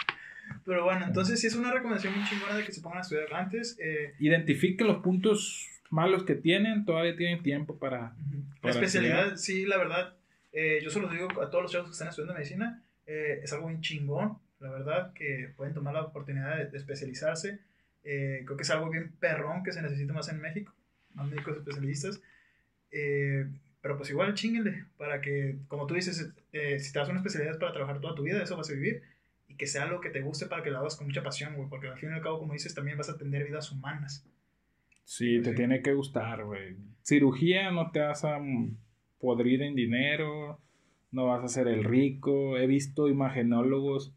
[0.71, 3.35] Pero bueno, entonces sí es una recomendación muy chingona de que se pongan a estudiar
[3.35, 3.77] antes.
[3.81, 8.01] Eh, Identifiquen los puntos malos que tienen, todavía tienen tiempo para...
[8.01, 10.15] la para especialidad, sí, la verdad,
[10.53, 13.53] eh, yo se los digo a todos los chavos que están estudiando medicina, eh, es
[13.53, 17.59] algo bien chingón, la verdad, que pueden tomar la oportunidad de, de especializarse.
[18.05, 20.73] Eh, creo que es algo bien perrón que se necesita más en México,
[21.15, 22.23] más médicos especialistas.
[22.93, 23.45] Eh,
[23.83, 27.55] pero pues igual chinguenle, para que, como tú dices, eh, si te das una especialidad
[27.55, 29.03] es para trabajar toda tu vida, eso vas a vivir,
[29.61, 31.89] que sea algo que te guste para que lo hagas con mucha pasión, güey, porque
[31.89, 34.27] al fin y al cabo, como dices, también vas a atender vidas humanas.
[35.05, 35.57] Sí, te Sí.
[35.57, 36.77] tiene que gustar, güey.
[37.03, 38.39] Cirugía no te vas a
[39.19, 40.59] podrir en dinero,
[41.13, 42.57] no vas a ser el rico.
[42.57, 44.15] He visto imagenólogos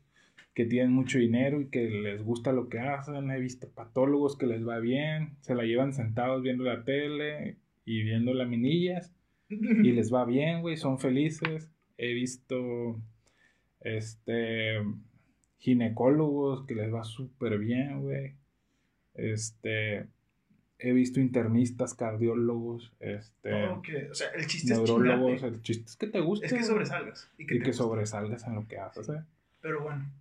[0.53, 3.29] que tienen mucho dinero y que les gusta lo que hacen.
[3.29, 8.03] He visto patólogos que les va bien, se la llevan sentados viendo la tele y
[8.03, 9.13] viendo laminillas
[9.49, 11.69] y les va bien, güey, son felices.
[11.97, 12.97] He visto
[13.81, 14.77] este
[15.63, 18.35] ginecólogos que les va súper bien, güey.
[19.13, 20.07] Este
[20.77, 23.49] he visto internistas, cardiólogos, este
[23.83, 26.63] que- o sea, el chiste es neurólogos, el chiste es que te guste Es que
[26.63, 27.31] sobresalgas.
[27.37, 27.83] Y que, y te que guste.
[27.83, 29.23] sobresalgas en lo que haces, ¿eh?
[29.61, 30.11] Pero bueno,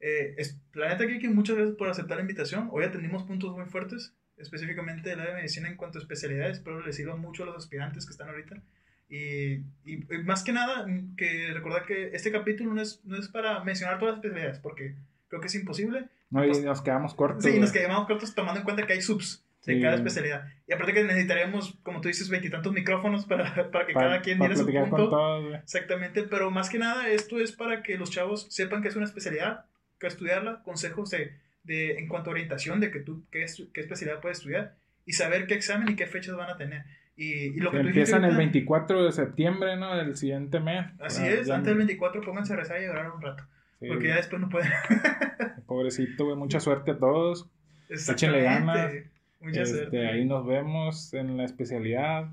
[0.00, 2.68] eh, es, la neta que muchas gracias por aceptar la invitación.
[2.72, 6.58] Hoy atendimos puntos muy fuertes, específicamente del área de medicina en cuanto a especialidades.
[6.58, 8.60] Espero les sirva mucho a los aspirantes que están ahorita.
[9.10, 13.28] Y, y- más que nada, mm, que recordar que este capítulo no es, no es
[13.28, 14.94] para mencionar todas las especialidades, porque
[15.28, 16.06] creo que es imposible.
[16.30, 17.42] No, y Pues- nos quedamos cortos.
[17.44, 19.80] Sí, nos quedamos cortos tomando en cuenta que hay subs de Sí.
[19.82, 20.46] cada especialidad.
[20.66, 24.38] Y aparte que necesitaríamos, como tú dices, veintitantos micrófonos para, para que Pa- cada quien
[24.38, 25.08] diera su con punto.
[25.08, 25.56] todos, güey.
[25.56, 29.06] Exactamente, pero más que nada esto es para que los chavos sepan que es una
[29.06, 29.64] especialidad,
[29.98, 31.32] que estudiarla, consejos de,
[31.64, 34.76] de- en cuanto a orientación de que tú qué, qué especialidad puedes estudiar
[35.06, 36.84] y saber qué examen y qué fechas van a tener.
[37.20, 39.96] Y, y lo que dijiste Empiezan el ahorita- 24 de septiembre, ¿no?
[39.96, 40.86] Del siguiente mes.
[41.00, 43.42] Así Ah, es, antes del 24 pónganse a rezar y llorar un rato,
[43.80, 44.70] sí, porque ya después no pueden.
[45.66, 46.36] Pobrecito, güey.
[46.36, 47.50] Mucha suerte a todos.
[47.88, 48.42] Exactamente.
[48.44, 48.92] ganas.
[49.40, 50.06] Mucha Este, suerte.
[50.08, 52.28] ahí nos vemos en la especialidad.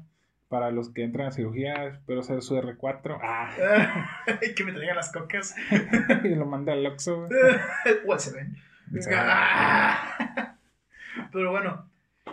[0.47, 3.17] Para los que entran a cirugía, espero ser su R4.
[3.21, 3.49] Ah,
[4.55, 5.55] que me traigan las cocas.
[6.23, 7.27] y lo manda al Oxxo,
[8.99, 10.55] sea, Ah.
[11.31, 11.89] Pero bueno,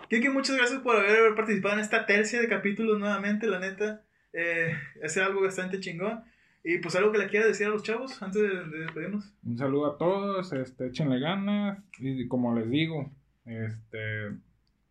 [0.09, 4.02] Kiki, muchas gracias por haber participado en esta tercia de capítulos nuevamente, la neta.
[4.32, 6.23] Eh, es algo bastante chingón.
[6.64, 9.32] Y pues algo que le quiera decir a los chavos antes de, de despedirnos.
[9.44, 13.10] Un saludo a todos, este, échenle ganas y como les digo,
[13.44, 14.36] este,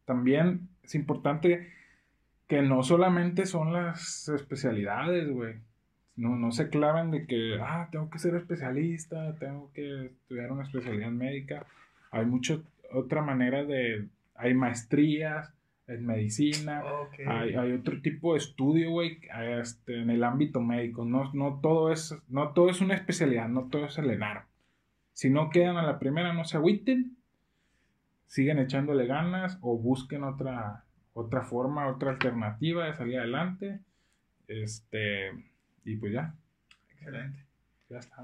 [0.06, 1.72] también es importante
[2.48, 5.56] que no solamente son las especialidades, güey.
[6.18, 10.64] No, no se claven de que, ah, tengo que ser especialista, tengo que estudiar una
[10.64, 11.66] especialidad médica.
[12.12, 14.10] Hay mucho otra manera de,
[14.42, 15.54] hay maestrías
[15.88, 16.84] en medicina,
[17.28, 19.20] hay, hay otro tipo de estudio, güey,
[19.60, 21.06] este, en el ámbito médico.
[21.06, 24.46] No, no, todo es, no todo es una especialidad, no todo es el ENAR.
[25.14, 27.18] Si no quedan a la primera, no se agüiten.
[28.26, 33.82] Siguen echándole ganas o busquen otra, otra forma, otra alternativa de salir adelante.
[34.48, 35.32] Este,
[35.84, 36.34] y pues ya,
[36.94, 37.46] Excelente.
[37.90, 38.24] ya está.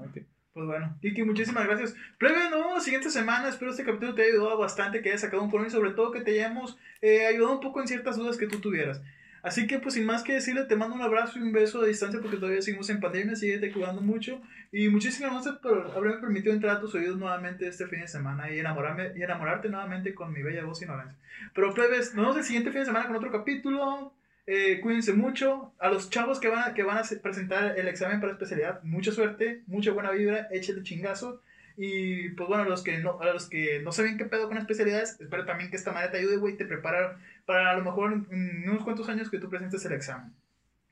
[0.58, 1.94] Pues bueno, Kiki, muchísimas gracias.
[2.18, 3.48] Plebe, nos vemos la siguiente semana.
[3.48, 6.10] Espero este capítulo te haya ayudado bastante, que hayas sacado un color y sobre todo
[6.10, 9.00] que te hayamos eh, ayudado un poco en ciertas dudas que tú tuvieras.
[9.40, 11.86] Así que, pues sin más que decirle, te mando un abrazo y un beso a
[11.86, 14.42] distancia porque todavía seguimos en pandemia, síguete cuidando mucho.
[14.72, 18.50] Y muchísimas gracias por haberme permitido entrar a tus oídos nuevamente este fin de semana
[18.50, 21.16] y, enamorarme, y enamorarte nuevamente con mi bella voz ignorancia.
[21.54, 24.12] Pero, plebes, nos vemos el siguiente fin de semana con otro capítulo.
[24.50, 25.72] Eh, cuídense mucho.
[25.78, 28.82] A los chavos que van a, que van a se- presentar el examen para especialidad,
[28.82, 31.42] mucha suerte, mucha buena vibra, échale chingazo.
[31.76, 34.56] Y pues bueno, a los que no, a los que no saben qué pedo con
[34.56, 38.12] especialidades, espero también que esta manera te ayude, güey, te prepara para a lo mejor
[38.30, 40.32] en unos cuantos años que tú presentes el examen.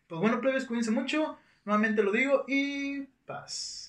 [0.06, 1.38] Pues bueno, plebes, cuídense mucho.
[1.64, 3.85] Nuevamente lo digo y paz.